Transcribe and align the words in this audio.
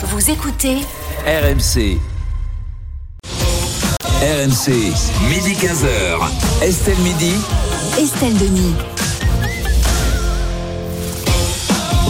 Vous 0.00 0.30
écoutez 0.30 0.76
RMC. 1.26 1.98
RMC, 4.22 4.70
midi 5.28 5.54
15h. 5.54 6.62
Estelle 6.62 6.98
Midi. 6.98 7.32
Estelle 7.98 8.38
Denis. 8.38 8.74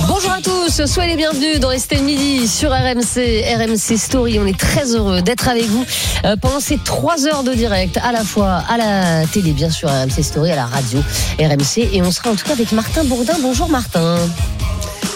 Bonjour 0.06 0.30
à 0.30 0.43
tous, 0.43 0.85
soyez 0.85 1.12
les 1.12 1.16
bienvenus 1.16 1.61
dans 1.61 1.71
Estelle 1.71 2.03
Midi 2.03 2.46
sur 2.46 2.72
RMC, 2.72 3.56
RMC 3.56 3.97
Story. 3.97 4.39
On 4.39 4.47
est 4.47 4.59
très 4.59 4.95
heureux 4.95 5.23
d'être 5.23 5.49
avec 5.49 5.65
vous 5.65 5.87
euh, 6.27 6.37
pendant 6.37 6.61
ces 6.61 6.77
trois 6.77 7.27
heures 7.27 7.43
de 7.43 7.55
direct, 7.55 7.99
à 8.05 8.13
la 8.13 8.23
fois 8.23 8.65
à 8.69 8.77
la 8.77 9.27
télé, 9.27 9.53
bien 9.53 9.71
sûr, 9.71 9.89
RMC 9.89 10.23
Story, 10.23 10.53
à 10.53 10.57
la 10.57 10.67
radio, 10.67 11.01
RMC. 11.41 11.89
Et 11.95 12.03
on 12.03 12.11
sera 12.11 12.33
en 12.33 12.37
tout 12.37 12.45
cas 12.45 12.53
avec 12.53 12.71
Martin 12.73 13.05
Bourdin. 13.05 13.37
Bonjour 13.41 13.71
Martin. 13.71 14.19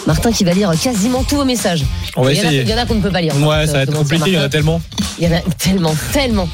Martin 0.05 0.31
qui 0.31 0.43
va 0.43 0.53
lire 0.53 0.71
quasiment 0.81 1.23
tous 1.23 1.37
vos 1.37 1.45
messages. 1.45 1.85
On 2.15 2.23
va 2.23 2.33
il, 2.33 2.37
y 2.37 2.41
en 2.41 2.43
a, 2.43 2.45
essayer. 2.47 2.61
il 2.63 2.69
y 2.69 2.73
en 2.73 2.77
a 2.77 2.85
qu'on 2.85 2.95
ne 2.95 3.01
peut 3.01 3.11
pas 3.11 3.21
lire. 3.21 3.35
Ouais, 3.35 3.65
ça 3.67 3.73
va 3.73 3.81
être 3.83 3.93
compliqué, 3.93 4.31
il 4.31 4.33
y 4.33 4.37
en 4.37 4.41
a 4.43 4.49
tellement. 4.49 4.81
Il 5.17 5.25
y 5.25 5.27
en 5.27 5.37
a 5.37 5.41
tellement, 5.57 5.95
tellement. 6.11 6.49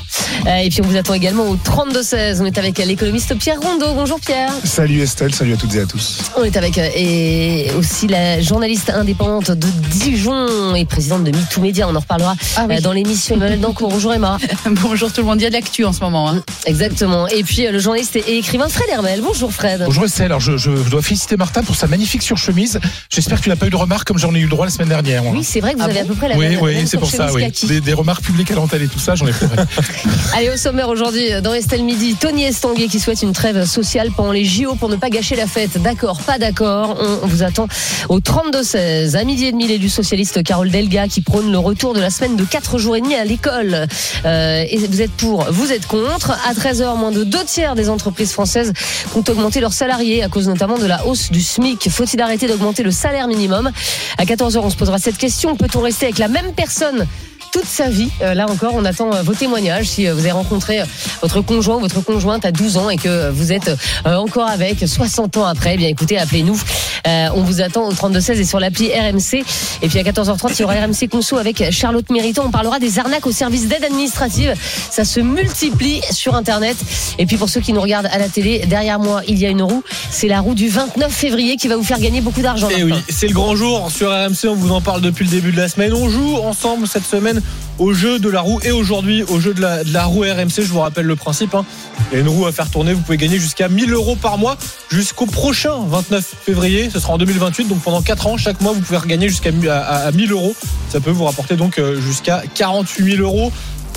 Euh, 0.48 0.58
et 0.58 0.70
puis 0.70 0.82
on 0.84 0.88
vous 0.88 0.96
attend 0.98 1.14
également 1.14 1.44
au 1.50 1.56
32-16. 1.56 2.42
On 2.42 2.46
est 2.46 2.58
avec 2.58 2.78
l'économiste 2.78 3.38
Pierre 3.38 3.60
Rondeau. 3.62 3.94
Bonjour 3.94 4.20
Pierre. 4.20 4.52
Salut 4.64 5.02
Estelle, 5.02 5.34
salut 5.34 5.54
à 5.54 5.58
toutes 5.58 5.76
et 5.76 5.82
à 5.82 5.86
tous. 5.86 6.20
On 6.38 6.44
est 6.44 6.55
avec 6.58 6.78
euh, 6.78 6.88
et 6.96 7.72
aussi 7.78 8.08
la 8.08 8.42
journaliste 8.42 8.90
indépendante 8.90 9.52
de 9.52 9.68
Dijon 9.92 10.76
et 10.76 10.86
présidente 10.86 11.24
de 11.24 11.32
MeToo 11.32 11.62
Media. 11.62 11.88
On 11.88 11.96
en 11.96 12.00
reparlera 12.00 12.36
Ah 12.55 12.66
oui. 12.68 12.78
euh, 12.78 12.82
dans 12.82 12.94
l'émission 12.94 13.36
Emmanuel 13.36 13.60
Dancourt. 13.60 13.90
Bonjour 13.90 14.14
Emma. 14.14 14.38
Bonjour 14.66 15.12
tout 15.12 15.22
le 15.22 15.28
monde, 15.28 15.40
il 15.40 15.44
y 15.44 15.48
a 15.48 15.50
de 15.50 15.55
l'actu 15.55 15.86
en 15.86 15.94
ce 15.94 16.00
moment. 16.02 16.30
hein. 16.30 16.41
Exactement. 16.66 17.27
Et 17.27 17.44
puis 17.44 17.68
le 17.70 17.80
journaliste 17.80 18.16
et 18.16 18.38
écrivain 18.38 18.70
Fred 18.70 18.88
Hermel. 18.91 19.22
Bonjour 19.22 19.52
Fred. 19.52 19.84
Bonjour 19.86 20.05
Estelle, 20.05 20.27
alors 20.27 20.40
je, 20.40 20.58
je 20.58 20.72
dois 20.90 21.02
féliciter 21.02 21.38
Martin 21.38 21.64
pour 21.64 21.76
sa 21.76 21.88
magnifique 21.88 22.22
surchemise. 22.22 22.80
J'espère 23.10 23.38
que 23.40 23.44
tu 23.44 23.50
n'as 23.50 23.55
pas 23.55 23.68
eu 23.68 23.72
de 23.72 23.76
remarques 23.76 24.08
comme 24.08 24.18
j'en 24.18 24.34
ai 24.36 24.40
eu 24.40 24.44
le 24.44 24.50
droit 24.50 24.66
la 24.66 24.72
semaine 24.72 24.90
dernière. 24.90 25.26
Oui, 25.26 25.44
c'est 25.44 25.60
vrai 25.60 25.74
que 25.74 25.77
vous 25.77 25.84
Ah 25.84 25.90
avez 25.90 26.00
bon 26.02 26.05
à 26.05 26.08
peu 26.08 26.16
près 26.16 26.30
la 26.30 26.36
oui, 26.38 26.50
même, 26.50 26.60
oui, 26.62 26.76
même 26.76 26.86
c'est 26.88 26.98
pour 26.98 27.10
ça, 27.10 27.27
surchemise 27.30 27.64
oui. 27.70 27.82
des 27.82 27.94
remarques 27.94 28.24
publiques 28.24 28.52
à 28.52 28.55
l'antenne 28.55 28.82
et 28.84 28.88
tout 28.88 29.00
ça, 29.00 29.16
j'en 29.16 29.27
ai 29.27 29.32
pleuré. 29.32 29.55
Allez, 30.34 30.49
au 30.49 30.57
sommaire 30.57 30.89
aujourd'hui, 30.89 31.31
dans 31.41 31.53
Estelle 31.53 31.84
Midi, 31.84 32.15
Tony 32.15 32.43
Estanguet 32.43 32.87
qui 32.87 32.99
souhaite 32.99 33.23
une 33.23 33.34
trêve 33.34 33.65
sociale 33.65 34.12
pendant 34.15 34.31
les 34.31 34.45
JO 34.45 34.75
pour 34.75 34.87
ne 34.87 34.95
pas 34.95 35.09
gâcher 35.09 35.35
la 35.35 35.48
fête. 35.48 35.81
D'accord, 35.81 36.21
pas 36.21 36.37
d'accord. 36.37 36.98
On 37.23 37.27
vous 37.27 37.43
attend 37.43 37.67
au 38.09 38.20
32-16. 38.20 39.17
À 39.17 39.23
midi 39.23 39.45
et 39.45 39.51
demi, 39.51 39.67
l'élu 39.67 39.90
socialiste 39.90 40.43
Carole 40.43 40.70
Delga 40.70 41.07
qui 41.07 41.21
prône 41.21 41.51
le 41.51 41.57
retour 41.57 41.93
de 41.93 41.99
la 41.99 42.09
semaine 42.09 42.35
de 42.35 42.43
4 42.43 42.77
jours 42.77 42.95
et 42.95 43.01
demi 43.01 43.15
à 43.15 43.25
l'école. 43.25 43.87
Euh, 44.25 44.65
vous 44.87 45.01
êtes 45.01 45.12
pour, 45.12 45.45
vous 45.51 45.71
êtes 45.71 45.87
contre. 45.87 46.31
À 46.31 46.53
13h, 46.53 46.97
moins 46.97 47.12
de 47.12 47.23
deux 47.23 47.43
tiers 47.43 47.75
des 47.75 47.90
entreprises 47.90 48.31
françaises 48.31 48.73
ont 49.15 49.23
augmenté 49.27 49.59
leurs 49.62 49.73
salariés 49.73 50.23
à 50.23 50.29
cause 50.29 50.47
notamment 50.47 50.77
de 50.77 50.85
la 50.85 51.05
hausse 51.07 51.31
du 51.31 51.41
SMIC. 51.41 51.90
Faut-il 51.90 52.21
arrêter 52.21 52.47
d'augmenter 52.47 52.84
le 52.84 52.91
salaire 52.91 53.27
minimum? 53.27 53.71
À 54.17 54.25
14h, 54.25 54.59
on 54.59 54.70
se 54.70 54.77
posera 54.77 54.99
cette 54.99 55.17
question. 55.17 55.55
Peut-on 55.55 55.81
rester 55.81 56.05
avec 56.05 56.20
la 56.20 56.27
même 56.27 56.53
personne 56.53 57.07
toute 57.52 57.66
sa 57.66 57.90
vie. 57.90 58.10
Euh, 58.22 58.34
là 58.34 58.48
encore, 58.50 58.74
on 58.76 58.86
attend 58.86 59.14
euh, 59.14 59.22
vos 59.22 59.34
témoignages. 59.34 59.88
Si 59.88 60.08
euh, 60.08 60.14
vous 60.14 60.20
avez 60.20 60.32
rencontré 60.32 60.82
votre 61.22 61.42
conjoint 61.42 61.78
ou 61.78 61.80
votre 61.80 62.02
conjointe 62.02 62.46
à 62.46 62.52
12 62.52 62.78
ans 62.78 62.90
et 62.90 62.98
que 62.98 63.30
vous 63.30 63.52
êtes 63.52 63.72
encore 64.06 64.47
avec 64.47 64.88
60 64.88 65.38
ans 65.38 65.46
après, 65.46 65.74
eh 65.74 65.78
bien 65.78 65.88
écoutez, 65.88 66.18
appelez-nous. 66.18 66.59
On 67.06 67.42
vous 67.42 67.62
attend 67.62 67.88
au 67.88 67.94
3216 67.94 68.40
et 68.40 68.46
sur 68.46 68.59
l'appli 68.59 68.90
RMC. 68.90 69.44
Et 69.81 69.88
puis 69.88 70.00
à 70.00 70.03
14h30, 70.03 70.52
il 70.53 70.59
y 70.59 70.64
aura 70.64 70.75
RMC 70.75 71.08
Conso 71.09 71.38
avec 71.38 71.72
Charlotte 71.72 72.09
Mériton. 72.09 72.44
On 72.46 72.52
parlera 72.52 72.80
des 72.80 73.00
arnaques 73.00 73.25
au 73.25 73.31
service 73.31 73.68
d'aide 73.68 73.84
administrative. 73.84 74.53
Ça 74.92 75.03
se 75.03 75.20
multiplie 75.20 76.02
sur 76.12 76.36
Internet. 76.36 76.78
Et 77.18 77.25
puis 77.25 77.38
pour 77.38 77.50
ceux 77.50 77.62
qui 77.62 77.74
nous 77.74 77.81
regardent 77.81 78.09
à 78.12 78.20
la 78.20 78.30
télé, 78.30 78.59
derrière 78.68 79.00
moi, 79.00 79.22
il 79.28 79.40
y 79.40 79.46
a 79.46 79.50
une 79.50 79.64
roue. 79.64 79.84
C'est 80.12 80.28
la 80.28 80.40
roue 80.40 80.53
du 80.53 80.70
29 80.70 81.12
février 81.12 81.56
qui 81.58 81.68
va 81.68 81.78
vous 81.78 81.84
faire 81.84 82.00
gagner 82.00 82.22
beaucoup 82.22 82.42
d'argent. 82.42 82.70
Et 82.70 82.84
Martin. 82.84 83.03
oui, 83.08 83.14
c'est 83.14 83.28
le 83.28 83.34
grand 83.34 83.56
jour 83.56 83.90
sur 83.92 84.09
RMC, 84.09 84.47
on 84.47 84.56
vous 84.56 84.72
en 84.72 84.81
parle 84.81 85.02
depuis 85.02 85.25
le 85.25 85.31
début 85.31 85.52
de 85.52 85.58
la 85.58 85.68
semaine. 85.68 85.94
On 85.94 86.09
joue 86.09 86.38
ensemble 86.38 86.88
cette 86.88 87.06
semaine 87.06 87.38
au 87.78 87.94
jeu 87.94 88.19
de 88.19 88.29
la 88.29 88.41
roue 88.41 88.59
et 88.63 88.72
aujourd'hui 88.72 89.23
au 89.23 89.40
jeu 89.40 89.53
de 89.53 89.62
la, 89.62 90.03
roue 90.06 90.22
RMC. 90.22 90.50
Je 90.57 90.62
vous 90.63 90.79
rappelle 90.79 91.06
le 91.06 91.16
principe. 91.16 91.56
hein. 91.56 91.66
Il 92.12 92.16
y 92.16 92.18
a 92.18 92.22
une 92.22 92.29
roue 92.29 92.46
à 92.46 92.51
faire 92.51 92.69
tourner, 92.69 92.94
vous 92.94 93.01
pouvez 93.01 93.18
gagner 93.18 93.40
jusqu'à 93.40 93.69
1000 93.69 93.94
euros 93.94 94.16
par 94.16 94.38
mois 94.38 94.58
jusqu'au 94.91 95.25
prochain 95.25 95.74
29 95.88 96.25
février. 96.46 96.90
Ce 96.91 97.00
sera 97.00 97.14
en 97.14 97.18
2028, 97.18 97.66
donc 97.68 97.80
pendant 97.81 98.02
4 98.02 98.28
ans, 98.28 98.38
chaque 98.38 98.59
mois, 98.62 98.74
vous 98.74 98.81
pouvez 98.81 98.97
regagner 98.97 99.30
jusqu'à 99.30 99.52
à, 99.69 99.78
à- 99.78 100.08
à 100.08 100.12
1000 100.12 100.31
euros. 100.31 100.56
Ça 100.90 101.00
peut 101.00 101.12
vous 101.12 101.25
rapporter 101.25 101.56
donc 101.56 101.78
euh, 101.80 102.00
jusqu'à 102.02 102.44
48 102.56 103.12
000 103.18 103.22
euros. 103.24 103.52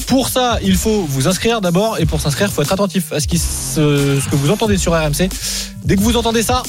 Pour 0.06 0.28
ça, 0.28 0.58
il 0.62 0.76
faut 0.76 1.04
vous 1.08 1.28
inscrire 1.28 1.60
d'abord 1.60 1.98
et 1.98 2.06
pour 2.06 2.20
s'inscrire, 2.20 2.48
il 2.48 2.52
faut 2.52 2.62
être 2.62 2.72
attentif 2.72 3.12
à 3.12 3.20
ce 3.20 3.26
que 3.28 4.36
vous 4.36 4.50
entendez 4.50 4.76
sur 4.76 4.92
RMC. 4.92 5.28
Dès 5.84 5.96
que 5.96 6.00
vous 6.02 6.16
entendez 6.16 6.42
ça, 6.42 6.62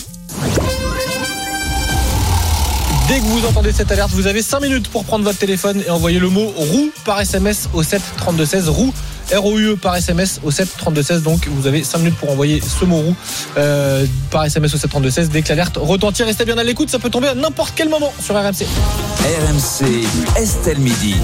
Dès 3.07 3.19
que 3.19 3.23
vous 3.23 3.45
entendez 3.45 3.71
cette 3.73 3.91
alerte, 3.91 4.11
vous 4.11 4.27
avez 4.27 4.41
5 4.41 4.61
minutes 4.61 4.87
pour 4.87 5.03
prendre 5.03 5.25
votre 5.25 5.37
téléphone 5.37 5.83
et 5.85 5.89
envoyer 5.89 6.19
le 6.19 6.29
mot 6.29 6.45
roue 6.55 6.91
par 7.03 7.19
SMS 7.19 7.69
au 7.73 7.83
7 7.83 8.01
32 8.17 8.45
16. 8.45 8.69
Roue 8.69 8.93
R-O-U-E 9.33 9.75
par 9.75 9.95
SMS 9.95 10.39
au 10.43 10.51
7 10.51 10.69
32 10.77 11.03
16. 11.03 11.23
Donc 11.23 11.47
vous 11.47 11.67
avez 11.67 11.83
5 11.83 11.97
minutes 11.99 12.15
pour 12.15 12.31
envoyer 12.31 12.61
ce 12.61 12.85
mot 12.85 12.97
roue 12.97 13.15
euh, 13.57 14.05
par 14.31 14.45
SMS 14.45 14.73
au 14.73 14.77
7 14.77 14.89
32 14.89 15.09
16. 15.09 15.29
Dès 15.29 15.41
que 15.41 15.49
l'alerte 15.49 15.77
retentit, 15.79 16.23
restez 16.23 16.45
bien 16.45 16.57
à 16.57 16.63
l'écoute. 16.63 16.89
Ça 16.89 16.99
peut 16.99 17.09
tomber 17.09 17.27
à 17.27 17.35
n'importe 17.35 17.73
quel 17.75 17.89
moment 17.89 18.13
sur 18.21 18.35
RMC. 18.35 18.65
RMC, 19.19 20.07
Estelle 20.37 20.79
Midi. 20.79 21.15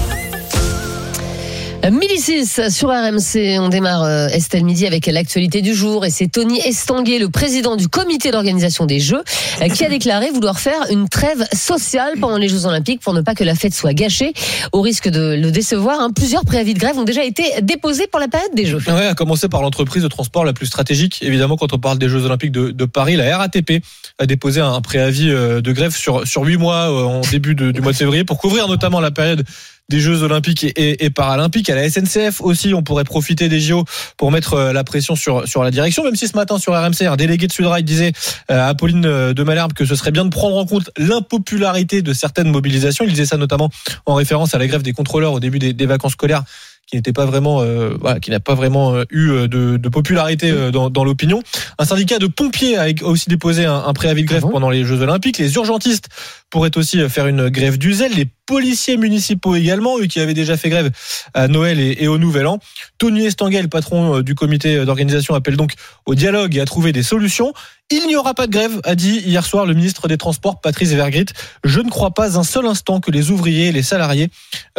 Midi 1.88 2.18
6 2.18 2.68
sur 2.68 2.90
RMC, 2.90 3.58
on 3.58 3.70
démarre 3.70 4.04
euh, 4.04 4.28
Estelle 4.28 4.64
Midi 4.64 4.86
avec 4.86 5.06
l'actualité 5.06 5.62
du 5.62 5.74
jour 5.74 6.04
et 6.04 6.10
c'est 6.10 6.28
Tony 6.28 6.60
Estanguet, 6.60 7.18
le 7.18 7.30
président 7.30 7.74
du 7.74 7.88
comité 7.88 8.30
d'organisation 8.30 8.84
des 8.84 9.00
Jeux, 9.00 9.22
euh, 9.62 9.68
qui 9.68 9.84
a 9.84 9.88
déclaré 9.88 10.30
vouloir 10.30 10.60
faire 10.60 10.78
une 10.90 11.08
trêve 11.08 11.42
sociale 11.54 12.18
pendant 12.20 12.36
les 12.36 12.48
Jeux 12.48 12.66
Olympiques 12.66 13.00
pour 13.00 13.14
ne 13.14 13.22
pas 13.22 13.34
que 13.34 13.44
la 13.44 13.54
fête 13.54 13.72
soit 13.72 13.94
gâchée. 13.94 14.34
Au 14.72 14.82
risque 14.82 15.08
de 15.08 15.34
le 15.40 15.50
décevoir, 15.50 16.00
hein, 16.00 16.10
plusieurs 16.14 16.44
préavis 16.44 16.74
de 16.74 16.78
grève 16.78 16.98
ont 16.98 17.04
déjà 17.04 17.24
été 17.24 17.44
déposés 17.62 18.06
pour 18.06 18.20
la 18.20 18.28
période 18.28 18.54
des 18.54 18.66
Jeux. 18.66 18.82
Ouais, 18.86 19.06
à 19.06 19.14
commencer 19.14 19.48
par 19.48 19.62
l'entreprise 19.62 20.02
de 20.02 20.08
transport 20.08 20.44
la 20.44 20.52
plus 20.52 20.66
stratégique. 20.66 21.20
Évidemment, 21.22 21.56
quand 21.56 21.72
on 21.72 21.78
parle 21.78 21.98
des 21.98 22.10
Jeux 22.10 22.26
Olympiques 22.26 22.52
de, 22.52 22.84
Paris, 22.84 23.16
la 23.16 23.38
RATP 23.38 23.82
a 24.18 24.26
déposé 24.26 24.60
un 24.60 24.80
préavis 24.82 25.30
euh, 25.30 25.62
de 25.62 25.72
grève 25.72 25.96
sur, 25.96 26.26
sur 26.28 26.42
8 26.42 26.58
mois 26.58 26.90
en 26.90 27.22
début 27.22 27.54
du 27.54 27.80
mois 27.80 27.92
de 27.92 27.96
février 27.96 28.24
pour 28.24 28.36
couvrir 28.36 28.68
notamment 28.68 29.00
la 29.00 29.10
période 29.10 29.46
des 29.90 30.00
Jeux 30.00 30.22
Olympiques 30.22 30.64
et, 30.64 30.68
et- 30.68 31.04
et 31.04 31.10
Paralympiques. 31.10 31.68
À 31.68 31.74
la 31.74 31.90
SNCF 31.90 32.40
aussi, 32.40 32.72
on 32.72 32.82
pourrait 32.82 33.04
profiter 33.04 33.48
des 33.50 33.60
JO 33.60 33.84
pour 34.16 34.30
mettre 34.30 34.54
euh, 34.54 34.72
la 34.72 34.84
pression 34.84 35.16
sur, 35.16 35.46
sur 35.46 35.62
la 35.62 35.70
direction, 35.70 36.02
même 36.04 36.16
si 36.16 36.28
ce 36.28 36.36
matin 36.36 36.58
sur 36.58 36.72
RMC, 36.72 37.02
un 37.06 37.16
délégué 37.16 37.46
de 37.46 37.52
Sudrail 37.52 37.82
disait 37.84 38.12
euh, 38.50 38.68
à 38.70 38.74
Pauline 38.74 39.04
euh, 39.04 39.34
de 39.34 39.42
Malherbe 39.42 39.72
que 39.74 39.84
ce 39.84 39.94
serait 39.96 40.12
bien 40.12 40.24
de 40.24 40.30
prendre 40.30 40.56
en 40.56 40.64
compte 40.64 40.90
l'impopularité 40.96 42.02
de 42.02 42.12
certaines 42.12 42.50
mobilisations. 42.50 43.04
Il 43.04 43.10
disait 43.10 43.26
ça 43.26 43.36
notamment 43.36 43.70
en 44.06 44.14
référence 44.14 44.54
à 44.54 44.58
la 44.58 44.66
grève 44.66 44.82
des 44.82 44.92
contrôleurs 44.92 45.32
au 45.32 45.40
début 45.40 45.58
des, 45.58 45.72
des 45.72 45.86
vacances 45.86 46.12
scolaires 46.12 46.44
qui 46.86 46.96
n'était 46.96 47.12
pas 47.12 47.24
vraiment, 47.24 47.62
euh, 47.62 47.90
voilà, 48.00 48.18
qui 48.18 48.30
n'a 48.32 48.40
pas 48.40 48.54
vraiment 48.56 49.00
eu 49.10 49.28
de, 49.48 49.76
de 49.76 49.88
popularité 49.88 50.52
dans, 50.72 50.90
dans 50.90 51.04
l'opinion. 51.04 51.40
Un 51.78 51.84
syndicat 51.84 52.18
de 52.18 52.26
pompiers 52.26 52.76
a 52.78 52.88
aussi 53.04 53.28
déposé 53.28 53.64
un, 53.64 53.76
un 53.86 53.92
préavis 53.92 54.22
de 54.22 54.26
grève 54.26 54.42
pendant 54.50 54.70
les 54.70 54.84
Jeux 54.84 55.00
Olympiques. 55.00 55.38
Les 55.38 55.54
urgentistes 55.54 56.08
pourraient 56.50 56.76
aussi 56.76 57.08
faire 57.08 57.28
une 57.28 57.48
grève 57.48 57.78
du 57.78 57.92
zèle. 57.94 58.12
Les 58.16 58.26
policiers 58.50 58.96
municipaux 58.96 59.54
également, 59.54 60.00
eux 60.00 60.06
qui 60.06 60.18
avaient 60.18 60.34
déjà 60.34 60.56
fait 60.56 60.70
grève 60.70 60.90
à 61.34 61.46
Noël 61.46 61.78
et, 61.78 62.08
au 62.08 62.18
Nouvel 62.18 62.48
An. 62.48 62.58
Tony 62.98 63.24
Estanguet, 63.24 63.68
patron 63.68 64.16
euh, 64.16 64.22
du 64.24 64.34
comité 64.34 64.84
d'organisation, 64.84 65.36
appelle 65.36 65.56
donc 65.56 65.74
au 66.04 66.16
dialogue 66.16 66.56
et 66.56 66.60
à 66.60 66.64
trouver 66.64 66.92
des 66.92 67.04
solutions. 67.04 67.52
Il 67.90 68.08
n'y 68.08 68.16
aura 68.16 68.34
pas 68.34 68.48
de 68.48 68.52
grève, 68.52 68.80
a 68.82 68.96
dit 68.96 69.18
hier 69.18 69.46
soir 69.46 69.66
le 69.66 69.74
ministre 69.74 70.08
des 70.08 70.18
Transports, 70.18 70.60
Patrice 70.60 70.90
Vergrit. 70.90 71.26
Je 71.62 71.78
ne 71.78 71.90
crois 71.90 72.10
pas 72.10 72.40
un 72.40 72.42
seul 72.42 72.66
instant 72.66 72.98
que 72.98 73.12
les 73.12 73.30
ouvriers 73.30 73.70
les 73.70 73.84
salariés 73.84 74.30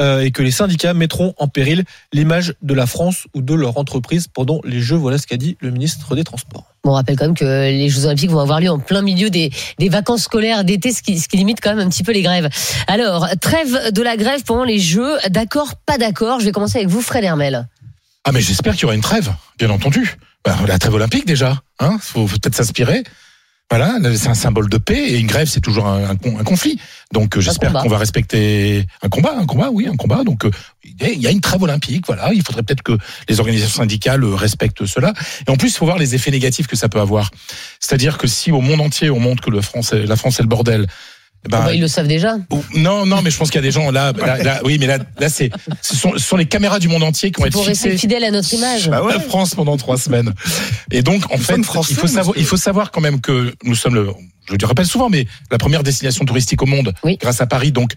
euh, 0.02 0.20
et 0.20 0.32
que 0.32 0.44
les 0.44 0.52
syndicats 0.52 0.94
mettront 0.94 1.34
en 1.38 1.48
péril 1.48 1.86
l'image 2.12 2.56
de 2.62 2.74
la 2.74 2.88
France 2.88 3.28
ou 3.34 3.42
de 3.42 3.54
leur 3.54 3.78
entreprise 3.78 4.28
pendant 4.28 4.60
les 4.66 4.82
Jeux. 4.82 4.98
Voilà 4.98 5.18
ce 5.18 5.28
qu'a 5.28 5.38
dit 5.38 5.56
le 5.62 5.72
ministre 5.72 6.14
des 6.18 6.26
Transports. 6.26 6.71
On 6.84 6.94
rappelle 6.94 7.16
quand 7.16 7.26
même 7.26 7.36
que 7.36 7.46
les 7.46 7.90
Jeux 7.90 8.06
Olympiques 8.06 8.32
vont 8.32 8.40
avoir 8.40 8.60
lieu 8.60 8.70
en 8.70 8.80
plein 8.80 9.04
milieu 9.04 9.30
des, 9.30 9.52
des 9.78 9.90
vacances 9.90 10.24
scolaires 10.24 10.64
d'été, 10.64 10.92
ce 10.92 11.04
qui, 11.04 11.22
limite 11.34 11.60
quand 11.62 11.76
même 11.76 11.86
un 11.86 11.90
petit 11.90 12.04
peu 12.04 12.12
les 12.12 12.24
grèves. 12.24 12.50
Alors, 12.88 13.28
trêve 13.40 13.92
de 13.92 14.02
la 14.02 14.18
grève 14.18 14.42
pendant 14.44 14.64
les 14.64 14.80
Jeux, 14.80 15.18
d'accord, 15.30 15.76
pas 15.86 16.00
d'accord 16.00 16.40
Je 16.40 16.46
vais 16.46 16.52
commencer 16.52 16.80
avec 16.80 16.90
vous, 16.90 17.02
Fred 17.02 17.24
Hermel. 17.24 17.68
Ah 18.24 18.32
mais 18.32 18.42
j'espère 18.42 18.74
qu'il 18.74 18.84
y 18.84 18.86
aura 18.86 18.96
une 18.96 19.02
trêve, 19.02 19.32
bien 19.60 19.70
entendu. 19.70 20.18
Bah, 20.44 20.58
la 20.68 20.80
trêve 20.80 20.94
olympique 20.96 21.26
déjà, 21.26 21.62
hein, 21.80 21.98
faut 22.00 22.26
peut-être 22.26 22.56
s'inspirer. 22.56 23.04
Voilà, 23.72 23.96
c'est 24.16 24.28
un 24.28 24.34
symbole 24.34 24.68
de 24.70 24.78
paix 24.78 25.00
et 25.14 25.18
une 25.18 25.28
grève 25.28 25.48
c'est 25.48 25.62
toujours 25.62 25.88
un, 25.88 26.04
un 26.12 26.12
un 26.40 26.44
conflit. 26.44 26.78
Donc 27.14 27.38
euh, 27.38 27.42
j'espère 27.42 27.72
qu'on 27.84 27.90
va 27.90 27.98
respecter 27.98 28.86
un 29.02 29.08
combat, 29.08 29.34
un 29.40 29.46
combat, 29.46 29.70
oui, 29.72 29.88
un 29.88 29.96
combat. 29.96 30.24
Donc 30.26 30.44
euh, 30.46 30.52
il 30.84 31.20
y 31.22 31.26
a 31.26 31.32
une 31.32 31.40
trêve 31.40 31.64
olympique, 31.64 32.06
voilà. 32.06 32.32
Il 32.34 32.44
faudrait 32.44 32.64
peut-être 32.64 32.84
que 32.84 32.98
les 33.30 33.40
organisations 33.40 33.82
syndicales 33.82 34.24
euh, 34.26 34.36
respectent 34.36 34.86
cela. 34.86 35.14
Et 35.48 35.50
en 35.52 35.56
plus, 35.56 35.70
il 35.70 35.78
faut 35.78 35.86
voir 35.86 35.98
les 35.98 36.16
effets 36.16 36.32
négatifs 36.32 36.68
que 36.68 36.76
ça 36.76 36.90
peut 36.90 37.00
avoir. 37.00 37.32
C'est-à-dire 37.80 38.18
que 38.18 38.28
si 38.28 38.52
au 38.52 38.60
monde 38.60 38.82
entier 38.82 39.10
on 39.10 39.20
montre 39.22 39.42
que 39.42 39.50
le 39.50 39.62
France, 39.62 39.94
est- 39.94 40.06
la 40.06 40.18
France 40.18 40.40
est 40.40 40.44
le 40.44 40.50
bordel. 40.50 40.88
Ben, 41.50 41.58
Bon, 41.58 41.64
bah, 41.66 41.74
ils 41.74 41.82
le 41.82 41.88
savent 41.88 42.08
déjà. 42.08 42.36
Non, 42.76 43.06
non, 43.06 43.22
mais 43.24 43.32
je 43.32 43.38
pense 43.38 43.50
qu'il 43.50 43.56
y 43.58 43.64
a 43.64 43.68
des 43.68 43.72
gens 43.72 43.90
là, 43.90 44.14
là, 44.14 44.38
là- 44.44 44.62
oui, 44.64 44.78
mais 44.80 44.86
là, 44.88 45.00
là, 45.20 45.28
c'est, 45.30 45.50
ce 45.82 45.96
sont, 45.96 46.12
ce 46.14 46.20
sont 46.20 46.38
les 46.38 46.46
caméras 46.46 46.80
du 46.80 46.88
monde 46.88 47.04
entier 47.04 47.32
qui 47.32 47.40
vont 47.42 47.48
être 47.48 47.54
Pour 47.54 47.66
rester 47.66 47.98
fidèle 47.98 48.24
à 48.24 48.32
notre 48.32 48.54
image. 48.54 48.90
la 48.90 49.20
France 49.20 49.56
pendant 49.56 49.76
trois 49.78 49.98
semaines. 49.98 50.34
Et 50.92 51.02
donc, 51.02 51.32
en 51.34 51.38
fait, 51.38 51.58
il 51.58 51.64
faut 51.96 52.08
savoir, 52.08 52.38
il 52.38 52.46
faut 52.46 52.58
savoir 52.58 52.92
quand 52.92 53.02
même 53.02 53.22
que 53.22 53.54
nous 53.64 53.76
sommes 53.76 53.96
le, 53.96 54.10
je 54.50 54.56
le 54.56 54.66
rappelle 54.68 54.86
souvent, 54.86 55.10
mais 55.10 55.26
la 55.50 55.58
première 55.58 55.84
destination 55.84 56.26
touristique 56.26 56.62
au 56.62 56.66
monde, 56.68 56.94
Oui. 57.04 57.18
grâce 57.20 57.42
à 57.42 57.48
Paris. 57.48 57.72
Donc, 57.72 57.94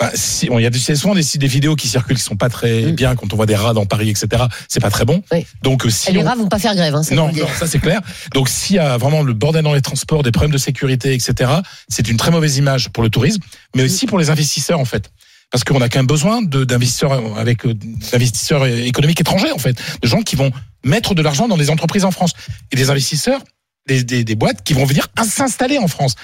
Bah, 0.00 0.10
si, 0.14 0.46
il 0.50 0.60
y 0.62 0.66
a 0.66 0.96
souvent 0.96 1.14
des, 1.14 1.22
des 1.22 1.46
vidéos 1.46 1.76
qui 1.76 1.86
circulent 1.86 2.16
qui 2.16 2.22
sont 2.22 2.36
pas 2.36 2.48
très 2.48 2.84
Mm. 2.86 2.90
bien 2.92 3.14
quand 3.16 3.32
on 3.32 3.36
voit 3.36 3.44
des 3.46 3.54
rats 3.54 3.74
dans 3.74 3.84
Paris, 3.84 4.08
etc. 4.08 4.44
C'est 4.66 4.80
pas 4.80 4.90
très 4.90 5.04
bon. 5.04 5.22
Oui. 5.30 5.46
Donc 5.62 5.84
euh, 5.84 5.90
si 5.90 6.08
Et 6.08 6.12
les 6.14 6.20
on- 6.20 6.24
rats 6.24 6.34
vont 6.36 6.48
pas 6.48 6.58
faire 6.58 6.74
grève, 6.74 6.94
hein, 6.94 7.02
ça 7.02 7.14
non, 7.14 7.30
non, 7.32 7.46
ça 7.58 7.66
c'est 7.66 7.78
clair. 7.80 8.00
Donc 8.32 8.48
s'il 8.48 8.76
y 8.76 8.78
a 8.78 8.96
vraiment 8.96 9.22
le 9.22 9.34
bordel 9.34 9.62
dans 9.62 9.74
les 9.74 9.82
transports, 9.82 10.22
des 10.22 10.32
problèmes 10.32 10.52
de 10.52 10.58
sécurité, 10.58 11.12
etc., 11.12 11.50
c'est 11.88 12.08
une 12.08 12.16
très 12.16 12.30
mauvaise 12.30 12.56
image 12.56 12.88
pour 12.88 13.02
le 13.02 13.10
tourisme, 13.10 13.42
mais 13.76 13.82
aussi 13.84 14.06
pour 14.06 14.18
les 14.18 14.30
investisseurs 14.30 14.80
en 14.80 14.84
fait. 14.86 15.10
Parce 15.50 15.64
qu'on 15.64 15.80
a 15.82 15.88
quand 15.90 15.98
même 15.98 16.06
besoin 16.06 16.40
d'investisseurs 16.42 17.36
avec 17.36 17.66
euh, 17.66 17.74
d'investisseurs 17.74 18.66
économiques 18.66 19.20
étrangers 19.20 19.52
en 19.52 19.58
fait, 19.58 19.76
de 20.00 20.08
gens 20.08 20.22
qui 20.22 20.34
vont 20.36 20.50
mettre 20.84 21.14
de 21.14 21.20
l'argent 21.22 21.46
dans 21.46 21.58
des 21.58 21.68
entreprises 21.70 22.04
en 22.06 22.10
France 22.10 22.32
et 22.72 22.76
des 22.76 22.88
investisseurs, 22.88 23.40
des, 23.86 24.02
des, 24.04 24.24
des 24.24 24.34
boîtes 24.34 24.62
qui 24.62 24.72
vont 24.72 24.84
venir 24.86 25.08
s'installer 25.28 25.76
en 25.78 25.88
France. 25.88 26.14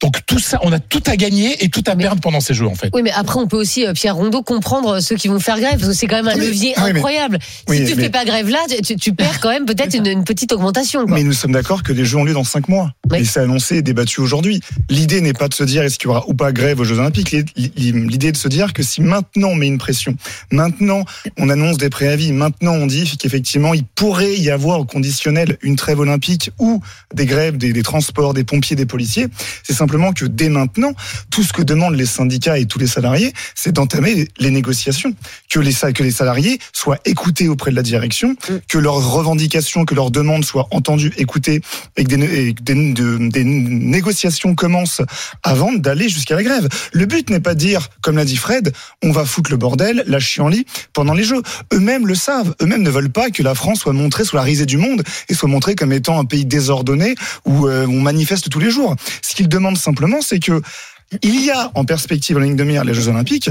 Donc 0.00 0.24
tout 0.26 0.38
ça, 0.38 0.60
on 0.62 0.70
a 0.72 0.78
tout 0.78 1.02
à 1.06 1.16
gagner 1.16 1.64
et 1.64 1.70
tout 1.70 1.82
à 1.88 1.96
perdre 1.96 2.20
pendant 2.20 2.40
ces 2.40 2.54
jeux 2.54 2.68
en 2.68 2.74
fait. 2.76 2.88
Oui, 2.94 3.02
mais 3.02 3.10
après, 3.10 3.40
on 3.40 3.48
peut 3.48 3.56
aussi, 3.56 3.84
euh, 3.84 3.92
Pierre 3.94 4.14
Rondeau, 4.14 4.42
comprendre 4.44 5.00
ceux 5.00 5.16
qui 5.16 5.26
vont 5.26 5.40
faire 5.40 5.58
grève, 5.58 5.76
parce 5.76 5.88
que 5.88 5.92
c'est 5.92 6.06
quand 6.06 6.22
même 6.22 6.28
un 6.28 6.36
levier 6.36 6.72
ah 6.76 6.82
oui, 6.84 6.92
mais- 6.92 6.98
incroyable. 7.00 7.38
oui, 7.68 7.78
si 7.78 7.84
tu 7.86 7.96
mais- 7.96 8.04
fais 8.04 8.10
pas 8.10 8.24
grève 8.24 8.48
là, 8.48 8.60
tu, 8.86 8.94
tu 8.94 9.12
perds 9.12 9.40
quand 9.40 9.48
même 9.50 9.66
peut-être 9.66 9.94
une, 9.96 10.06
une 10.06 10.22
petite 10.22 10.52
augmentation. 10.52 11.04
Quoi. 11.04 11.16
Mais 11.16 11.24
nous 11.24 11.32
sommes 11.32 11.50
d'accord 11.50 11.82
que 11.82 11.92
les 11.92 12.04
Jeux 12.04 12.16
ont 12.18 12.22
lieu 12.24 12.32
dans 12.32 12.44
cinq 12.44 12.68
mois. 12.68 12.92
Oui. 13.10 13.18
Et 13.18 13.24
c'est 13.24 13.40
annoncé 13.40 13.78
et 13.78 13.82
débattu 13.82 14.20
aujourd'hui. 14.20 14.60
L'idée 14.88 15.20
n'est 15.20 15.32
pas 15.32 15.48
de 15.48 15.54
se 15.54 15.64
dire 15.64 15.82
est-ce 15.82 15.98
qu'il 15.98 16.06
y 16.08 16.10
aura 16.10 16.28
ou 16.28 16.34
pas 16.34 16.52
grève 16.52 16.78
aux 16.78 16.84
Jeux 16.84 16.98
Olympiques. 17.00 17.34
L'idée 17.56 18.28
est 18.28 18.32
de 18.32 18.36
se 18.36 18.48
dire 18.48 18.72
que 18.72 18.84
si 18.84 19.00
maintenant 19.00 19.48
on 19.48 19.54
met 19.56 19.66
une 19.66 19.78
pression, 19.78 20.14
maintenant 20.52 21.04
on 21.38 21.48
annonce 21.48 21.76
des 21.76 21.90
préavis, 21.90 22.30
maintenant 22.30 22.74
on 22.74 22.86
dit 22.86 23.16
qu'effectivement 23.18 23.74
il 23.74 23.82
pourrait 23.84 24.36
y 24.36 24.50
avoir 24.50 24.78
au 24.78 24.84
conditionnel 24.84 25.56
une 25.62 25.74
trêve 25.74 25.98
olympique 25.98 26.50
ou 26.60 26.80
des 27.14 27.26
grèves 27.26 27.56
des, 27.56 27.72
des 27.72 27.82
transports, 27.82 28.32
des 28.34 28.44
pompiers, 28.44 28.76
des 28.76 28.86
policiers, 28.86 29.26
c'est 29.64 29.74
simplement 29.88 30.12
que 30.12 30.26
dès 30.26 30.50
maintenant, 30.50 30.92
tout 31.30 31.42
ce 31.42 31.54
que 31.54 31.62
demandent 31.62 31.94
les 31.94 32.04
syndicats 32.04 32.58
et 32.58 32.66
tous 32.66 32.78
les 32.78 32.86
salariés, 32.86 33.32
c'est 33.54 33.72
d'entamer 33.72 34.28
les, 34.38 34.50
négociations. 34.50 35.14
Que 35.48 35.60
les, 35.60 35.72
que 35.72 36.02
les 36.02 36.10
salariés 36.10 36.58
soient 36.74 36.98
écoutés 37.06 37.48
auprès 37.48 37.70
de 37.70 37.76
la 37.76 37.80
direction, 37.82 38.36
que 38.68 38.76
leurs 38.76 39.12
revendications, 39.12 39.86
que 39.86 39.94
leurs 39.94 40.10
demandes 40.10 40.44
soient 40.44 40.68
entendues, 40.72 41.14
écoutées, 41.16 41.62
et 41.96 42.04
que 42.04 42.16
des, 42.16 42.48
et 42.48 42.52
que 42.54 42.62
des, 42.62 42.92
de- 42.92 43.30
des 43.30 43.44
négociations 43.44 44.54
commencent 44.54 45.00
avant 45.42 45.72
d'aller 45.72 46.10
jusqu'à 46.10 46.34
la 46.34 46.42
grève. 46.42 46.68
Le 46.92 47.06
but 47.06 47.30
n'est 47.30 47.40
pas 47.40 47.54
de 47.54 47.60
dire, 47.60 47.88
comme 48.02 48.16
l'a 48.16 48.26
dit 48.26 48.36
Fred, 48.36 48.74
on 49.02 49.10
va 49.10 49.24
foutre 49.24 49.50
le 49.50 49.56
bordel, 49.56 50.04
la 50.06 50.20
chienlit 50.20 50.66
pendant 50.92 51.14
les 51.14 51.24
Jeux. 51.24 51.40
Eux-mêmes 51.72 52.06
le 52.06 52.14
savent. 52.14 52.54
Eux-mêmes 52.60 52.82
ne 52.82 52.90
veulent 52.90 53.10
pas 53.10 53.30
que 53.30 53.42
la 53.42 53.54
France 53.54 53.80
soit 53.80 53.94
montrée 53.94 54.26
sous 54.26 54.36
la 54.36 54.42
risée 54.42 54.66
du 54.66 54.76
monde 54.76 55.02
et 55.30 55.34
soit 55.34 55.48
montrée 55.48 55.74
comme 55.74 55.94
étant 55.94 56.20
un 56.20 56.26
pays 56.26 56.44
désordonné 56.44 57.14
où 57.46 57.66
euh, 57.68 57.86
on 57.86 58.02
manifeste 58.02 58.50
tous 58.50 58.60
les 58.60 58.70
jours. 58.70 58.94
Ce 59.22 59.34
qu'ils 59.34 59.48
demandent 59.48 59.77
simplement, 59.78 60.20
c'est 60.20 60.40
que 60.40 60.60
il 61.22 61.44
y 61.44 61.50
a 61.50 61.70
en 61.74 61.84
perspective 61.84 62.36
en 62.36 62.40
ligne 62.40 62.56
de 62.56 62.64
mire 62.64 62.84
les 62.84 62.94
Jeux 62.94 63.08
Olympiques. 63.08 63.50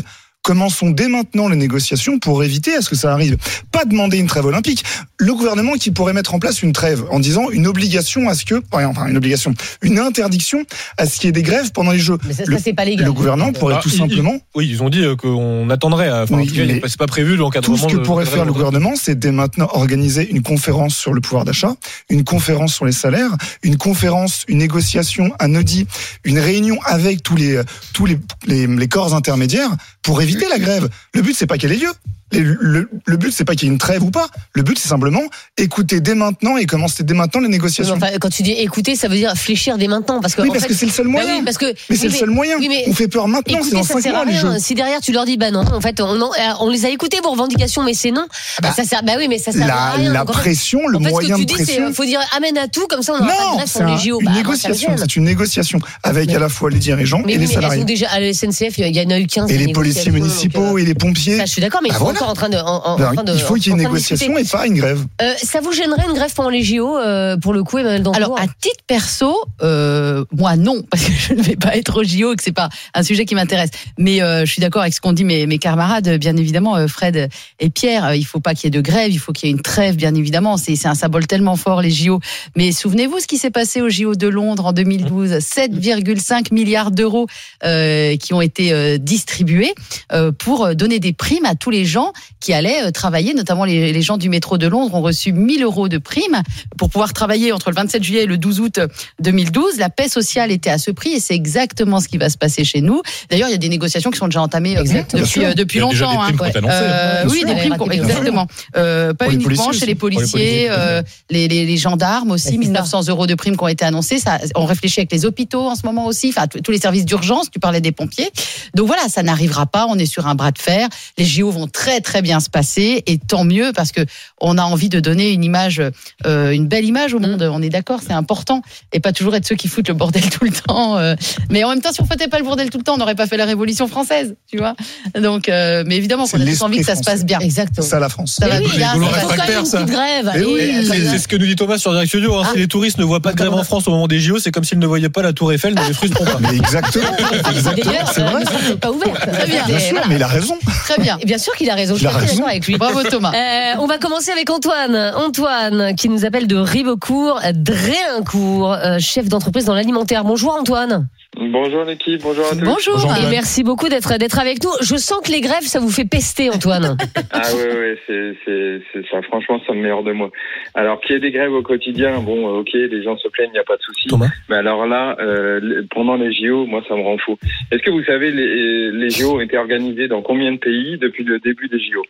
Commençons 0.52 0.92
dès 0.92 1.10
maintenant 1.10 1.50
les 1.50 1.58
négociations 1.58 2.20
pour 2.20 2.42
éviter 2.42 2.74
à 2.74 2.82
ce 2.82 2.90
que 2.90 2.96
ça 2.96 3.12
arrive. 3.12 3.36
Pas 3.74 3.84
demander 3.84 4.18
une 4.18 4.28
trêve 4.28 4.46
olympique. 4.46 4.86
Le 5.18 5.34
gouvernement 5.34 5.74
qui 5.74 5.92
pourrait 5.92 6.14
mettre 6.14 6.34
en 6.34 6.40
place 6.40 6.64
une 6.64 6.72
trêve 6.72 7.04
en 7.12 7.20
disant 7.20 7.50
une 7.50 7.68
obligation 7.68 8.30
à 8.30 8.34
ce 8.34 8.46
que, 8.46 8.64
enfin 8.72 9.08
une 9.08 9.18
obligation, 9.18 9.54
une 9.82 10.00
interdiction 10.00 10.64
à 10.98 11.06
ce 11.06 11.16
qu'il 11.20 11.26
y 11.26 11.30
ait 11.30 11.32
des 11.34 11.42
grèves 11.44 11.74
pendant 11.74 11.92
les 11.92 12.00
Jeux. 12.00 12.18
Mais 12.26 12.32
ça, 12.32 12.46
ça, 12.46 12.50
Le, 12.52 12.60
c'est 12.64 12.72
pas 12.72 12.86
légal. 12.86 13.06
le 13.06 13.12
gouvernement 13.12 13.52
pourrait 13.52 13.76
Ah, 13.78 13.82
tout 13.84 13.90
il- 13.90 13.98
simplement 13.98 14.38
Oui, 14.56 14.70
ils 14.70 14.82
ont 14.82 14.88
dit 14.90 15.02
euh, 15.04 15.18
qu'on 15.18 15.70
attendrait. 15.70 16.08
euh, 16.08 16.24
Enfin, 16.24 16.38
Oui, 16.38 16.50
c'est 16.88 16.98
pas 16.98 17.08
prévu 17.08 17.36
l'encadrement. 17.36 17.76
Tout 17.76 17.84
ce 17.84 17.94
que 17.94 17.98
de- 18.00 18.06
pourrait 18.06 18.24
de- 18.24 18.30
faire 18.30 18.46
le 18.46 18.54
gouvernement, 18.54 18.94
c'est 18.96 19.20
dès 19.20 19.34
maintenant 19.34 19.68
organiser 19.74 20.30
une 20.32 20.44
conférence 20.44 20.96
sur 20.96 21.14
le 21.14 21.20
pouvoir 21.20 21.44
d'achat, 21.44 21.76
une 22.10 22.24
conférence 22.24 22.74
sur 22.74 22.86
les 22.86 22.94
salaires, 22.94 23.32
une 23.64 23.76
conférence, 23.76 24.46
une 24.48 24.60
négociation, 24.60 25.30
un 25.42 25.56
audit, 25.56 25.90
une 26.24 26.40
réunion 26.40 26.78
avec 26.86 27.22
tous 27.22 27.36
les 27.36 27.60
tous 27.92 28.06
les, 28.06 28.18
les, 28.46 28.66
les 28.66 28.88
corps 28.88 29.14
intermédiaires 29.14 29.72
pour 30.08 30.22
éviter 30.22 30.48
la 30.48 30.58
grève. 30.58 30.88
Le 31.14 31.22
but, 31.22 31.36
c'est 31.36 31.48
pas 31.48 31.58
qu'elle 31.58 31.74
ait 31.74 31.78
lieu. 31.78 31.92
Et 32.34 32.40
Le, 32.42 32.90
le, 33.06 33.18
but, 33.18 33.32
c'est 33.32 33.46
pas 33.46 33.56
qu'il 33.56 33.68
y 33.68 33.72
ait 33.72 33.74
une 33.74 33.78
trêve 33.78 34.04
ou 34.04 34.12
pas. 34.12 34.28
Le 34.54 34.62
but, 34.62 34.78
c'est 34.78 34.90
simplement 34.90 35.22
écouter 35.58 36.02
dès 36.02 36.14
maintenant 36.14 36.58
et 36.58 36.66
commencer 36.66 37.04
dès 37.04 37.14
maintenant 37.14 37.40
les 37.40 37.48
négociations. 37.48 37.96
enfin, 37.96 38.10
quand 38.20 38.30
tu 38.30 38.44
dis 38.44 38.52
écouter, 38.52 38.96
ça 38.98 39.08
veut 39.08 39.16
dire 39.16 39.34
fléchir 39.36 39.78
dès 39.78 39.88
maintenant. 39.88 40.20
Parce 40.20 40.36
que, 40.36 40.42
oui, 40.42 40.50
parce 40.50 40.64
fait, 40.64 40.68
que 40.68 40.74
c'est 40.74 40.86
le 40.88 40.92
seul 40.92 41.06
bah 41.06 41.12
moyen. 41.14 41.38
oui, 41.38 41.42
parce 41.46 41.58
que, 41.58 41.74
mais 41.90 41.96
c'est 41.96 42.10
le 42.10 42.14
seul 42.14 42.30
moyen. 42.30 42.58
oui, 42.60 42.68
mais 42.68 42.84
on 42.88 42.94
fait 42.94 43.08
peur 43.08 43.28
maintenant, 43.30 43.60
c'est 43.62 43.68
Écoutez, 43.70 43.76
dans 43.78 43.84
ça 43.84 43.94
5 43.94 44.02
sert 44.02 44.18
à 44.18 44.26
les 44.26 44.34
jeux. 44.34 44.60
Si 44.60 44.76
derrière 44.76 45.00
tu 45.00 45.14
leur 45.14 45.24
dis 45.26 45.38
bah 45.38 45.52
non, 45.52 45.62
en 45.72 45.80
fait 45.80 46.02
on, 46.02 46.22
en- 46.22 46.32
euh, 46.34 46.54
on 46.60 46.70
les 46.70 46.86
a 46.86 46.90
écoutés 46.90 47.20
vos 47.24 47.32
revendications, 47.32 47.84
mais 47.84 47.94
c'est 47.94 48.12
non. 48.12 48.26
Bah, 48.62 48.70
bah, 48.70 48.74
ça 48.76 48.84
sert. 48.84 49.04
Bah 49.04 49.14
oui, 49.18 49.28
mais 49.30 49.38
ça 49.40 49.52
sert 49.54 49.64
à 49.64 49.68
La, 49.68 49.92
rien. 49.92 50.12
la 50.12 50.26
pression, 50.26 50.86
le 50.88 50.98
en 50.98 51.02
fait, 51.02 51.10
moyen 51.12 51.38
ce 51.38 51.42
de 51.42 51.46
que 51.46 51.50
tu 51.52 51.56
dis, 51.60 51.66
c'est 51.66 51.78
pression. 51.78 51.94
faut 51.94 52.04
dire 52.06 52.20
amène 52.36 52.58
à 52.58 52.68
tout, 52.68 52.88
comme 52.88 53.02
ça 53.04 53.14
on 53.14 53.20
pas 53.20 53.26
de 53.26 53.30
Non, 53.30 53.56
grève 53.56 53.72
pour 53.72 53.84
les 53.86 53.98
JO. 53.98 54.20
une 54.20 54.26
Bah, 54.26 54.32
me 54.32 54.38
négociation. 54.38 54.96
C'est 54.98 55.16
une 55.16 55.24
négociation 55.24 55.80
avec 56.04 56.28
Mais- 56.28 56.36
à 56.36 56.40
la 56.40 56.50
fois 56.50 56.70
les 56.70 56.80
dirigeants 56.80 57.24
et 57.26 57.38
les 57.38 57.48
salariés. 57.48 57.86
déjà 57.86 58.10
à 58.12 58.20
la 58.20 58.34
SNCF, 58.34 58.78
il 58.80 58.96
y 58.96 59.02
en 59.06 59.10
a 59.12 59.20
eu 59.20 59.28
15. 59.28 59.50
Et 59.50 59.58
les 59.58 59.72
policiers 59.72 60.12
municipaux 60.12 60.76
euh, 60.76 60.78
et 60.78 60.84
les 60.86 60.94
pompiers. 60.96 61.40
Je 61.40 61.46
suis 61.46 61.62
d'accord, 61.62 61.80
mais 61.82 61.90
encore 62.18 62.30
en 62.30 62.34
train 62.34 62.50
de. 62.50 62.58
en- 62.58 62.86
en- 62.86 62.98
Ben, 62.98 63.10
en 63.10 63.14
train 63.14 63.24
de- 63.24 63.34
il 63.34 63.40
faut 63.40 63.54
qu'il 63.56 63.68
y 63.68 63.70
ait 63.70 63.72
une 63.74 63.78
négociation 63.84 64.38
et 64.38 64.44
pas 64.44 64.68
une 64.68 64.76
grève. 64.76 65.06
Euh, 65.22 65.34
ça 65.44 65.62
vous 65.62 65.72
gênerait 65.72 66.06
une 66.08 66.14
grève 66.14 66.34
pendant 66.36 66.50
les 66.50 66.64
JO 66.64 66.98
euh, 66.98 67.38
pour 67.38 67.54
le 67.54 67.64
coup, 67.64 67.78
Emmanuel 67.78 68.04
Dancourt 68.04 68.18
Alors, 68.18 68.40
à 68.40 68.46
titre 68.48 68.84
perso, 68.88 69.36
euh, 69.62 70.24
moi 70.32 70.56
non, 70.56 70.82
parce 70.90 71.04
que 71.04 71.12
je 71.12 71.34
ne 71.34 71.42
vais 71.42 71.56
pas 71.56 71.76
être 71.78 72.02
au 72.02 72.04
JO, 72.04 72.34
et 72.34 72.36
que 72.36 72.44
c'est 72.44 72.52
pas 72.52 72.70
un 72.94 73.04
sujet 73.04 73.26
qui 73.26 73.36
m'intéresse. 73.36 73.70
Mais 73.98 74.22
euh, 74.22 74.46
je 74.46 74.52
suis 74.52 74.62
d'accord 74.62 74.82
avec 74.82 74.94
ce 74.94 75.02
qu'ont 75.02 75.14
dit 75.14 75.24
mes, 75.24 75.46
mes 75.48 75.58
camarades, 75.60 76.18
bien 76.18 76.36
évidemment, 76.38 76.76
euh, 76.76 76.88
Fred 76.88 77.30
et 77.60 77.70
Pierre. 77.70 78.06
euh, 78.06 78.16
Il 78.16 78.26
faut 78.26 78.40
pas 78.40 78.54
qu'il 78.54 78.66
y 78.66 78.68
ait 78.68 78.72
de 78.72 78.82
grève, 78.82 79.12
il 79.12 79.20
faut 79.20 79.32
qu'il 79.32 79.48
y 79.48 79.52
ait 79.52 79.56
une 79.56 79.62
trêve, 79.62 79.96
bien 79.96 80.14
évidemment. 80.16 80.58
C'est 80.58 80.76
c'est 80.76 80.88
un 80.88 80.96
symbole 80.96 81.28
tellement 81.28 81.56
fort 81.56 81.82
les 81.82 81.92
JO. 81.92 82.20
Mais 82.56 82.72
souvenez-vous 82.72 83.20
ce 83.20 83.28
qui 83.28 83.38
s'est 83.38 83.52
passé 83.52 83.82
au 83.82 83.90
JO 83.90 84.16
de 84.16 84.28
Londres 84.28 84.66
en 84.68 84.74
2012 84.74 85.40
7,5 85.40 86.54
milliards 86.54 86.92
d'euros 86.92 87.28
euh, 87.64 88.16
qui 88.18 88.34
ont 88.34 88.42
été 88.42 88.72
euh, 88.74 88.98
distribués 88.98 89.74
euh, 90.12 90.32
pour 90.32 90.76
donner 90.76 91.00
des 91.00 91.14
primes 91.14 91.46
à 91.46 91.56
tous 91.56 91.70
les 91.70 91.86
gens 91.86 92.07
qui 92.40 92.54
allaient 92.54 92.84
euh, 92.84 92.92
travailler, 92.92 93.34
notamment 93.34 93.66
les, 93.66 93.92
les 93.92 94.02
gens 94.02 94.18
du 94.18 94.30
métro 94.30 94.58
de 94.58 94.68
Londres 94.68 94.94
ont 94.96 95.02
reçu 95.02 95.32
1000 95.32 95.64
euros 95.64 95.88
de 95.88 95.98
primes 95.98 96.42
pour 96.78 96.90
pouvoir 96.90 97.14
travailler 97.14 97.52
entre 97.52 97.70
le 97.70 97.76
27 97.76 98.04
juillet 98.04 98.24
et 98.24 98.26
le 98.26 98.38
12 98.38 98.60
août 98.60 98.80
2012. 99.20 99.78
La 99.78 99.90
paix 99.90 100.10
sociale 100.10 100.52
était 100.52 100.70
à 100.70 100.78
ce 100.78 100.92
prix 100.92 101.14
et 101.14 101.20
c'est 101.20 101.36
exactement 101.36 102.00
ce 102.00 102.08
qui 102.08 102.18
va 102.18 102.30
se 102.30 102.38
passer 102.38 102.64
chez 102.64 102.82
nous. 102.82 103.02
D'ailleurs, 103.30 103.50
il 103.50 103.52
y 103.52 103.56
a 103.56 103.60
des 103.60 103.70
négociations 103.70 104.12
qui 104.12 104.18
sont 104.18 104.28
déjà 104.28 104.42
entamées 104.42 104.78
euh, 104.78 104.82
Exactement. 104.82 105.24
depuis, 105.56 105.80
euh, 105.80 105.82
longtemps. 105.82 106.28
des 106.28 106.34
primes 106.34 106.42
hein. 106.42 106.52
annoncées, 106.56 106.74
Euh, 106.74 107.26
oui, 107.30 107.44
des 107.46 107.56
primes, 107.56 107.92
exactement. 107.92 108.48
Euh, 108.76 109.14
pas 109.14 109.30
uniquement 109.30 109.72
chez 109.72 109.86
les 109.86 109.96
policiers, 109.96 110.68
euh, 110.70 111.02
les, 111.30 111.48
les, 111.48 111.66
les 111.66 111.78
gendarmes 111.78 112.32
aussi, 112.32 112.48
c'est 112.48 112.54
ça. 112.54 112.58
1900 112.58 113.08
euros 113.10 113.28
de 113.28 113.36
primes 113.36 113.58
qui 113.58 113.64
ont 113.64 113.68
été 113.68 113.86
annoncées. 113.86 114.20
Ça, 114.20 114.40
on 114.56 114.66
réfléchit 114.66 115.02
avec 115.02 115.12
les 115.12 115.26
hôpitaux 115.26 115.68
en 115.68 115.76
ce 115.76 115.86
moment 115.86 116.06
aussi, 116.06 116.30
enfin 116.30 116.48
tous 116.48 116.72
les 116.72 116.80
services 116.80 117.06
d'urgence. 117.06 117.50
Tu 117.52 117.60
parlais 117.60 117.82
des 117.82 117.92
pompiers. 117.92 118.30
Donc 118.76 118.88
voilà, 118.88 119.08
ça 119.10 119.24
n'arrivera 119.24 119.66
pas. 119.66 119.88
On 119.90 119.98
est 119.98 120.06
sur 120.06 120.28
un 120.28 120.36
bras 120.36 120.52
de 120.52 120.60
fer. 120.60 120.88
Les 121.18 121.26
JO 121.26 121.52
vont 121.52 121.68
très 121.68 121.97
très 122.02 122.22
bien 122.22 122.40
se 122.40 122.50
passer 122.50 123.04
et 123.06 123.18
tant 123.18 123.44
mieux 123.44 123.72
parce 123.76 123.92
que 123.92 124.02
on 124.42 124.58
a 124.58 124.64
envie 124.64 124.90
de 124.90 125.00
donner 125.00 125.32
une 125.32 125.44
image, 125.44 125.82
euh, 126.26 126.52
une 126.52 126.68
belle 126.68 126.86
image 126.86 127.14
au 127.14 127.20
monde. 127.20 127.42
On 127.52 127.62
est 127.62 127.70
d'accord, 127.70 128.00
c'est 128.06 128.14
important 128.14 128.62
et 128.94 129.00
pas 129.00 129.12
toujours 129.14 129.36
être 129.36 129.46
ceux 129.48 129.56
qui 129.56 129.68
foutent 129.68 129.88
le 129.88 129.94
bordel 129.94 130.30
tout 130.30 130.44
le 130.46 130.52
temps. 130.52 130.98
euh. 130.98 131.16
Mais 131.50 131.64
en 131.64 131.70
même 131.70 131.82
temps, 131.82 131.92
si 131.92 132.02
on 132.02 132.06
foutait 132.06 132.28
pas 132.28 132.38
le 132.40 132.46
bordel 132.46 132.70
tout 132.70 132.78
le 132.78 132.84
temps, 132.84 132.96
on 132.96 132.98
n'aurait 132.98 133.16
pas 133.16 133.28
fait 133.28 133.38
la 133.38 133.46
Révolution 133.46 133.88
française, 133.88 134.36
tu 134.50 134.58
vois. 134.58 134.76
Donc, 135.20 135.50
euh, 135.50 135.84
mais 135.88 135.96
évidemment 135.98 136.28
qu'on 136.28 136.40
a 136.42 136.46
tous 136.46 136.62
envie 136.62 136.80
que 136.80 136.86
ça 136.86 136.96
se 136.96 137.04
passe 137.04 137.26
bien. 137.26 137.40
Exactement. 137.40 137.86
ça 137.88 138.00
la 138.00 138.10
France. 138.10 138.38
Ça 138.40 138.48
va 138.48 138.60
Mais 138.60 138.66
oui, 138.66 138.72
bien, 138.78 138.94
il 138.96 139.02
y 139.04 139.06
a- 139.06 139.66
ça 139.66 139.84
grève. 139.84 140.32
Oui, 140.46 140.88
C'est 140.88 141.18
ce 141.18 141.28
que 141.28 141.36
nous 141.36 141.46
dit 141.46 141.56
Thomas 141.56 141.78
sur 141.78 141.92
Direct 141.92 142.10
Studio. 142.10 142.36
hein. 142.38 142.44
Ah. 142.46 142.50
Si 142.54 142.60
les 142.60 142.68
touristes 142.68 142.98
ne 142.98 143.04
voient 143.04 143.20
pas 143.22 143.32
de 143.32 143.38
grève 143.38 143.54
en 143.54 143.64
France 143.64 143.88
au 143.88 143.92
moment 143.92 144.08
des 144.08 144.20
JO, 144.20 144.40
c'est 144.40 144.52
comme 144.52 144.64
s'ils 144.64 144.80
ne 144.80 144.88
voyaient 144.88 145.10
pas 145.10 145.22
la 145.22 145.34
Tour 145.34 145.52
Eiffel, 145.54 145.74
ne 145.76 145.82
les 145.88 145.94
frustrons 145.94 146.26
pas. 146.26 146.38
Mais 146.40 146.56
exactement, 146.56 147.06
exactement, 147.52 147.92
D'ailleurs, 147.92 148.12
c'est 148.14 148.22
vrai. 148.22 148.44
pas 148.80 148.92
ouverte. 148.92 149.32
Très 149.32 149.48
bien. 149.48 149.66
Bien 149.66 149.80
sûr, 149.80 149.98
mais 150.10 150.16
il 150.16 150.24
a 150.24 150.28
raison. 150.28 150.58
Très 150.86 151.02
bien. 151.02 151.18
Et 151.22 151.26
bien 151.26 151.38
sûr 151.38 151.54
qu'il 151.56 151.70
a 151.70 151.76
raison. 151.76 151.87
Je 151.96 151.96
Il 151.96 151.98
suis 152.00 152.08
a 152.08 152.10
assez 152.12 152.20
raison. 152.20 152.36
d'accord 152.36 152.50
avec 152.50 152.68
lui. 152.68 152.78
Bravo 152.78 153.04
Thomas. 153.04 153.32
Euh, 153.34 153.74
on 153.80 153.88
va 153.88 153.98
commencer 153.98 154.32
avec 154.32 154.50
Antoine. 154.50 154.96
Antoine, 155.16 155.96
qui 155.96 156.10
nous 156.10 156.26
appelle 156.26 156.48
de 156.48 156.56
Ribeaucourt, 156.56 157.40
Dréincourt, 157.54 158.74
euh, 158.74 158.98
chef 159.00 159.28
d'entreprise 159.30 159.66
dans 159.66 159.74
l'alimentaire. 159.74 160.24
Bonjour 160.24 160.54
Antoine. 160.56 161.08
Bonjour 161.36 161.84
l'équipe, 161.84 162.22
bonjour 162.22 162.46
à 162.46 162.52
tous. 162.52 162.64
Bonjour. 162.64 162.94
Bonjour, 162.96 163.16
Et 163.18 163.30
merci 163.30 163.64
beaucoup 163.64 163.90
d'être 163.90 164.18
d'être 164.18 164.40
avec 164.40 164.64
nous. 164.64 164.72
Je 164.82 164.96
sens 164.96 165.20
que 165.26 165.32
les 165.32 165.42
grèves, 165.42 165.64
ça 165.64 165.80
vous 165.80 165.90
fait 165.92 166.06
pester, 166.06 166.50
Antoine. 166.50 166.98
Ah 167.32 167.42
ouais, 167.54 167.78
ouais, 167.78 168.00
c'est, 168.08 168.36
c'est, 168.46 168.82
c'est 168.92 169.06
ça. 169.10 169.22
Franchement, 169.24 169.60
ça 169.68 169.74
me 169.74 169.82
met 169.82 169.92
hors 169.92 170.04
de 170.04 170.14
moi. 170.14 170.32
Alors, 170.74 171.00
qu'il 171.02 171.14
y 171.14 171.18
ait 171.18 171.22
des 171.22 171.32
grèves 171.32 171.54
au 171.54 171.62
quotidien, 171.62 172.20
bon, 172.20 172.48
ok, 172.60 172.70
les 172.74 173.04
gens 173.04 173.18
se 173.18 173.28
plaignent, 173.28 173.50
il 173.50 173.54
n'y 173.54 173.60
a 173.60 173.64
pas 173.64 173.76
de 173.76 173.82
souci. 173.82 174.08
Thomas? 174.08 174.30
Mais 174.50 174.56
alors 174.56 174.88
là, 174.88 175.18
euh, 175.20 175.84
pendant 175.92 176.16
les 176.16 176.34
JO, 176.34 176.66
moi, 176.66 176.82
ça 176.88 176.96
me 176.96 177.02
rend 177.02 177.18
fou. 177.18 177.38
Est-ce 177.72 177.84
que 177.84 177.92
vous 177.92 178.04
savez, 178.06 178.32
les, 178.32 178.92
les 178.92 179.10
JO 179.10 179.36
ont 179.36 179.42
été 179.42 179.58
organisés 179.58 180.08
dans 180.08 180.22
combien 180.22 180.52
de 180.54 180.58
pays 180.58 180.98
depuis 180.98 181.24
le 181.24 181.40
début 181.40 181.68
des 181.68 181.80
JO 181.80 182.04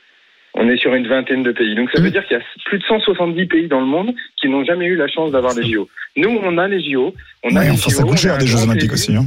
On 0.60 0.68
est 0.70 0.78
sur 0.78 0.94
une 0.96 1.08
vingtaine 1.08 1.44
de 1.44 1.52
pays. 1.52 1.76
Donc, 1.76 1.90
ça 1.94 2.02
veut 2.02 2.10
dire 2.10 2.26
qu'il 2.26 2.36
y 2.38 2.40
a 2.40 2.44
plus 2.66 2.80
de 2.80 2.84
170 2.84 3.46
pays 3.46 3.68
dans 3.68 3.80
le 3.80 3.86
monde 3.86 4.14
qui 4.42 4.50
n'ont 4.50 4.64
jamais 4.66 4.86
eu 4.86 4.96
la 4.96 5.08
chance 5.08 5.32
d'avoir 5.32 5.54
les 5.54 5.72
JO. 5.72 5.88
Nous, 6.16 6.30
on 6.44 6.58
a 6.58 6.68
les 6.68 6.82
JO. 6.82 7.14
On 7.44 7.56
a 7.56 7.60
Ouais, 7.60 7.66
les 7.66 7.72
enfin, 7.72 7.90
ça 7.92 8.02
JO, 8.02 8.08
coûte 8.08 8.10
on 8.10 8.14
a 8.14 8.18
cher 8.18 8.38
des 8.40 8.48
Jeux 8.48 8.64
Olympiques 8.64 8.94
aussi. 8.94 9.16
hein. 9.16 9.26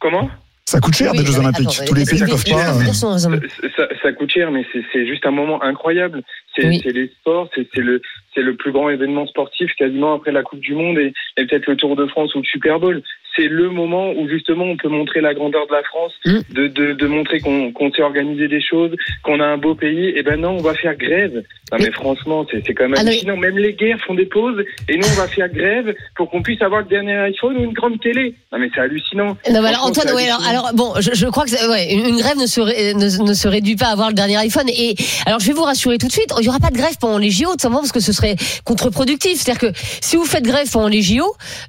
Comment? 0.00 0.28
Ça 0.64 0.80
coûte 0.80 0.94
cher 0.94 1.12
Oui, 1.12 1.18
des 1.18 1.24
Jeux 1.26 1.38
Olympiques. 1.38 1.68
attends, 1.68 1.84
Tous 1.86 1.94
les 1.94 2.04
pays 2.04 2.20
ne 2.20 2.26
peuvent 2.26 2.44
pas. 2.44 2.72
raison. 2.72 3.16
ça, 3.16 3.88
ça 4.02 4.12
coûte 4.12 4.30
cher, 4.30 4.50
mais 4.50 4.64
c'est 4.92 5.06
juste 5.06 5.24
un 5.26 5.30
moment 5.30 5.62
incroyable. 5.62 6.22
C'est 6.56 6.66
Oui. 6.66 6.80
les 6.84 7.08
sports, 7.20 7.48
c'est 7.54 7.76
le, 7.80 8.02
c'est 8.34 8.42
le 8.42 8.54
plus 8.56 8.72
grand 8.72 8.90
événement 8.90 9.26
sportif 9.26 9.70
quasiment 9.78 10.14
après 10.14 10.32
la 10.32 10.42
Coupe 10.42 10.60
du 10.60 10.74
Monde 10.74 10.98
et, 10.98 11.12
et 11.36 11.46
peut-être 11.46 11.66
le 11.66 11.76
Tour 11.76 11.96
de 11.96 12.06
France 12.06 12.34
ou 12.34 12.38
le 12.38 12.44
Super 12.44 12.78
Bowl. 12.80 13.02
c'est 13.34 13.48
le 13.48 13.70
moment 13.70 14.12
où 14.12 14.28
justement 14.28 14.64
on 14.66 14.76
peut 14.76 14.90
montrer 14.90 15.22
la 15.22 15.32
grandeur 15.32 15.66
de 15.66 15.72
la 15.72 15.82
France, 15.84 16.12
Mm. 16.26 16.38
de, 16.54 16.66
de, 16.68 16.92
de 16.92 17.06
montrer 17.06 17.40
qu'on 17.40 17.72
qu'on 17.72 17.90
sait 17.90 18.02
organiser 18.02 18.46
des 18.46 18.60
choses, 18.60 18.94
qu'on 19.24 19.40
a 19.40 19.46
un 19.46 19.56
beau 19.56 19.74
pays. 19.74 20.08
Et 20.16 20.22
ben 20.22 20.38
non, 20.38 20.50
on 20.58 20.62
va 20.62 20.74
faire 20.74 20.94
grève. 20.96 21.42
Non 21.72 21.78
mais 21.80 21.90
franchement, 21.92 22.46
c'est 22.50 22.74
quand 22.74 22.84
même 22.90 22.94
Ah, 22.98 23.00
hallucinant. 23.00 23.38
Même 23.38 23.56
les 23.56 23.72
guerres 23.72 23.98
font 24.06 24.14
des 24.14 24.26
pauses 24.26 24.62
et 24.90 24.96
nous 24.98 25.06
on 25.14 25.18
va 25.22 25.26
faire 25.28 25.48
grève 25.48 25.94
pour 26.16 26.28
qu'on 26.30 26.42
puisse 26.42 26.60
avoir 26.60 26.82
le 26.82 26.88
dernier 26.88 27.14
iPhone 27.32 27.56
ou 27.56 27.64
une 27.64 27.72
grande 27.72 27.98
télé. 28.00 28.34
Non 28.52 28.58
mais 28.58 28.68
c'est 28.74 28.80
hallucinant. 28.82 29.28
Non, 29.50 29.62
mais 29.62 29.68
alors, 29.68 29.86
Antoine, 29.86 30.14
ouais, 30.14 30.28
alors, 30.50 30.70
bon, 30.74 30.92
je, 31.00 31.10
je 31.14 31.26
crois 31.26 31.46
que 31.46 31.70
ouais, 31.70 31.94
une 31.94 32.04
une 32.12 32.18
grève 32.18 32.36
ne 32.36 32.46
se, 32.46 32.60
ré- 32.60 32.92
ne, 32.92 33.08
ne 33.28 33.32
se 33.34 33.48
réduit 33.48 33.76
pas 33.76 33.86
à 33.86 33.92
avoir 33.92 34.08
le 34.08 34.14
dernier 34.14 34.36
iPhone. 34.36 34.68
Et 34.68 34.94
alors, 35.26 35.40
je 35.40 35.46
vais 35.46 35.54
vous 35.54 35.64
rassurer 35.64 35.96
tout 35.96 36.06
de 36.06 36.12
suite, 36.12 36.32
il 36.42 36.46
n'y 36.46 36.48
aura 36.48 36.58
pas 36.58 36.70
de 36.70 36.76
grève 36.76 36.96
pendant 37.00 37.18
les 37.18 37.30
JO, 37.30 37.46
tout 37.52 37.60
simplement 37.60 37.80
parce 37.80 37.92
que 37.92 38.00
ce 38.00 38.12
serait 38.12 38.36
contre-productif. 38.64 39.40
C'est-à-dire 39.40 39.70
que 39.70 39.78
si 40.00 40.16
vous 40.16 40.24
faites 40.24 40.42
grève 40.42 40.68
pendant 40.70 40.88
les 40.88 41.02
JO, 41.02 41.24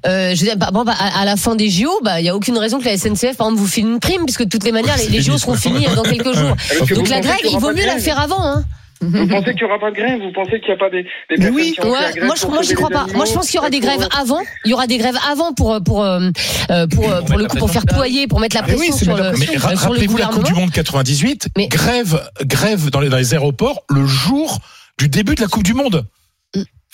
euh, 0.06 0.34
je 0.34 0.40
veux 0.40 0.46
dire, 0.46 0.56
bah, 0.56 0.70
bon, 0.72 0.84
bah, 0.84 0.94
à, 0.98 1.20
à 1.20 1.24
la 1.24 1.36
fin 1.36 1.54
des 1.54 1.70
JO, 1.70 2.00
bah, 2.02 2.20
il 2.20 2.26
y 2.26 2.28
a 2.28 2.34
aucune 2.34 2.58
raison 2.58 2.80
que 2.80 2.84
la 2.84 2.98
SNCF, 2.98 3.36
par 3.36 3.46
exemple, 3.46 3.56
vous 3.56 3.66
file 3.68 3.86
une 3.86 4.00
prime, 4.00 4.24
puisque 4.24 4.42
de 4.42 4.48
toutes 4.48 4.64
les 4.64 4.72
manières, 4.72 4.96
les, 4.96 5.08
les 5.08 5.22
JO 5.22 5.38
seront 5.38 5.54
finis 5.54 5.86
dans 5.94 6.02
quelques 6.02 6.32
jours. 6.36 6.56
Donc 6.94 7.08
la 7.08 7.20
grève, 7.20 7.38
y 7.44 7.52
il 7.52 7.58
vaut 7.58 7.72
mieux 7.72 7.86
la 7.86 7.98
faire 7.98 8.18
avant. 8.18 8.42
Hein. 8.44 8.64
Vous 9.00 9.26
pensez 9.28 9.52
qu'il 9.52 9.64
n'y 9.66 9.70
aura 9.70 9.78
pas 9.78 9.90
de 9.90 9.96
grève 9.96 10.20
Vous 10.20 10.32
pensez 10.32 10.60
qu'il 10.60 10.68
n'y 10.68 10.74
a 10.74 10.76
pas 10.76 10.88
des, 10.90 11.02
des 11.02 11.08
Mais 11.30 11.36
personnes 11.36 11.54
oui. 11.56 11.72
qui 11.72 11.80
ont 11.80 11.82
fait 11.82 11.88
la 11.90 12.06
Ouais, 12.06 12.12
grève 12.14 12.24
moi, 12.26 12.34
je, 12.36 12.40
pour 12.42 12.50
moi, 12.52 12.62
j'y 12.62 12.68
sauver 12.68 12.76
crois 12.76 12.90
pas. 12.90 13.06
Moi, 13.14 13.24
je 13.26 13.32
pense 13.32 13.46
qu'il 13.46 13.56
y 13.56 13.58
aura 13.58 13.70
des 13.70 13.80
Pour- 13.80 13.88
grèves 13.90 14.08
avant. 14.18 14.40
Il 14.64 14.70
y 14.70 14.74
aura 14.74 14.86
des 14.86 14.98
grèves 14.98 15.18
avant 15.30 15.52
pour 15.52 15.82
pour 15.84 16.02
euh, 16.04 16.30
euh, 16.70 16.86
pour 16.86 17.10
euh, 17.12 17.20
pour 17.22 17.36
le 17.38 17.46
coup 17.46 17.56
pour 17.58 17.70
faire 17.70 17.84
ployer, 17.86 18.26
pour 18.26 18.40
mettre 18.40 18.56
la 18.56 18.62
oui, 18.62 18.76
pression 18.76 18.96
sur 18.96 19.16
le. 19.16 19.32
Mais 19.38 19.56
euh, 19.56 19.58
ra- 19.58 19.76
sur 19.76 19.88
le 19.88 19.94
rappelez-vous 19.94 20.16
la 20.16 20.26
Coupe 20.26 20.44
du 20.44 20.54
Monde 20.54 20.70
98, 20.70 21.48
Mais- 21.56 21.68
grève, 21.68 22.20
grève 22.44 22.90
dans 22.90 23.00
les, 23.00 23.08
dans 23.08 23.16
les 23.18 23.34
aéroports 23.34 23.82
le 23.90 24.06
jour 24.06 24.58
du 24.98 25.08
début 25.08 25.34
de 25.34 25.40
la 25.42 25.48
Coupe 25.48 25.64
du 25.64 25.74
Monde. 25.74 26.06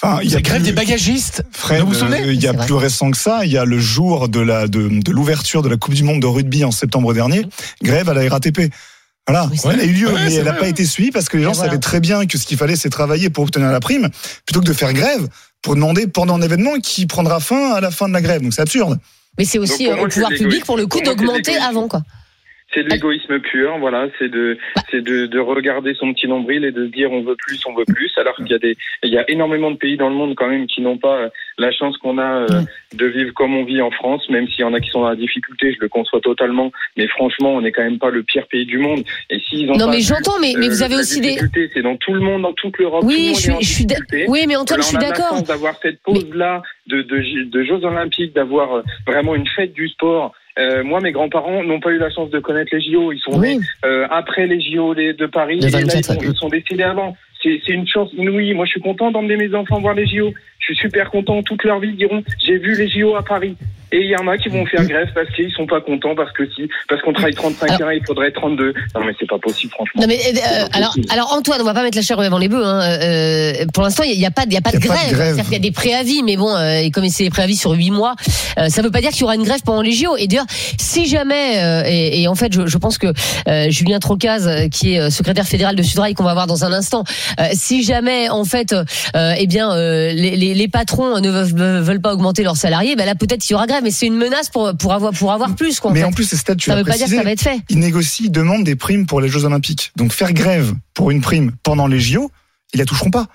Enfin, 0.03 0.21
il 0.23 0.31
y 0.31 0.37
a 0.37 0.41
grève 0.41 0.63
plus- 0.63 0.71
des 0.71 0.73
bagagistes. 0.73 1.45
Fred, 1.53 1.83
Vous 1.83 1.89
vous 1.89 1.95
souvenez 1.95 2.23
il 2.29 2.43
y 2.43 2.47
a 2.47 2.53
vrai. 2.53 2.65
plus 2.65 2.75
récent 2.75 3.11
que 3.11 3.19
ça. 3.19 3.41
Il 3.45 3.53
y 3.53 3.59
a 3.59 3.67
le 3.67 3.79
jour 3.79 4.31
de 4.31 4.41
la 4.41 4.67
de, 4.67 4.89
de 4.89 5.11
l'ouverture 5.13 5.61
de 5.61 5.69
la 5.69 5.77
Coupe 5.77 5.93
du 5.93 6.03
Monde 6.05 6.21
de 6.23 6.27
rugby 6.27 6.65
en 6.65 6.71
septembre 6.71 7.13
dernier. 7.13 7.45
Grève 7.83 8.09
à 8.09 8.15
la 8.15 8.27
RATP. 8.31 8.73
Voilà, 9.27 9.49
Oui, 9.51 9.59
elle 9.73 9.81
a 9.81 9.85
eu 9.85 9.93
lieu, 9.93 10.09
Ouais, 10.09 10.25
mais 10.25 10.35
elle 10.35 10.45
n'a 10.45 10.55
pas 10.55 10.69
été 10.69 10.85
suivie 10.85 11.11
parce 11.11 11.29
que 11.29 11.37
les 11.37 11.45
gens 11.45 11.53
voilà. 11.53 11.69
savaient 11.71 11.81
très 11.81 12.01
bien 12.01 12.27
que 12.27 12.37
ce 12.37 12.47
qu'il 12.47 12.59
fallait, 12.59 12.77
c'est 12.77 12.91
travailler 12.91 13.31
pour 13.31 13.45
obtenir 13.45 13.71
la 13.71 13.81
prime, 13.81 14.09
plutôt 14.45 14.61
que 14.61 14.67
de 14.67 14.73
faire 14.73 14.93
grève 14.93 15.29
pour 15.63 15.75
demander 15.75 16.07
pendant 16.07 16.37
un 16.37 16.43
événement 16.43 16.79
qui 16.83 17.07
prendra 17.07 17.39
fin 17.39 17.75
à 17.75 17.81
la 17.81 17.91
fin 17.91 18.09
de 18.09 18.13
la 18.13 18.23
grève. 18.23 18.43
Donc 18.43 18.55
c'est 18.55 18.63
absurde. 18.63 18.99
Mais 19.39 19.45
c'est 19.45 19.59
aussi 19.59 19.89
euh, 19.89 19.97
au 19.97 20.09
pouvoir 20.09 20.31
public 20.31 20.65
pour 20.65 20.77
le 20.77 20.87
coup 20.87 21.01
d'augmenter 21.01 21.57
avant 21.57 21.89
quoi. 21.89 22.03
C'est 22.73 22.85
de 22.85 22.89
l'égoïsme 22.89 23.41
pur, 23.41 23.79
voilà. 23.79 24.07
C'est 24.19 24.29
de, 24.29 24.57
c'est 24.91 25.01
de, 25.03 25.27
de 25.27 25.39
regarder 25.39 25.95
son 25.95 26.13
petit 26.13 26.29
nombril 26.29 26.65
et 26.65 26.71
de 26.73 26.87
se 26.87 26.91
dire 26.93 27.11
on 27.11 27.23
veut 27.23 27.37
plus, 27.37 27.61
on 27.67 27.75
veut 27.75 27.85
plus. 27.85 28.13
Alors 28.17 28.37
qu'il 28.37 28.49
y 28.49 28.55
a 28.55 28.59
des, 28.59 28.77
il 29.03 29.11
y 29.13 29.19
a 29.19 29.29
énormément 29.29 29.71
de 29.71 29.77
pays 29.77 29.97
dans 29.97 30.09
le 30.09 30.15
monde 30.15 30.35
quand 30.37 30.49
même 30.49 30.67
qui 30.67 30.81
n'ont 30.81 30.97
pas 30.99 31.17
euh, 31.17 31.29
la 31.59 31.73
chance 31.73 31.97
qu'on 31.99 32.19
a 32.19 32.43
euh, 32.43 32.63
de 32.95 33.07
vivre 33.07 33.33
comme 33.35 33.57
on 33.57 33.65
vit 33.65 33.83
en 33.83 33.91
France, 33.91 34.29
même 34.31 34.47
s'il 34.49 34.61
y 34.61 34.65
en 34.65 34.73
a 34.75 34.81
qui 34.81 34.91
sont 34.91 35.01
dans 35.01 35.09
la 35.09 35.17
difficulté, 35.17 35.73
je 35.75 35.81
le 35.81 35.89
conçois 35.89 36.21
totalement. 36.21 36.71
Mais 36.97 37.09
franchement, 37.09 37.55
on 37.55 37.61
n'est 37.61 37.73
quand 37.73 37.83
même 37.83 37.99
pas 37.99 38.11
le 38.11 38.23
pire 38.23 38.47
pays 38.47 38.67
du 38.67 38.79
monde. 38.79 39.03
Et 39.31 39.41
s'ils 39.41 39.69
ont 39.71 39.75
Non 39.77 39.87
pas 39.87 39.93
mais 39.93 40.01
j'entends, 40.01 40.39
mais 40.41 40.55
mais 40.57 40.67
euh, 40.67 40.71
vous 40.71 40.83
avez 40.83 40.97
aussi 40.97 41.21
des. 41.21 41.39
C'est 41.75 41.83
dans 41.83 41.97
tout 41.97 42.13
le 42.15 42.21
monde, 42.21 42.43
dans 42.43 42.53
toute 42.53 42.79
l'Europe. 42.79 43.01
tout 43.03 43.09
le 43.09 43.15
Oui, 43.15 43.27
monde 43.29 43.37
je 43.37 43.41
suis 43.41 43.55
je 43.61 43.67
suis. 43.67 44.27
Oui, 44.29 44.45
mais 44.47 44.57
Antoine, 44.57 44.81
je 44.83 44.87
suis 44.87 44.97
d'accord. 44.99 45.43
d'avoir 45.43 45.75
cette 45.83 46.01
pause-là 46.03 46.63
de, 46.87 47.03
de, 47.03 47.45
de 47.51 47.63
Jeux 47.65 47.85
Olympiques, 47.85 48.35
d'avoir 48.35 48.83
vraiment 49.07 49.35
une 49.35 49.47
fête 49.49 49.73
du 49.73 49.89
sport. 49.89 50.33
Euh, 50.61 50.85
moi, 50.85 51.01
mes 51.01 51.13
grands-parents 51.13 51.63
n'ont 51.65 51.81
pas 51.81 51.91
eu 51.91 51.99
la 51.99 52.11
chance 52.11 52.31
de 52.31 52.39
connaître 52.39 52.75
les 52.75 52.81
JO. 52.83 53.13
Ils 53.13 53.19
sont 53.21 53.39
nés 53.41 53.59
euh, 53.85 54.07
après 54.11 54.47
les 54.47 54.61
JO 54.61 54.93
les- 54.93 55.15
de 55.15 55.27
Paris. 55.27 55.59
Le 55.61 55.69
et 55.69 55.71
là, 55.71 55.79
24, 55.81 55.97
ils, 55.99 56.05
sont, 56.05 56.13
ouais. 56.13 56.27
ils 56.31 56.37
sont 56.37 56.49
décédés 56.49 56.83
avant. 56.83 57.17
C'est 57.43 57.61
c'est 57.67 57.73
une 57.73 57.87
chance 57.89 58.11
inouïe. 58.13 58.53
Moi, 58.53 58.67
je 58.67 58.73
suis 58.73 58.81
content 58.83 59.11
d'emmener 59.11 59.37
mes 59.37 59.55
enfants 59.55 59.81
voir 59.81 59.95
les 59.95 60.07
JO. 60.07 60.33
Je 60.61 60.75
suis 60.75 60.77
super 60.77 61.11
content. 61.11 61.43
Toute 61.43 61.65
leur 61.65 61.81
vie, 61.81 61.89
ils 61.89 61.97
diront 61.97 62.23
j'ai 62.45 62.59
vu 62.59 62.77
les 62.77 62.89
JO 62.89 63.17
à 63.17 63.25
Paris. 63.25 63.57
Et 63.93 63.99
il 63.99 64.09
y 64.09 64.17
en 64.17 64.29
a 64.29 64.39
qui 64.39 64.49
vont 64.49 64.65
faire 64.67 64.85
grève 64.85 65.09
parce 65.15 65.29
qu'ils 65.31 65.51
sont 65.51 65.67
pas 65.67 65.81
contents, 65.81 66.15
parce 66.15 66.31
que 66.31 66.49
si, 66.55 66.69
parce 66.89 67.03
qu'on 67.03 67.13
travaille 67.13 67.35
35 67.35 67.81
heures, 67.81 67.93
il 67.93 68.05
faudrait 68.07 68.31
32. 68.31 68.73
Non, 68.95 69.01
mais 69.05 69.13
c'est 69.19 69.29
pas 69.29 69.39
possible, 69.41 69.73
franchement. 69.73 70.03
Non 70.03 70.07
mais 70.07 70.17
euh, 70.17 70.67
alors, 70.73 70.95
alors 71.11 71.33
Antoine, 71.33 71.61
on 71.61 71.65
va 71.65 71.75
pas 71.75 71.83
mettre 71.83 71.97
la 71.97 72.03
chair 72.03 72.19
avant 72.21 72.39
les 72.39 72.47
bœufs. 72.49 72.65
Hein. 72.65 72.83
Euh, 73.03 73.67
pour 73.75 73.83
l'instant, 73.83 74.05
il 74.05 74.15
y 74.19 74.25
a 74.25 74.31
pas, 74.31 74.45
il 74.47 74.53
y 74.53 74.57
a 74.57 74.61
pas 74.61 74.71
de 74.71 74.77
Il 74.77 74.85
y 74.85 74.89
a 74.89 74.93
pas 74.93 74.95
de 74.95 75.07
grève. 75.09 75.13
grève. 75.13 75.35
C'est-à-dire 75.35 75.45
qu'il 75.45 75.53
y 75.55 75.57
a 75.57 75.59
des 75.59 75.73
préavis, 75.73 76.23
mais 76.23 76.37
bon, 76.37 76.55
euh, 76.55 76.83
et 76.83 76.93
comme 76.93 77.09
c'est 77.09 77.25
des 77.25 77.31
préavis 77.31 77.57
sur 77.57 77.73
huit 77.73 77.91
mois, 77.91 78.15
euh, 78.59 78.69
ça 78.69 78.81
veut 78.83 78.93
pas 78.93 79.01
dire 79.01 79.11
qu'il 79.11 79.23
y 79.23 79.25
aura 79.25 79.35
une 79.35 79.43
grève 79.43 79.63
pendant 79.65 79.83
les 79.83 79.91
JO. 79.91 80.17
Et 80.19 80.29
d'ailleurs, 80.29 80.47
si 80.79 81.07
jamais, 81.09 81.59
euh, 81.59 81.83
et, 81.85 82.23
et 82.23 82.29
en 82.29 82.37
fait, 82.37 82.53
je, 82.53 82.67
je 82.67 82.79
pense 82.79 82.97
que 82.97 83.09
euh, 83.49 83.71
Julien 83.71 83.99
Trocaz, 83.99 84.47
euh, 84.47 84.69
qui 84.69 84.95
est 84.95 85.01
euh, 85.01 85.11
secrétaire 85.11 85.47
fédéral 85.47 85.75
de 85.75 85.83
Sudrail, 85.83 86.15
qu'on 86.15 86.23
va 86.23 86.35
voir 86.35 86.47
dans 86.47 86.65
un 86.65 86.73
instant, 86.73 87.03
euh, 87.41 87.45
si 87.55 87.83
jamais, 87.83 88.29
en 88.29 88.45
fait, 88.45 88.73
euh, 88.73 89.35
eh 89.37 89.49
bien, 89.49 89.73
euh, 89.73 90.13
les, 90.13 90.50
les, 90.51 90.55
les 90.55 90.69
patrons 90.69 91.21
ne 91.21 91.81
veulent, 91.81 92.01
pas 92.01 92.13
augmenter 92.13 92.43
leurs 92.43 92.57
salariés, 92.57 92.97
ben 92.97 93.07
là, 93.07 93.15
peut-être 93.15 93.41
qu'il 93.41 93.53
y 93.53 93.55
aura 93.55 93.67
grève. 93.67 93.83
Mais 93.83 93.91
c'est 93.91 94.07
une 94.07 94.17
menace 94.17 94.49
pour 94.51 94.77
pour 94.77 94.93
avoir 94.93 95.13
pour 95.13 95.33
avoir 95.33 95.55
plus. 95.55 95.81
Quoi, 95.81 95.91
en 95.91 95.95
Mais 95.95 96.01
fait. 96.01 96.07
en 96.07 96.13
plus, 96.13 96.25
ces 96.25 96.37
stades, 96.37 96.59
tu 96.59 96.71
ça 96.71 96.77
veut 96.77 96.85
pas 96.85 96.97
dire 96.97 97.07
que 97.07 97.15
ça 97.15 97.23
va 97.23 97.33
être 97.33 97.43
fait. 97.43 97.61
ils 97.69 97.79
négocient, 97.79 98.27
ils 98.27 98.33
demandent 98.33 98.65
des 98.65 98.77
primes 98.77 99.07
pour 99.07 99.21
les 99.21 99.29
Jeux 99.29 99.45
Olympiques. 99.45 99.93
Donc 99.97 100.13
faire 100.13 100.33
grève 100.33 100.75
pour 100.95 101.11
une 101.11 101.21
prime 101.21 101.53
pendant 101.63 101.87
les 101.87 102.01
JO, 102.01 102.31
ils 102.75 102.79
la 102.79 102.85
toucheront 102.85 103.11
pas. 103.11 103.27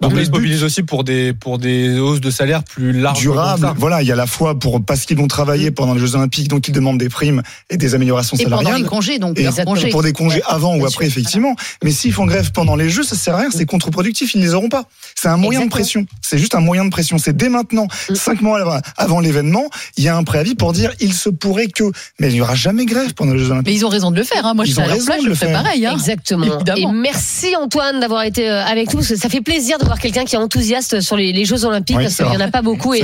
Donc, 0.00 0.12
le 0.12 0.20
ils 0.20 0.26
se 0.26 0.30
but- 0.30 0.36
mobilisent 0.38 0.62
aussi 0.62 0.84
pour 0.84 1.02
des, 1.02 1.32
pour 1.32 1.58
des 1.58 1.98
hausses 1.98 2.20
de 2.20 2.30
salaire 2.30 2.62
plus 2.62 2.92
larges. 2.92 3.18
durable. 3.20 3.60
comme 3.62 3.70
ça. 3.70 3.74
Voilà, 3.76 4.00
il 4.00 4.06
y 4.06 4.12
a 4.12 4.16
la 4.16 4.26
fois 4.28 4.56
pour 4.56 4.84
parce 4.84 5.06
qu'ils 5.06 5.16
vont 5.16 5.26
travailler 5.26 5.72
pendant 5.72 5.94
les 5.94 6.00
Jeux 6.00 6.14
Olympiques, 6.14 6.46
donc 6.46 6.68
ils 6.68 6.72
demandent 6.72 6.98
des 6.98 7.08
primes 7.08 7.42
et 7.68 7.76
des 7.76 7.94
améliorations 7.96 8.36
Et 8.36 8.44
pendant 8.44 8.58
les 8.60 8.64
salariales. 8.66 8.88
congés, 8.88 9.18
donc 9.18 9.38
Et 9.40 9.46
congés. 9.64 9.88
pour 9.90 10.04
des 10.04 10.12
congés 10.12 10.40
avant 10.46 10.76
ou 10.76 10.86
après, 10.86 11.06
sûr, 11.08 11.18
effectivement. 11.18 11.56
Mais 11.82 11.90
s'ils 11.90 12.12
font 12.12 12.26
grève 12.26 12.52
pendant 12.52 12.76
les 12.76 12.88
Jeux, 12.90 13.02
ça 13.02 13.16
sert 13.16 13.34
à 13.34 13.38
rien, 13.38 13.50
c'est 13.50 13.66
contre-productif, 13.66 14.34
ils 14.34 14.40
ne 14.40 14.44
les 14.46 14.54
auront 14.54 14.68
pas. 14.68 14.84
C'est 15.16 15.28
un 15.28 15.36
moyen 15.36 15.64
de 15.64 15.70
pression. 15.70 16.06
C'est 16.22 16.38
juste 16.38 16.54
un 16.54 16.60
moyen 16.60 16.84
de 16.84 16.90
pression. 16.90 17.18
C'est 17.18 17.36
dès 17.36 17.48
maintenant, 17.48 17.88
Mm. 18.08 18.14
cinq 18.14 18.40
mois 18.40 18.80
avant- 18.96 19.18
l'événement, 19.20 19.64
il 19.96 20.04
y 20.04 20.08
a 20.08 20.16
un 20.16 20.22
préavis 20.22 20.54
pour 20.54 20.72
dire 20.72 20.92
il 21.00 21.12
se 21.12 21.28
pourrait 21.28 21.66
que. 21.66 21.84
Mais 22.20 22.28
il 22.28 22.34
n'y 22.34 22.40
aura 22.40 22.54
jamais 22.54 22.86
grève 22.86 23.14
pendant 23.14 23.32
les 23.32 23.40
Jeux 23.40 23.50
Olympiques. 23.50 23.66
Mais 23.66 23.74
ils 23.74 23.84
ont 23.84 23.88
raison 23.88 24.12
de 24.12 24.16
le 24.16 24.22
faire. 24.22 24.46
Hein. 24.46 24.54
Moi, 24.54 24.64
je 24.64 24.70
Ils 24.70 24.78
ont 24.78 24.84
à 24.84 24.86
leur 24.86 24.96
place, 25.04 25.22
je 25.22 25.28
le 25.28 25.34
ferais 25.34 25.46
faire. 25.52 25.62
pareil. 25.64 25.84
Hein. 25.86 25.92
Exactement. 25.94 26.54
Évidemment. 26.54 26.90
Et 26.90 26.94
merci 26.94 27.56
Antoine 27.56 27.98
d'avoir 27.98 28.22
été 28.22 28.48
euh, 28.48 28.64
avec 28.64 28.94
nous. 28.94 29.02
Ça 29.02 29.28
fait 29.28 29.40
plaisir 29.40 29.78
de 29.78 29.87
voir 29.88 29.98
quelqu'un 29.98 30.24
qui 30.26 30.34
est 30.34 30.38
enthousiaste 30.38 31.00
sur 31.00 31.16
les, 31.16 31.32
les 31.32 31.44
Jeux 31.46 31.64
Olympiques 31.64 31.96
Oui, 31.96 32.04
parce 32.04 32.16
qu'il 32.16 32.26
n'y 32.26 32.36
en 32.36 32.40
a 32.40 32.50
pas 32.50 32.62
beaucoup. 32.62 32.94
Et, 32.94 33.02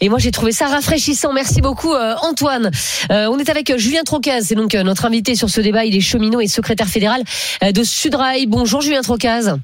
et 0.00 0.08
moi 0.08 0.18
j'ai 0.18 0.32
trouvé 0.32 0.50
ça 0.50 0.66
rafraîchissant. 0.66 1.32
Merci 1.32 1.60
beaucoup 1.60 1.94
euh, 1.94 2.14
Antoine. 2.22 2.70
Euh, 3.12 3.28
on 3.30 3.38
est 3.38 3.48
avec 3.48 3.76
Julien 3.78 4.02
Trocaz, 4.02 4.46
c'est 4.46 4.56
donc 4.56 4.74
euh, 4.74 4.82
notre 4.82 5.06
invité 5.06 5.36
sur 5.36 5.48
ce 5.48 5.60
débat. 5.60 5.84
Il 5.84 5.96
est 5.96 6.00
cheminot 6.00 6.40
et 6.40 6.48
secrétaire 6.48 6.88
fédéral 6.88 7.22
euh, 7.62 7.70
de 7.70 7.84
Sudrail. 7.84 8.46
Bonjour 8.46 8.80
Julien 8.80 9.02
Trocaz. 9.02 9.56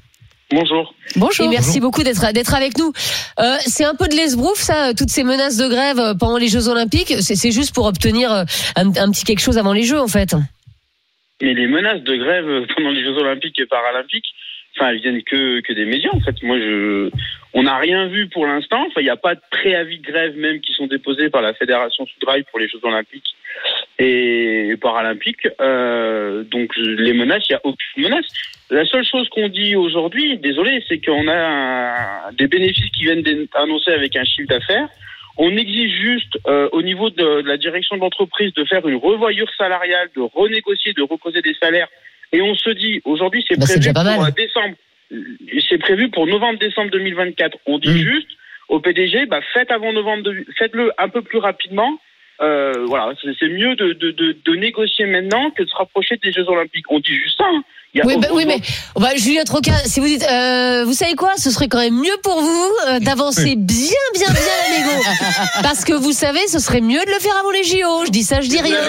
Bonjour. 0.49 0.93
Bonjour. 1.17 1.45
Et 1.45 1.49
merci 1.49 1.81
beaucoup 1.81 2.03
d'être 2.03 2.31
d'être 2.31 2.53
avec 2.53 2.77
nous. 2.77 2.93
Euh, 3.39 3.55
c'est 3.65 3.85
un 3.85 3.95
peu 3.95 4.07
de 4.07 4.15
l'esbrouf 4.15 4.57
ça, 4.57 4.93
toutes 4.93 5.09
ces 5.09 5.23
menaces 5.23 5.57
de 5.57 5.67
grève 5.67 6.15
pendant 6.19 6.37
les 6.37 6.47
Jeux 6.47 6.69
Olympiques. 6.69 7.13
C'est 7.19 7.35
c'est 7.35 7.51
juste 7.51 7.75
pour 7.75 7.85
obtenir 7.85 8.31
un, 8.31 8.45
un 8.77 9.11
petit 9.11 9.25
quelque 9.25 9.41
chose 9.41 9.57
avant 9.57 9.73
les 9.73 9.83
Jeux 9.83 9.99
en 9.99 10.07
fait. 10.07 10.35
Mais 11.41 11.53
les 11.53 11.67
menaces 11.67 12.01
de 12.01 12.15
grève 12.15 12.65
pendant 12.75 12.91
les 12.91 13.03
Jeux 13.03 13.17
Olympiques 13.17 13.59
et 13.59 13.65
Paralympiques, 13.65 14.27
enfin, 14.81 14.91
elles 14.91 15.01
viennent 15.01 15.23
que, 15.23 15.61
que 15.61 15.73
des 15.73 15.85
médias, 15.85 16.09
en 16.13 16.19
fait. 16.19 16.41
Moi, 16.43 16.57
je, 16.57 17.09
on 17.53 17.63
n'a 17.63 17.77
rien 17.77 18.07
vu 18.07 18.27
pour 18.27 18.45
l'instant. 18.47 18.83
Enfin, 18.87 19.01
il 19.01 19.03
n'y 19.03 19.09
a 19.09 19.17
pas 19.17 19.35
de 19.35 19.41
préavis 19.51 19.99
de 19.99 20.05
grève 20.05 20.35
même 20.37 20.59
qui 20.61 20.73
sont 20.73 20.87
déposés 20.87 21.29
par 21.29 21.41
la 21.41 21.53
Fédération 21.53 22.05
Sudrail 22.05 22.43
pour 22.49 22.59
les 22.59 22.67
Jeux 22.67 22.79
Olympiques 22.83 23.35
et 23.99 24.75
Paralympiques. 24.81 25.47
Euh, 25.59 26.43
donc, 26.43 26.75
les 26.77 27.13
menaces, 27.13 27.43
il 27.49 27.53
n'y 27.53 27.57
a 27.57 27.61
aucune 27.63 28.03
menace. 28.03 28.25
La 28.69 28.85
seule 28.85 29.05
chose 29.05 29.27
qu'on 29.29 29.49
dit 29.49 29.75
aujourd'hui, 29.75 30.37
désolé, 30.37 30.83
c'est 30.87 31.03
qu'on 31.03 31.27
a 31.27 32.31
des 32.31 32.47
bénéfices 32.47 32.89
qui 32.91 33.03
viennent 33.03 33.21
d'annoncer 33.21 33.91
avec 33.91 34.15
un 34.15 34.23
chiffre 34.23 34.47
d'affaires. 34.47 34.87
On 35.37 35.55
exige 35.55 35.91
juste 35.91 36.37
euh, 36.47 36.69
au 36.71 36.81
niveau 36.81 37.09
de, 37.09 37.41
de 37.41 37.47
la 37.47 37.57
direction 37.57 37.95
de 37.95 38.01
l'entreprise 38.01 38.53
de 38.53 38.65
faire 38.65 38.85
une 38.87 38.97
revoyure 38.97 39.49
salariale, 39.57 40.09
de 40.15 40.21
renégocier, 40.21 40.93
de 40.93 41.03
recauser 41.03 41.41
des 41.41 41.53
salaires. 41.55 41.87
Et 42.33 42.41
on 42.41 42.55
se 42.55 42.69
dit, 42.71 43.01
aujourd'hui, 43.05 43.43
c'est 43.47 43.57
Bah, 43.59 43.65
prévu 43.65 43.93
pour 43.93 44.03
mal. 44.03 44.19
euh, 44.19 44.31
décembre. 44.31 44.75
C'est 45.69 45.77
prévu 45.77 46.09
pour 46.09 46.25
novembre-décembre 46.27 46.89
2024. 46.91 47.57
On 47.65 47.77
dit 47.79 47.89
Mm. 47.89 47.97
juste 47.97 48.27
au 48.69 48.79
PDG, 48.79 49.25
bah, 49.25 49.41
faites 49.53 49.69
avant 49.71 49.91
novembre, 49.91 50.23
de- 50.23 50.45
faites-le 50.57 50.91
un 50.97 51.09
peu 51.09 51.21
plus 51.21 51.39
rapidement. 51.39 51.97
Euh, 52.41 52.85
voilà, 52.87 53.13
c'est 53.21 53.49
mieux 53.49 53.75
de, 53.75 53.93
de, 53.93 54.11
de, 54.11 54.35
de 54.45 54.55
négocier 54.55 55.05
maintenant 55.05 55.51
que 55.51 55.61
de 55.63 55.67
se 55.69 55.75
rapprocher 55.75 56.17
des 56.23 56.31
Jeux 56.31 56.47
Olympiques. 56.47 56.85
On 56.89 56.99
dit 56.99 57.13
juste 57.13 57.37
ça. 57.37 57.43
hein. 57.45 57.61
Il 57.93 57.97
y 57.97 58.01
a 58.01 58.05
Oui, 58.05 58.15
bah, 58.19 58.29
oui, 58.31 58.45
mais 58.47 58.55
bah, 58.95 59.09
Julien 59.17 59.43
Troca, 59.43 59.73
si 59.83 59.99
vous 59.99 60.05
dites, 60.07 60.23
euh, 60.23 60.85
vous 60.85 60.93
savez 60.93 61.13
quoi, 61.15 61.33
ce 61.35 61.51
serait 61.51 61.67
quand 61.67 61.77
même 61.81 61.99
mieux 61.99 62.15
pour 62.23 62.39
vous 62.41 62.71
euh, 62.87 62.99
d'avancer 63.01 63.55
bien, 63.57 63.91
bien, 64.13 64.27
bien 64.27 64.33
la 64.33 64.77
négo, 64.77 65.03
parce 65.61 65.83
que 65.83 65.91
vous 65.93 66.13
savez, 66.13 66.47
ce 66.47 66.57
serait 66.59 66.79
mieux 66.81 67.01
de 67.05 67.11
le 67.11 67.19
faire 67.19 67.35
avant 67.37 67.51
les 67.51 67.65
JO. 67.65 68.05
Je 68.05 68.11
dis 68.11 68.23
ça, 68.23 68.39
je 68.39 68.47
dis 68.47 68.61
rien. 68.61 68.79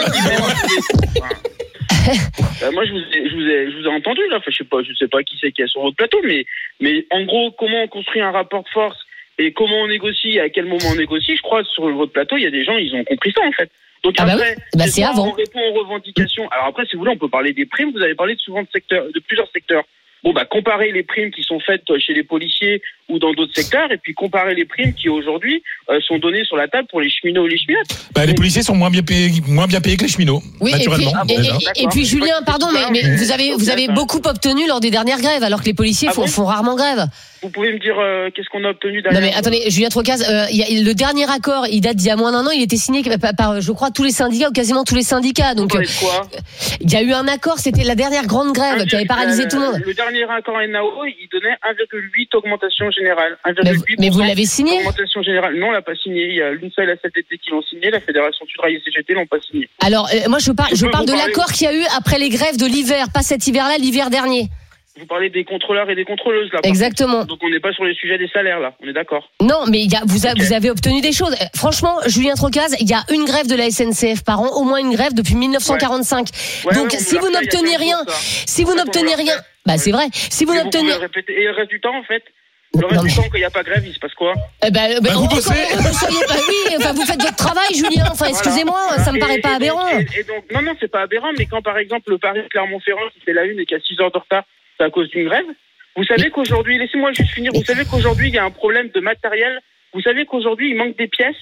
Euh, 2.62 2.70
moi, 2.72 2.84
je 2.84 2.92
vous, 2.92 2.98
ai, 2.98 3.28
je, 3.28 3.34
vous 3.34 3.42
ai, 3.48 3.70
je 3.70 3.76
vous 3.78 3.84
ai 3.84 3.88
entendu 3.94 4.20
là. 4.30 4.36
Enfin, 4.38 4.50
je 4.50 4.56
sais 4.58 4.64
pas, 4.64 4.82
je 4.82 4.92
sais 4.94 5.08
pas 5.08 5.22
qui 5.22 5.36
c'est 5.40 5.52
qui 5.52 5.62
est 5.62 5.66
sur 5.68 5.82
votre 5.82 5.96
plateau, 5.96 6.20
mais, 6.24 6.44
mais 6.80 7.06
en 7.10 7.24
gros, 7.24 7.50
comment 7.52 7.82
on 7.82 7.88
construit 7.88 8.20
un 8.20 8.30
rapport 8.30 8.62
de 8.62 8.68
force 8.68 8.98
et 9.38 9.52
comment 9.52 9.76
on 9.82 9.88
négocie, 9.88 10.38
à 10.38 10.48
quel 10.50 10.66
moment 10.66 10.84
on 10.92 10.96
négocie. 10.96 11.36
Je 11.36 11.42
crois 11.42 11.64
sur 11.64 11.88
votre 11.90 12.12
plateau, 12.12 12.36
il 12.36 12.42
y 12.42 12.46
a 12.46 12.50
des 12.50 12.64
gens, 12.64 12.76
ils 12.76 12.94
ont 12.94 13.04
compris 13.04 13.32
ça 13.32 13.42
en 13.46 13.52
fait. 13.52 13.70
Donc 14.04 14.14
Ah 14.18 14.26
bah 14.26 14.32
après, 14.34 14.56
Bah, 14.74 14.86
c'est 14.86 15.04
avant. 15.04 15.28
on 15.28 15.32
répond 15.32 15.60
aux 15.60 15.74
revendications. 15.80 16.48
Alors 16.50 16.66
après, 16.66 16.84
si 16.86 16.94
vous 16.96 17.00
voulez, 17.00 17.12
on 17.12 17.18
peut 17.18 17.28
parler 17.28 17.52
des 17.52 17.66
primes. 17.66 17.92
Vous 17.92 18.02
avez 18.02 18.14
parlé 18.14 18.34
souvent 18.38 18.62
de 18.62 18.68
secteurs, 18.72 19.04
de 19.14 19.20
plusieurs 19.20 19.48
secteurs. 19.52 19.84
Bon, 20.24 20.32
bah, 20.32 20.44
comparer 20.44 20.92
les 20.92 21.02
primes 21.02 21.30
qui 21.32 21.42
sont 21.42 21.58
faites 21.58 21.82
chez 21.98 22.12
les 22.14 22.22
policiers 22.22 22.80
ou 23.08 23.18
dans 23.18 23.32
d'autres 23.32 23.54
secteurs, 23.54 23.90
et 23.90 23.98
puis 23.98 24.14
comparer 24.14 24.54
les 24.54 24.64
primes 24.64 24.94
qui 24.94 25.08
aujourd'hui 25.08 25.62
euh, 25.90 26.00
sont 26.06 26.18
données 26.18 26.44
sur 26.44 26.56
la 26.56 26.68
table 26.68 26.86
pour 26.88 27.00
les 27.00 27.10
cheminots 27.10 27.42
ou 27.42 27.46
les 27.48 27.58
cheminotes. 27.58 27.88
Bah, 28.14 28.24
les 28.24 28.34
policiers 28.34 28.62
sont 28.62 28.76
moins 28.76 28.90
bien 28.90 29.02
payés, 29.02 29.30
moins 29.48 29.66
bien 29.66 29.80
payés 29.80 29.96
que 29.96 30.02
les 30.04 30.08
cheminots. 30.08 30.40
Oui, 30.60 30.70
et 30.70 30.88
puis, 30.88 31.04
et, 31.28 31.82
et- 31.82 32.00
et 32.00 32.04
Julien, 32.04 32.40
pardon, 32.46 32.66
mais, 32.72 32.80
mais 32.92 33.16
vous 33.16 33.32
avez 33.32 33.52
vous 33.54 33.68
avez 33.68 33.88
beaucoup 33.88 34.20
obtenu 34.24 34.66
lors 34.68 34.78
des 34.80 34.90
dernières 34.92 35.20
grèves, 35.20 35.42
alors 35.42 35.60
que 35.60 35.66
les 35.66 35.74
policiers 35.74 36.08
Ah 36.10 36.14
font, 36.14 36.22
bon 36.22 36.28
font 36.28 36.44
rarement 36.44 36.76
grève. 36.76 37.06
Vous 37.42 37.50
pouvez 37.50 37.72
me 37.72 37.78
dire 37.78 37.98
euh, 37.98 38.30
qu'est-ce 38.34 38.48
qu'on 38.50 38.64
a 38.64 38.70
obtenu 38.70 39.02
Non 39.02 39.10
derrière 39.10 39.20
mais 39.32 39.34
attendez, 39.36 39.68
Julien 39.68 39.88
Trocaz, 39.88 40.22
euh, 40.22 40.46
il 40.50 40.56
y 40.56 40.62
a, 40.62 40.82
le 40.82 40.94
dernier 40.94 41.28
accord, 41.30 41.66
il 41.68 41.80
date 41.80 41.96
d'il 41.96 42.06
y 42.06 42.10
a 42.10 42.16
moins 42.16 42.30
d'un 42.32 42.46
an, 42.46 42.50
il 42.50 42.62
était 42.62 42.76
signé 42.76 43.02
par, 43.18 43.34
par, 43.34 43.60
je 43.60 43.72
crois, 43.72 43.90
tous 43.90 44.04
les 44.04 44.12
syndicats 44.12 44.48
ou 44.48 44.52
quasiment 44.52 44.84
tous 44.84 44.94
les 44.94 45.02
syndicats. 45.02 45.54
Donc 45.54 45.74
euh, 45.74 45.82
il 46.80 46.90
y 46.90 46.96
a 46.96 47.02
eu 47.02 47.12
un 47.12 47.26
accord, 47.26 47.58
c'était 47.58 47.84
la 47.84 47.94
dernière 47.94 48.26
grande 48.26 48.52
grève 48.52 48.86
qui 48.86 48.94
avait 48.94 49.06
paralysé 49.06 49.48
tout 49.48 49.58
le 49.58 49.66
monde. 49.66 49.82
Le 49.84 49.94
dernier 49.94 50.22
accord 50.30 50.58
NAO, 50.68 51.04
il 51.04 51.28
donnait 51.32 51.56
1,8 51.64 52.36
augmentation 52.36 52.90
générale. 52.90 53.36
1,8 53.44 53.62
Mais 53.64 53.72
vous- 53.72 53.84
mais 53.98 54.08
vous 54.10 54.20
l'avez 54.20 54.46
signé 54.46 54.78
Augmentation 54.78 55.22
générale. 55.22 55.56
Non, 55.56 55.68
on 55.68 55.72
l'a 55.72 55.82
pas 55.82 55.96
signé. 55.96 56.26
Il 56.28 56.36
y 56.36 56.42
a 56.42 56.52
l'UNSA 56.52 56.84
et 56.84 56.86
la 56.86 56.96
CFDT 56.96 57.38
qui 57.38 57.50
l'ont 57.50 57.62
signé. 57.62 57.90
La 57.90 58.00
Fédération 58.00 58.46
Sudrail 58.46 58.74
et 58.76 58.82
CGT 58.84 59.14
l'ont 59.14 59.26
pas 59.26 59.40
signé. 59.40 59.68
Alors 59.80 60.08
euh, 60.14 60.28
moi 60.28 60.38
je 60.38 60.52
parle, 60.52 60.74
Je 60.74 60.86
parle 60.86 61.06
de 61.06 61.12
l'accord 61.12 61.50
qu'il 61.52 61.66
y 61.66 61.70
a 61.70 61.74
eu 61.74 61.84
après 61.96 62.18
les 62.18 62.28
grèves 62.28 62.56
de 62.56 62.66
l'hiver, 62.66 63.06
pas 63.12 63.22
cet 63.22 63.46
hiver-là, 63.46 63.78
l'hiver 63.78 64.10
dernier. 64.10 64.48
Vous 64.98 65.06
parlez 65.06 65.30
des 65.30 65.44
contrôleurs 65.44 65.88
et 65.88 65.94
des 65.94 66.04
contrôleuses 66.04 66.52
là. 66.52 66.60
Exactement. 66.64 67.24
Donc 67.24 67.38
on 67.42 67.48
n'est 67.48 67.60
pas 67.60 67.72
sur 67.72 67.84
les 67.84 67.94
sujets 67.94 68.18
des 68.18 68.28
salaires 68.28 68.60
là. 68.60 68.74
On 68.82 68.86
est 68.88 68.92
d'accord. 68.92 69.30
Non, 69.40 69.64
mais 69.70 69.80
il 69.80 69.90
y 69.90 69.96
a, 69.96 70.02
vous, 70.04 70.26
a- 70.26 70.32
Ok. 70.32 70.38
vous 70.40 70.52
avez 70.52 70.68
obtenu 70.70 71.00
des 71.00 71.12
choses. 71.12 71.32
Euh, 71.40 71.44
Franchement, 71.56 71.96
Julien 72.06 72.34
Trocaz, 72.34 72.76
il 72.78 72.88
y 72.88 72.92
a 72.92 73.02
une 73.10 73.24
grève 73.24 73.46
de 73.46 73.56
la 73.56 73.70
SNCF 73.70 74.22
par 74.22 74.40
an, 74.42 74.48
au 74.60 74.64
moins 74.64 74.78
une 74.78 74.92
grève 74.92 75.14
depuis 75.14 75.34
1945. 75.34 76.28
Ouais, 76.66 76.74
Donc 76.74 76.92
ouais, 76.92 76.98
si 76.98 77.16
vous 77.16 77.26
fait 77.26 77.32
n'obtenez 77.32 77.72
15 77.72 77.80
rien, 77.80 77.98
si 78.46 78.64
vous 78.64 78.74
n'obtenez 78.74 79.14
rien, 79.14 79.34
bah 79.64 79.72
Ouais. 79.72 79.78
c'est 79.78 79.92
vrai. 79.92 80.04
Si 80.12 80.44
vous 80.44 80.54
n'obtenez. 80.54 80.90
Et 81.28 81.44
le 81.44 81.52
reste 81.52 81.70
du 81.70 81.80
temps 81.80 81.96
en 81.96 82.02
fait 82.02 82.22
Le 82.78 82.84
reste 82.86 82.96
Non, 82.96 83.02
du 83.08 83.14
temps 83.14 83.22
quand 83.22 83.34
il 83.36 83.38
n'y 83.40 83.44
a 83.44 83.50
pas 83.50 83.62
grève, 83.62 83.82
il 83.86 83.94
se 83.94 83.98
passe 83.98 84.12
quoi 84.14 84.34
Eh 84.66 84.70
ben, 84.70 84.94
ben, 84.94 85.00
Bah, 85.02 85.10
vous 85.14 85.28
bossez. 85.28 85.48
pas, 85.48 86.34
oui, 86.48 86.76
enfin, 86.78 86.92
vous 86.92 87.04
faites 87.06 87.22
votre 87.22 87.36
travail, 87.36 87.72
Julien. 87.74 88.04
Enfin, 88.10 88.26
excusez-moi, 88.26 88.78
Voilà. 88.88 89.02
ça 89.04 89.10
me 89.12 89.16
Et- 89.16 89.20
paraît 89.20 89.38
pas 89.40 89.52
et 89.52 89.54
aberrant. 89.54 89.88
et- 89.88 90.06
et 90.20 90.24
donc, 90.24 90.44
non, 90.52 90.60
non, 90.62 90.74
c'est 90.80 90.90
pas 90.90 91.00
aberrant, 91.02 91.30
mais 91.38 91.46
quand 91.46 91.62
par 91.62 91.78
exemple 91.78 92.10
le 92.10 92.18
Paris 92.18 92.40
Clermont-Ferrand 92.50 93.08
qui 93.14 93.20
fait 93.20 93.32
la 93.32 93.44
une 93.44 93.58
et 93.60 93.64
qui 93.66 93.74
a 93.74 93.80
6 93.80 93.98
heures 94.00 94.10
de 94.12 94.18
retard, 94.18 94.44
c'est 94.76 94.84
à 94.84 94.90
cause 94.90 95.08
d'une 95.10 95.26
grève. 95.28 95.46
Vous 95.96 96.04
savez 96.04 96.30
qu'aujourd'hui, 96.30 96.78
laissez-moi 96.78 97.12
juste 97.12 97.30
finir, 97.32 97.52
vous 97.54 97.64
savez 97.64 97.84
qu'aujourd'hui 97.84 98.28
il 98.28 98.34
y 98.34 98.38
a 98.38 98.44
un 98.44 98.50
problème 98.50 98.88
de 98.88 99.00
matériel. 99.00 99.60
Vous 99.92 100.00
savez 100.00 100.24
qu'aujourd'hui 100.24 100.70
il 100.70 100.76
manque 100.76 100.96
des 100.96 101.08
pièces 101.08 101.36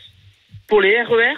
pour 0.69 0.81
les 0.81 1.01
RER. 1.03 1.35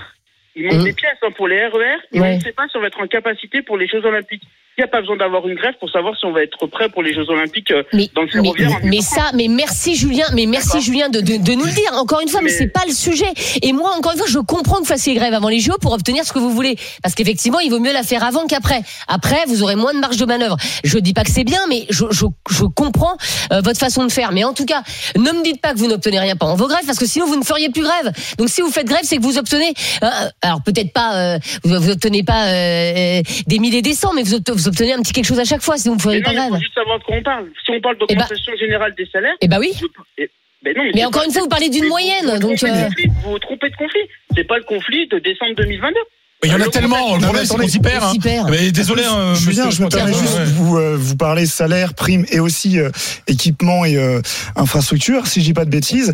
Il 0.54 0.64
manque 0.66 0.80
Mmh. 0.80 0.84
des 0.84 0.92
pièces 0.92 1.18
hein, 1.22 1.30
pour 1.30 1.48
les 1.48 1.66
RER 1.66 1.96
et 2.12 2.20
Ouais. 2.20 2.32
on 2.32 2.34
ne 2.36 2.40
sait 2.40 2.52
pas 2.52 2.68
si 2.68 2.76
on 2.76 2.80
va 2.80 2.86
être 2.88 3.00
en 3.00 3.06
capacité 3.06 3.62
pour 3.62 3.76
les 3.78 3.86
Jeux 3.86 4.04
Olympiques. 4.04 4.42
Il 4.78 4.80
n'y 4.80 4.84
a 4.84 4.88
pas 4.88 5.00
besoin 5.00 5.18
d'avoir 5.18 5.46
une 5.46 5.54
grève 5.54 5.74
pour 5.78 5.90
savoir 5.90 6.16
si 6.18 6.24
on 6.24 6.32
va 6.32 6.42
être 6.42 6.66
prêt 6.66 6.88
pour 6.88 7.02
les 7.02 7.12
Jeux 7.12 7.28
Olympiques 7.28 7.70
euh, 7.72 7.82
Mais, 7.92 8.08
dans 8.14 8.22
le 8.22 8.28
mais, 8.28 8.32
ferroviaire. 8.32 8.78
mais 8.82 8.96
Ile-de-France. 8.96 9.18
ça, 9.18 9.30
mais 9.34 9.46
merci 9.48 9.94
Julien, 9.96 10.24
mais 10.32 10.46
merci. 10.46 10.80
Julien 10.80 11.10
de, 11.10 11.20
de, 11.20 11.36
de 11.36 11.52
nous 11.52 11.66
le 11.66 11.72
dire. 11.72 11.92
Encore 11.92 12.20
une 12.22 12.28
fois, 12.28 12.40
mais, 12.40 12.50
Mais- 12.50 12.56
c'est 12.56 12.68
pas 12.68 12.84
le 12.88 12.94
sujet. 12.94 13.26
Et 13.60 13.74
moi, 13.74 13.90
encore 13.98 14.12
une 14.12 14.18
fois, 14.18 14.26
je 14.30 14.38
comprends 14.38 14.76
que 14.76 14.80
vous 14.80 14.84
fassiez 14.86 15.12
grève 15.14 15.34
avant 15.34 15.50
les 15.50 15.60
JO 15.60 15.74
pour 15.82 15.92
obtenir 15.92 16.24
ce 16.24 16.32
que 16.32 16.38
vous 16.38 16.50
voulez. 16.50 16.76
Parce 17.02 17.14
qu'effectivement, 17.14 17.60
il 17.60 17.70
vaut 17.70 17.80
mieux 17.80 17.92
la 17.92 18.02
faire 18.02 18.24
avant 18.24 18.46
qu'après. 18.46 18.80
Après, 19.08 19.44
vous 19.46 19.62
aurez 19.62 19.76
moins 19.76 19.92
de 19.92 19.98
marge 19.98 20.16
de 20.16 20.24
manœuvre. 20.24 20.56
Je 20.84 20.96
dis 20.98 21.12
pas 21.12 21.24
que 21.24 21.30
c'est 21.30 21.44
bien, 21.44 21.60
mais 21.68 21.84
je, 21.90 22.06
je, 22.10 22.24
je 22.50 22.64
comprends 22.64 23.18
euh, 23.52 23.60
votre 23.60 23.78
façon 23.78 24.06
de 24.06 24.10
faire. 24.10 24.32
Mais 24.32 24.44
en 24.44 24.54
tout 24.54 24.64
cas, 24.64 24.82
ne 25.16 25.32
me 25.32 25.44
dites 25.44 25.60
pas 25.60 25.74
que 25.74 25.78
vous 25.78 25.86
n'obtenez 25.86 26.18
rien 26.18 26.34
pendant 26.34 26.56
vos 26.56 26.66
grèves, 26.66 26.86
parce 26.86 26.98
que 26.98 27.06
sinon 27.06 27.26
vous 27.26 27.36
ne 27.36 27.44
feriez 27.44 27.68
plus 27.68 27.82
grève. 27.82 28.10
Donc 28.38 28.48
si 28.48 28.62
vous 28.62 28.70
faites 28.70 28.86
grève, 28.86 29.02
c'est 29.04 29.18
que 29.18 29.22
vous 29.22 29.36
obtenez. 29.36 29.74
euh, 30.02 30.08
alors 30.40 30.62
peut-être 30.62 30.94
pas, 30.94 31.14
euh, 31.16 31.38
vous, 31.62 31.78
vous 31.78 31.90
obtenez 31.90 32.22
pas 32.22 32.46
euh, 32.46 33.20
des 33.46 33.58
milliers 33.58 33.82
des 33.82 33.92
cents, 33.94 34.14
mais 34.14 34.22
vous, 34.22 34.36
obt- 34.36 34.61
vous 34.62 34.68
obtenez 34.68 34.92
un 34.92 35.02
petit 35.02 35.12
quelque 35.12 35.26
chose 35.26 35.40
à 35.40 35.44
chaque 35.44 35.62
fois. 35.62 35.76
Sinon 35.76 35.96
vous 35.96 36.10
ne 36.10 36.16
non, 36.16 36.22
pas 36.22 36.32
grève. 36.32 36.54
juste 36.60 36.74
savoir 36.74 36.98
de 36.98 37.04
quoi 37.04 37.16
on 37.16 37.22
parle. 37.22 37.50
Si 37.64 37.70
on 37.70 37.80
parle 37.80 37.96
Eh 37.96 38.14
ben- 38.14 38.20
d'augmentation 38.22 38.52
générale 38.56 38.94
des 38.96 39.06
salaires, 39.06 39.34
Eh 39.40 39.48
bah 39.48 39.56
oui. 39.60 39.72
je- 39.78 39.86
eh, 40.18 40.30
ben 40.62 40.74
non, 40.76 40.84
Mais 40.94 41.04
encore 41.04 41.22
pas- 41.22 41.26
une 41.26 41.32
fois, 41.32 41.42
vous 41.42 41.48
parlez 41.48 41.68
d'une 41.68 41.86
moyenne, 41.88 42.24
vous 42.24 42.30
vous 42.32 42.38
donc. 42.38 42.56
trompez 42.58 42.72
de 42.72 42.78
euh, 42.78 42.84
conflit. 42.86 43.06
Vous 43.24 43.30
vous 43.30 43.38
trompez 43.38 43.70
de 43.70 43.76
conflit. 43.76 44.00
C'est 44.36 44.44
pas 44.44 44.58
le 44.58 44.64
conflit 44.64 45.06
de 45.08 45.18
décembre 45.18 45.54
2022. 45.56 45.98
Il 46.44 46.50
y 46.50 46.52
en 46.52 46.56
a 46.60 46.64
Le 46.64 46.70
tellement. 46.70 47.14
Le 47.14 47.20
problème, 47.22 47.42
mais 47.42 47.46
c'est 47.46 47.56
qu'on 47.56 47.68
s'y 47.68 47.78
perd. 47.78 48.02
hein. 48.04 48.46
Mais 48.50 48.72
désolé, 48.72 49.04
hein, 49.04 49.34
je 49.34 49.48
me 49.50 49.88
Trocaz, 49.88 49.90
permets 49.90 50.12
ouais, 50.12 50.18
juste 50.18 50.38
de 50.40 50.44
vous, 50.56 50.76
euh, 50.76 50.96
vous 50.98 51.14
parler 51.16 51.46
salaire, 51.46 51.94
prime 51.94 52.26
et 52.32 52.40
aussi 52.40 52.80
euh, 52.80 52.90
équipement 53.28 53.84
et 53.84 53.96
euh, 53.96 54.20
infrastructure. 54.56 55.28
Si 55.28 55.38
je 55.40 55.44
dis 55.46 55.52
pas 55.54 55.64
de 55.64 55.70
bêtises, 55.70 56.12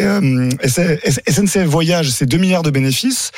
euh, 0.00 0.50
SNCF 1.28 1.64
Voyage, 1.66 2.10
c'est 2.10 2.26
2 2.26 2.38
milliards 2.38 2.64
de 2.64 2.70
bénéfices. 2.70 3.30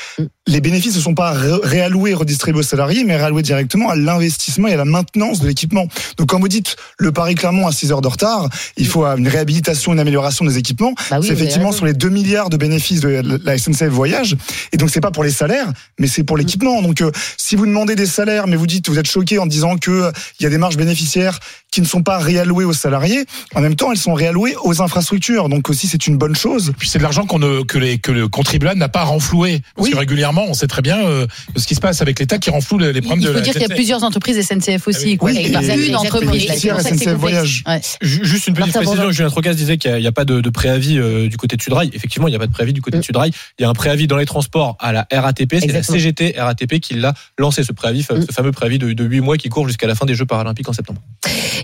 Les 0.47 0.61
bénéfices 0.61 0.95
ne 0.95 1.01
sont 1.01 1.13
pas 1.13 1.31
ré- 1.31 1.59
réalloués, 1.63 2.13
redistribués 2.15 2.59
aux 2.59 2.63
salariés, 2.63 3.03
mais 3.03 3.17
réalloués 3.17 3.43
directement 3.43 3.89
à 3.89 3.95
l'investissement 3.95 4.67
et 4.67 4.73
à 4.73 4.77
la 4.77 4.85
maintenance 4.85 5.39
de 5.41 5.47
l'équipement. 5.47 5.87
Donc 6.17 6.29
quand 6.29 6.39
vous 6.39 6.47
dites 6.47 6.75
le 6.97 7.11
Paris-Clermont 7.11 7.67
à 7.67 7.71
6 7.71 7.91
heures 7.91 8.01
de 8.01 8.07
retard, 8.07 8.49
il 8.77 8.87
faut 8.87 9.05
une 9.05 9.27
réhabilitation, 9.27 9.93
une 9.93 9.99
amélioration 9.99 10.43
des 10.45 10.57
équipements. 10.57 10.93
Bah 11.11 11.17
oui, 11.19 11.27
c'est 11.27 11.33
effectivement 11.33 11.71
sur 11.71 11.85
les 11.85 11.93
2 11.93 12.09
milliards 12.09 12.49
de 12.49 12.57
bénéfices 12.57 13.01
de 13.01 13.39
la 13.43 13.57
SNCF 13.59 13.89
Voyage. 13.89 14.35
Et 14.71 14.77
donc 14.77 14.89
c'est 14.89 15.01
pas 15.01 15.11
pour 15.11 15.23
les 15.23 15.31
salaires, 15.31 15.67
mais 15.99 16.07
c'est 16.15 16.23
pour 16.23 16.37
l'équipement. 16.37 16.81
Donc 16.81 17.01
euh, 17.01 17.11
si 17.37 17.55
vous 17.55 17.65
demandez 17.65 17.95
des 17.95 18.05
salaires, 18.05 18.47
mais 18.47 18.55
vous 18.55 18.67
dites 18.67 18.87
vous 18.89 18.99
êtes 18.99 19.07
choqué 19.07 19.37
en 19.39 19.45
disant 19.45 19.77
que 19.77 19.91
euh, 19.91 20.11
il 20.39 20.43
y 20.43 20.45
a 20.45 20.49
des 20.49 20.57
marges 20.57 20.77
bénéficiaires 20.77 21.39
qui 21.71 21.81
ne 21.81 21.85
sont 21.85 22.03
pas 22.03 22.17
réallouées 22.19 22.63
aux 22.63 22.71
salariés, 22.73 23.25
en 23.53 23.59
même 23.59 23.75
temps 23.75 23.91
elles 23.91 23.97
sont 23.97 24.13
réallouées 24.13 24.55
aux 24.63 24.81
infrastructures. 24.81 25.49
Donc 25.49 25.69
aussi 25.69 25.87
c'est 25.87 26.07
une 26.07 26.17
bonne 26.17 26.35
chose. 26.35 26.71
Puis 26.77 26.87
c'est 26.87 26.99
de 26.99 27.03
l'argent 27.03 27.25
qu'on 27.25 27.39
ne, 27.39 27.63
que, 27.63 27.77
les, 27.77 27.97
que 27.99 28.11
le 28.11 28.27
contribuable 28.29 28.79
n'a 28.79 28.87
pas 28.87 29.03
renfloué. 29.03 29.61
Parce 29.75 29.87
Oui. 29.87 29.93
que 29.93 29.97
régulièrement, 29.97 30.45
on 30.47 30.53
sait 30.53 30.67
très 30.67 30.81
bien 30.81 31.05
euh, 31.05 31.27
ce 31.57 31.67
qui 31.67 31.75
se 31.75 31.81
passe 31.81 32.01
avec 32.01 32.17
l'État 32.19 32.37
qui 32.37 32.49
renfloue 32.49 32.77
les, 32.77 32.93
les 32.93 33.01
problèmes 33.01 33.19
Il 33.19 33.23
de 33.25 33.27
faut 33.31 33.33
la 33.37 33.41
dire 33.41 33.53
qu'il 33.53 33.61
y 33.61 33.71
a 33.71 33.75
plusieurs 33.75 34.03
entreprises 34.03 34.39
SNCF 34.41 34.87
aussi. 34.87 35.17
quoi. 35.17 35.31
Oui, 35.31 35.37
Et 35.37 35.49
une 35.49 35.95
entreprise. 35.97 36.47
SNCF. 36.47 37.13
Voyage. 37.15 37.63
Ouais. 37.67 37.81
Juste 38.01 38.47
une 38.47 38.53
petite 38.53 38.73
Martin 38.73 38.81
précision. 38.83 39.11
Julien 39.11 39.29
Trocas 39.29 39.53
disait 39.53 39.77
qu'il 39.77 39.95
n'y 39.95 40.07
a, 40.07 40.11
pas 40.11 40.25
de, 40.25 40.39
de 40.41 40.49
préavis 40.49 40.97
euh, 40.97 41.27
du 41.27 41.35
côté 41.37 41.57
de 41.57 41.61
Sudrail. 41.61 41.89
Effectivement, 41.93 42.27
il 42.27 42.31
n'y 42.31 42.35
a 42.37 42.39
pas 42.39 42.47
de 42.47 42.51
préavis 42.53 42.73
du 42.73 42.81
côté 42.81 42.97
de 42.97 43.03
Sudrail. 43.03 43.31
Il 43.59 43.63
y 43.63 43.65
a 43.65 43.69
un 43.69 43.73
préavis 43.73 44.07
dans 44.07 44.17
les 44.17 44.25
transports 44.25 44.77
à 44.79 44.91
la 44.93 45.07
RATP. 45.11 45.55
C'est 45.59 45.67
la. 45.67 45.83
CGT 46.05 46.39
RATP 46.39 46.79
qui 46.79 46.95
l'a 46.95 47.13
lancé, 47.37 47.63
ce 47.63 47.71
préavis, 47.71 48.03
ce 48.03 48.13
fameux 48.31 48.51
préavis 48.51 48.79
de, 48.79 48.93
de 48.93 49.03
8 49.03 49.21
mois 49.21 49.37
qui 49.37 49.49
court 49.49 49.67
jusqu'à 49.67 49.87
la 49.87 49.95
fin 49.95 50.05
des 50.05 50.13
Jeux 50.13 50.25
paralympiques 50.25 50.69
en 50.69 50.73
septembre. 50.73 51.01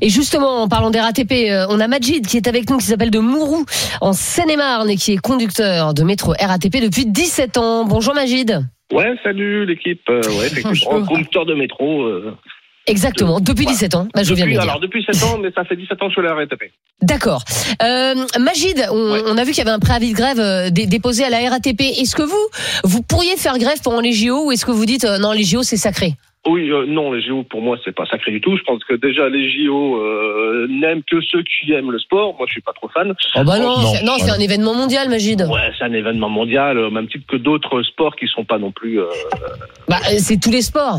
Et 0.02 0.10
justement, 0.10 0.64
en 0.64 0.68
parlant 0.68 0.90
des 0.90 1.00
RATP, 1.00 1.32
euh, 1.32 1.66
on 1.70 1.80
a 1.80 1.88
Majid 1.88 2.26
qui 2.26 2.38
est 2.38 2.48
avec 2.48 2.70
nous, 2.70 2.78
qui 2.78 2.86
s'appelle 2.86 3.12
de 3.12 3.20
Mourou, 3.20 3.66
en 4.02 4.14
Seine-et-Marne, 4.14 4.90
et 4.90 4.96
qui 4.96 5.14
est 5.14 5.18
conducteur 5.18 5.94
de 5.94 6.04
métro 6.04 6.34
RATP 6.40 6.82
depuis 6.82 7.06
17 7.06 7.58
ans. 7.58 7.86
Bonjour 7.86 8.14
Majid. 8.14 8.66
Ouais, 8.92 9.14
salut 9.24 9.66
l'équipe. 9.66 10.02
Euh, 10.10 10.22
ouais, 10.40 10.48
effectivement, 10.52 11.06
conducteur 11.06 11.46
de 11.46 11.54
métro. 11.54 12.04
Euh, 12.04 12.36
Exactement, 12.88 13.40
depuis 13.40 13.64
Voilà. 13.64 13.72
17 13.78 13.96
ans. 13.96 14.08
Bah, 14.14 14.24
je 14.24 14.34
viens 14.34 14.46
de 14.46 14.50
depuis, 14.50 14.54
le 14.56 14.62
dire. 14.62 14.70
alors 14.70 14.80
depuis 14.82 15.04
7 15.10 15.24
ans, 15.24 15.38
mais 15.40 15.52
ça 15.56 15.64
fait 15.66 15.76
17 15.76 16.02
ans 16.02 16.08
que 16.08 16.14
je 16.16 16.20
suis 16.20 16.22
à 16.28 16.30
la 16.32 16.36
RATP. 16.36 16.72
D'accord. 17.02 17.44
Euh, 17.84 18.16
Majid, 18.40 18.86
on, 18.92 19.12
Ouais. 19.14 19.22
on 19.28 19.38
a 19.38 19.44
vu 19.44 19.52
qu'il 19.52 19.60
y 19.60 19.62
avait 19.62 19.70
un 19.76 19.80
préavis 19.80 20.12
de 20.12 20.18
grève 20.18 20.40
euh, 20.40 20.70
dé- 20.72 20.88
déposé 20.88 21.24
à 21.24 21.30
la 21.30 21.48
RATP. 21.50 21.82
Est-ce 21.82 22.16
que 22.16 22.24
vous, 22.24 22.48
vous 22.84 23.02
pourriez 23.04 23.38
faire 23.38 23.58
grève 23.60 23.80
pendant 23.84 24.02
les 24.02 24.12
JO 24.14 24.48
ou 24.48 24.52
est-ce 24.52 24.66
que 24.66 24.72
vous 24.72 24.86
dites 24.86 25.06
euh, 25.06 25.20
non, 25.20 25.32
les 25.32 25.44
JO 25.44 25.62
c'est 25.64 25.78
sacré? 25.78 26.14
Oui, 26.48 26.72
euh, 26.72 26.86
non, 26.88 27.12
les 27.12 27.22
JO 27.22 27.44
pour 27.44 27.62
moi 27.62 27.78
c'est 27.86 27.92
pas 27.96 28.08
sacré 28.08 28.32
du 28.32 28.42
tout. 28.42 28.58
Je 28.58 28.64
pense 28.64 28.84
que 28.84 28.96
déjà 28.96 29.30
les 29.30 29.48
JO 29.52 29.98
euh, 30.02 30.66
n'aiment 30.68 31.04
que 31.04 31.22
ceux 31.22 31.44
qui 31.44 31.72
aiment 31.74 31.92
le 31.92 32.00
sport. 32.00 32.36
Moi 32.38 32.46
je 32.48 32.54
suis 32.54 32.62
pas 32.62 32.74
trop 32.74 32.90
fan. 32.90 33.14
Oh 33.36 33.44
bah 33.44 33.60
non, 33.60 33.78
non, 33.78 33.94
c'est- 33.94 34.04
voilà. 34.26 34.34
un 34.34 34.40
événement 34.40 34.74
mondial, 34.74 35.08
Majid. 35.08 35.40
Ouais, 35.44 35.72
c'est 35.78 35.86
un 35.86 35.94
événement 35.94 36.30
mondial, 36.30 36.80
au 36.80 36.90
même 36.90 37.08
titre 37.08 37.26
que 37.28 37.38
d'autres 37.38 37.84
sports 37.84 38.16
qui 38.16 38.28
sont 38.28 38.44
pas 38.44 38.58
non 38.58 38.72
plus. 38.72 39.00
euh, 39.00 39.06
Bah, 39.88 39.98
c'est 40.18 40.40
tous 40.42 40.50
les 40.50 40.64
sports. 40.64 40.98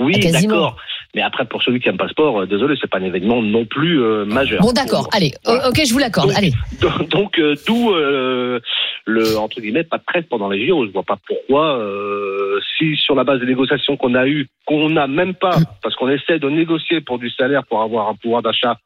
Oui, 0.00 0.18
d'accord. 0.18 0.76
Mais 1.14 1.22
après 1.22 1.44
pour 1.44 1.62
celui 1.62 1.78
qui 1.80 1.88
aime 1.88 1.96
pas 1.98 2.04
le 2.04 2.10
sport, 2.10 2.40
euh, 2.40 2.46
désolé, 2.46 2.74
c'est 2.80 2.88
pas 2.90 2.98
un 2.98 3.04
événement 3.04 3.42
non 3.42 3.64
plus 3.66 4.02
euh, 4.02 4.24
majeur. 4.24 4.62
Bon, 4.62 4.72
d'accord. 4.72 5.08
Allez, 5.12 5.32
Voilà. 5.44 5.68
ok, 5.68 5.80
je 5.86 5.92
vous 5.92 5.98
l'accorde. 5.98 6.28
Donc, 6.28 6.38
Allez. 6.38 6.52
Donc, 7.10 7.38
euh, 7.38 7.54
d'où 7.66 7.92
euh, 7.92 8.60
le 9.04 9.36
entre 9.36 9.60
guillemets 9.60 9.84
pas 9.84 9.98
de 9.98 10.04
trêve 10.06 10.24
pendant 10.30 10.48
les 10.48 10.66
JO. 10.66 10.86
Je 10.86 10.92
vois 10.92 11.02
pas 11.02 11.18
pourquoi 11.26 11.76
euh, 11.78 12.58
si 12.78 12.96
sur 12.96 13.14
la 13.14 13.24
base 13.24 13.40
des 13.40 13.46
négociations 13.46 13.96
qu'on 13.96 14.14
a 14.14 14.26
eues, 14.26 14.48
qu'on 14.66 14.88
n'a 14.90 15.06
même 15.06 15.34
pas, 15.34 15.56
parce 15.82 15.94
qu'on 15.96 16.08
essaie 16.08 16.38
de 16.38 16.48
négocier 16.48 17.00
pour 17.00 17.18
du 17.18 17.28
salaire 17.30 17.64
pour 17.66 17.82
avoir 17.82 18.08
un 18.08 18.14
pouvoir 18.14 18.42
d'achat 18.42 18.78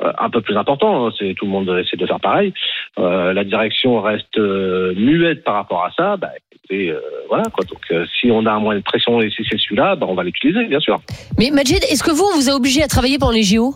euh, 0.00 0.12
un 0.18 0.30
peu 0.30 0.40
plus 0.40 0.56
important. 0.56 1.06
hein, 1.08 1.12
c'est 1.18 1.34
tout 1.36 1.44
le 1.44 1.50
monde 1.50 1.68
essaie 1.70 1.96
de 1.96 2.06
faire 2.06 2.20
pareil. 2.20 2.52
Euh, 3.00 3.32
la 3.32 3.42
direction 3.42 4.00
reste 4.00 4.38
euh, 4.38 4.94
muette 4.96 5.42
par 5.42 5.54
rapport 5.54 5.84
à 5.84 5.90
ça. 5.96 6.16
Bah, 6.16 6.30
écoutez, 6.68 6.90
euh, 6.90 7.00
voilà 7.28 7.44
quoi. 7.44 7.64
Donc 7.64 7.80
euh, 7.90 8.06
si 8.18 8.30
on 8.30 8.44
a 8.46 8.52
un 8.52 8.58
moyen 8.58 8.80
de 8.80 8.84
pression 8.84 9.20
et 9.20 9.30
si 9.30 9.44
c'est 9.48 9.58
celui-là, 9.58 9.96
bah, 9.96 10.06
on 10.08 10.14
va 10.14 10.24
l'utiliser 10.24 10.66
bien 10.66 10.80
sûr. 10.80 10.98
Mais 11.38 11.50
Majid, 11.50 11.82
est-ce 11.90 12.02
que 12.02 12.10
vous, 12.10 12.24
on 12.24 12.36
vous 12.36 12.50
a 12.50 12.54
obligé 12.54 12.82
à 12.82 12.88
travailler 12.88 13.18
pendant 13.18 13.32
les 13.32 13.42
JO 13.42 13.74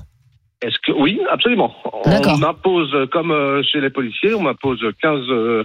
Est-ce 0.62 0.76
que 0.86 0.92
oui, 0.92 1.20
absolument. 1.30 1.74
On 2.04 2.38
m'impose, 2.38 2.94
comme 3.10 3.30
euh, 3.30 3.62
chez 3.62 3.80
les 3.80 3.90
policiers, 3.90 4.34
on 4.34 4.42
m'impose 4.42 4.80
15, 5.00 5.20
euh, 5.30 5.64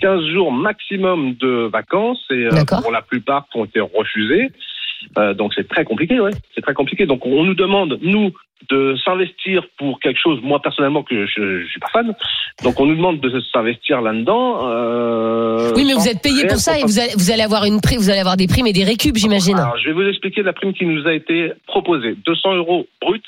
15 0.00 0.26
jours 0.32 0.52
maximum 0.52 1.34
de 1.34 1.68
vacances 1.72 2.24
et 2.30 2.48
pour 2.82 2.92
la 2.92 3.02
plupart 3.02 3.46
qui 3.50 3.58
ont 3.58 3.64
été 3.64 3.80
refusés. 3.80 4.50
Donc 5.36 5.54
c'est 5.54 5.68
très 5.68 5.84
compliqué, 5.84 6.20
ouais. 6.20 6.32
C'est 6.54 6.60
très 6.60 6.74
compliqué. 6.74 7.06
Donc 7.06 7.24
on 7.24 7.44
nous 7.44 7.54
demande 7.54 7.98
nous 8.02 8.32
de 8.70 8.96
s'investir 9.04 9.62
pour 9.78 10.00
quelque 10.00 10.18
chose. 10.20 10.40
Moi 10.42 10.60
personnellement 10.60 11.02
que 11.02 11.26
je, 11.26 11.62
je 11.62 11.66
suis 11.68 11.80
pas 11.80 11.88
fan. 11.92 12.14
Donc 12.64 12.78
on 12.80 12.86
nous 12.86 12.96
demande 12.96 13.20
de 13.20 13.40
s'investir 13.52 14.00
là-dedans. 14.00 14.68
euh, 14.68 15.72
Oui, 15.76 15.84
mais 15.86 15.94
vous 15.94 16.08
êtes 16.08 16.20
payé 16.22 16.46
pour 16.46 16.56
ça 16.58 16.78
et 16.78 16.82
vous 16.82 16.98
allez, 16.98 17.12
vous 17.16 17.30
allez 17.30 17.42
avoir 17.42 17.64
une 17.64 17.80
prime, 17.80 17.98
vous 17.98 18.10
allez 18.10 18.20
avoir 18.20 18.36
des 18.36 18.46
primes 18.48 18.66
et 18.66 18.72
des 18.72 18.84
récup, 18.84 19.16
j'imagine. 19.16 19.58
Alors, 19.58 19.78
je 19.78 19.86
vais 19.88 19.92
vous 19.94 20.08
expliquer 20.08 20.42
la 20.42 20.52
prime 20.52 20.72
qui 20.74 20.84
nous 20.86 21.06
a 21.06 21.12
été 21.14 21.52
proposée. 21.66 22.16
200 22.26 22.54
euros 22.56 22.86
brut 23.00 23.22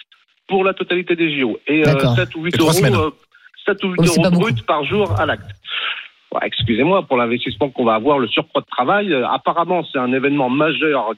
pour 0.49 0.64
la 0.64 0.75
totalité 0.75 1.14
des 1.16 1.38
JO. 1.38 1.59
Et 1.69 1.83
euh, 1.83 1.85
D'accord. 1.85 2.16
7 2.16 2.35
ou 2.35 2.43
8 2.43 2.55
Et 2.55 2.59
trois 2.59 2.73
euros, 2.73 3.07
euh, 3.07 3.11
7 3.66 3.85
ou 3.85 3.88
8 3.90 3.97
Oh, 3.99 4.05
c'est 4.07 4.21
euros 4.21 4.31
brut 4.31 4.66
par 4.66 4.85
jour 4.85 5.12
à 5.19 5.27
l'acte. 5.27 5.51
Excusez-moi 6.45 7.03
pour 7.09 7.16
l'investissement 7.16 7.71
qu'on 7.71 7.85
va 7.85 7.95
avoir, 7.95 8.19
le 8.21 8.29
surcroît 8.29 8.61
de 8.62 8.66
travail. 8.71 9.12
euh, 9.12 9.27
apparemment, 9.29 9.83
c'est 9.93 9.99
un 9.99 10.12
événement 10.12 10.49
majeur, 10.49 11.12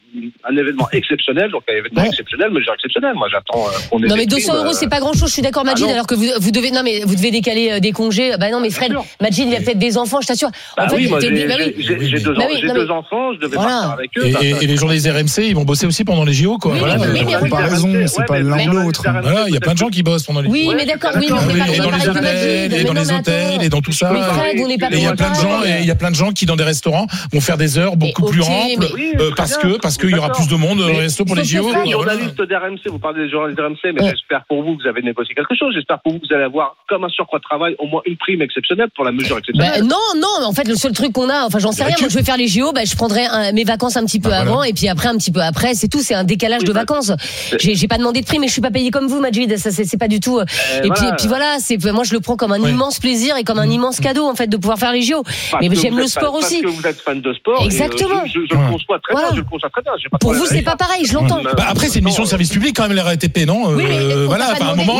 un 0.48 0.56
événement 0.56 0.88
exceptionnel. 0.92 1.50
Donc, 1.50 1.62
un 1.68 1.74
événement 1.76 2.00
Ouais. 2.02 2.08
exceptionnel, 2.08 2.50
mesure 2.50 2.72
exceptionnelle. 2.72 3.12
Moi, 3.14 3.28
j'attends 3.30 3.66
euh, 3.66 3.70
qu'on 3.90 4.02
ait 4.02 4.06
Non 4.08 4.16
mais 4.16 4.24
200 4.26 4.48
primes, 4.52 4.56
euros 4.64 4.70
euh, 4.74 4.78
c'est 4.78 4.88
pas 4.88 5.00
grand 5.00 5.12
chose, 5.12 5.28
je 5.28 5.34
suis 5.34 5.42
d'accord 5.42 5.64
Majid, 5.64 5.84
Ah 5.84 5.88
non. 5.88 5.92
alors 5.94 6.06
que 6.06 6.14
vous, 6.14 6.24
vous 6.40 6.50
devez 6.50 6.70
non 6.70 6.80
mais 6.82 7.00
vous 7.04 7.14
devez 7.14 7.30
décaler 7.30 7.72
euh, 7.72 7.80
des 7.80 7.92
congés. 7.92 8.32
Bah 8.40 8.50
non 8.50 8.60
mais 8.60 8.70
Fred. 8.70 8.94
Majid 9.20 9.48
il 9.48 9.54
a 9.54 9.60
peut-être 9.60 9.78
des 9.78 9.98
enfants, 9.98 10.20
je 10.22 10.28
t'assure. 10.28 10.48
Bah 10.76 10.84
en 10.86 10.88
fait, 10.88 10.96
oui, 10.96 11.08
moi, 11.08 11.18
t'es- 11.20 11.36
j'ai 11.36 11.46
bah 11.46 11.54
oui. 11.58 11.74
deux, 11.76 11.94
Bah 12.34 12.44
oui, 12.48 12.58
j'ai 12.60 12.66
non, 12.68 12.74
deux 12.74 12.84
mais- 12.86 12.90
enfants, 12.90 13.32
je 13.34 13.38
devais 13.40 13.56
Voilà. 13.56 13.70
partir 13.70 13.90
avec 13.92 14.10
eux. 14.18 14.24
Et, 14.24 14.28
et- 14.30 14.32
ça- 14.54 14.62
et 14.62 14.66
les 14.66 14.76
journalistes 14.76 15.06
RMC, 15.08 15.46
ils 15.48 15.54
vont 15.54 15.64
bosser 15.64 15.86
aussi 15.86 16.04
pendant 16.04 16.24
les 16.24 16.32
JO, 16.32 16.56
quoi. 16.58 16.72
Oui, 16.72 16.78
Voilà, 16.78 16.96
mais- 16.96 17.06
oui, 17.20 17.22
mais 17.26 17.34
comparaison, 17.38 17.92
Ouais, 17.92 18.06
c'est 18.06 18.24
pas 18.24 18.40
mais 18.40 18.64
l'un 18.64 18.72
ou 18.72 18.84
l'autre. 18.84 19.02
Voilà, 19.04 19.44
il 19.48 19.52
y 19.54 19.56
a 19.56 19.60
plein 19.60 19.74
de 19.74 19.78
gens 19.78 19.88
qui 19.88 20.02
bossent 20.02 20.24
pendant 20.24 20.40
les 20.40 20.48
Oui, 20.48 20.70
mais 20.74 20.86
d'accord, 20.86 21.10
oui, 21.14 21.26
mais 21.28 21.32
on 21.32 21.36
d'accord. 21.36 21.50
fait 21.52 21.58
pas 21.58 21.66
et 21.66 21.80
on 21.80 21.84
dans 21.84 21.90
fait 21.90 21.98
les 21.98 22.04
pas 22.04 22.10
hôtels, 22.10 22.22
Majid. 22.22 22.38
et 22.46 22.68
dans 22.68 22.70
Mais 22.70 22.78
les 22.78 22.84
non, 22.84 22.92
mais 22.94 23.00
hôtels, 23.00 23.34
attends. 23.52 23.60
et 23.60 23.68
dans 23.68 23.80
tout 23.82 23.92
ça. 23.92 24.10
Mais 24.12 24.20
Fred, 24.22 24.56
on 24.64 24.68
n'est 24.68 24.78
pas 24.78 24.86
Et 24.90 25.01
il 25.02 25.06
y 25.06 25.08
a 25.08 25.14
plein 25.16 25.30
de 25.30 25.34
gens, 25.36 25.62
et 25.64 25.80
il 25.80 25.86
y 25.86 25.90
a 25.90 25.94
plein 25.94 26.10
de 26.10 26.14
gens 26.16 26.32
qui 26.32 26.46
dans 26.46 26.56
des 26.56 26.64
restaurants 26.64 27.06
vont 27.32 27.40
faire 27.40 27.56
des 27.58 27.78
heures 27.78 27.96
beaucoup 27.96 28.24
plus 28.26 28.42
amples 28.42 28.86
euh, 29.20 29.30
parce 29.36 29.56
que 29.56 29.78
parce 29.78 29.96
qu'il 29.98 30.10
y 30.10 30.18
aura 30.18 30.30
plus 30.30 30.48
de 30.48 30.54
monde 30.56 30.78
dans 30.78 30.86
les 30.86 30.92
Mais 30.94 30.98
restos 31.00 31.24
pour 31.24 31.36
les 31.36 31.44
JO. 31.44 31.68
Les 31.84 31.90
journalistes 31.90 32.40
d'RMC, 32.40 32.88
vous 32.90 32.98
parlez 32.98 33.24
des 33.24 33.30
journalistes 33.30 33.58
d'RMC, 33.58 33.92
mais 33.98 34.10
j'espère 34.10 34.44
pour 34.48 34.62
vous 34.62 34.76
que 34.76 34.82
vous 34.82 34.88
avez 34.88 35.02
négocié 35.02 35.34
quelque 35.34 35.54
chose. 35.56 35.72
J'espère 35.74 36.00
pour 36.00 36.12
vous 36.12 36.18
que 36.20 36.26
vous 36.28 36.34
allez 36.34 36.44
avoir, 36.44 36.76
comme 36.88 37.04
un 37.04 37.08
surcroît 37.08 37.38
de 37.38 37.44
travail, 37.44 37.74
au 37.78 37.86
moins 37.86 38.02
une 38.06 38.16
prime 38.16 38.42
exceptionnelle 38.42 38.88
pour 38.94 39.04
la 39.04 39.12
mesure 39.12 39.36
Bah, 39.36 39.40
exceptionnelle. 39.40 39.82
non, 39.84 39.96
non, 40.20 40.28
mais 40.40 40.46
en 40.46 40.52
fait, 40.52 40.66
le 40.68 40.74
seul 40.76 40.92
truc 40.92 41.12
qu'on 41.12 41.28
a, 41.28 41.44
enfin, 41.46 41.58
j'en 41.58 41.72
sais 41.72 41.82
Le 41.82 41.88
rien. 41.88 41.96
Moi, 42.00 42.08
je 42.08 42.16
vais 42.18 42.24
faire 42.24 42.36
les 42.36 42.48
JO, 42.48 42.72
bah, 42.72 42.82
je 42.84 42.94
prendrai 42.96 43.24
mes 43.52 43.64
vacances 43.64 43.96
un 43.96 44.04
petit 44.04 44.20
peu 44.20 44.30
Bah, 44.30 44.38
avant, 44.40 44.62
et 44.62 44.72
puis 44.72 44.88
après, 44.88 45.08
un 45.08 45.16
petit 45.16 45.32
peu 45.32 45.40
après, 45.40 45.74
c'est 45.74 45.88
tout. 45.88 46.00
C'est 46.00 46.14
un 46.14 46.24
décalage 46.24 46.64
de 46.64 46.72
bah, 46.72 46.80
vacances. 46.80 47.12
J'ai 47.58 47.88
pas 47.88 47.98
demandé 47.98 48.20
de 48.20 48.26
prix, 48.26 48.38
mais 48.38 48.46
je 48.48 48.52
suis 48.52 48.62
pas 48.62 48.70
payé 48.70 48.90
comme 48.90 49.06
vous, 49.06 49.20
Majid. 49.20 49.56
Ça, 49.58 49.70
c'est 49.70 49.98
pas 49.98 50.08
du 50.08 50.20
tout. 50.20 50.38
euh, 50.38 50.44
Euh, 50.74 50.82
Et 50.84 50.90
puis, 51.16 51.26
voilà. 51.28 51.56
c'est 51.58 51.82
moi, 51.92 52.04
je 52.04 52.14
le 52.14 52.20
prends 52.20 52.36
comme 52.36 52.52
un 52.52 52.58
immense 52.68 52.98
plaisir 52.98 53.36
et 53.36 53.44
comme 53.44 53.58
un 53.58 53.68
immense 53.68 54.00
cadeau, 54.00 54.26
en 54.26 54.34
fait, 54.34 54.46
de 54.46 54.56
pouvoir 54.56 54.78
faire 54.78 54.91
les 54.92 55.02
JO. 55.02 55.22
Parce 55.22 55.66
mais 55.68 55.74
j'aime 55.76 55.96
le 55.98 56.06
sport 56.06 56.34
fan- 56.34 56.42
aussi. 56.44 56.62
Parce 56.62 56.74
que 56.74 56.80
vous 56.80 56.86
êtes 56.86 57.00
fan 57.00 57.20
de 57.20 57.32
sport. 57.34 57.60
et, 57.60 57.62
euh, 57.62 57.66
Exactement. 57.66 58.22
je, 58.26 58.32
je- 58.32 58.46
je 58.50 58.54
Ouais. 58.54 58.64
le 58.66 58.72
conçois 58.72 58.98
très 59.02 59.12
Voilà. 59.12 59.28
bien, 59.28 59.36
je 59.36 59.40
le 59.42 59.46
conçois 59.48 59.70
très 59.70 59.82
bien. 59.82 59.92
j'ai 60.02 60.08
pas 60.08 60.16
de 60.16 60.20
Pour 60.20 60.34
vous, 60.34 60.46
c'est 60.46 60.62
pas 60.62 60.76
pareil, 60.76 61.04
je 61.04 61.14
l'entends. 61.14 61.42
Bah 61.42 61.66
après, 61.68 61.88
c'est 61.88 61.98
une 61.98 62.04
mission 62.04 62.22
de 62.24 62.28
service 62.28 62.50
public 62.50 62.74
quand 62.76 62.82
même, 62.88 62.92
la 62.96 63.04
RATP, 63.04 63.46
non 63.46 63.68
Oui, 63.70 63.84
mais 63.88 64.24
Voilà, 64.26 64.46
à 64.52 64.70
un 64.72 64.76
moment. 64.76 64.98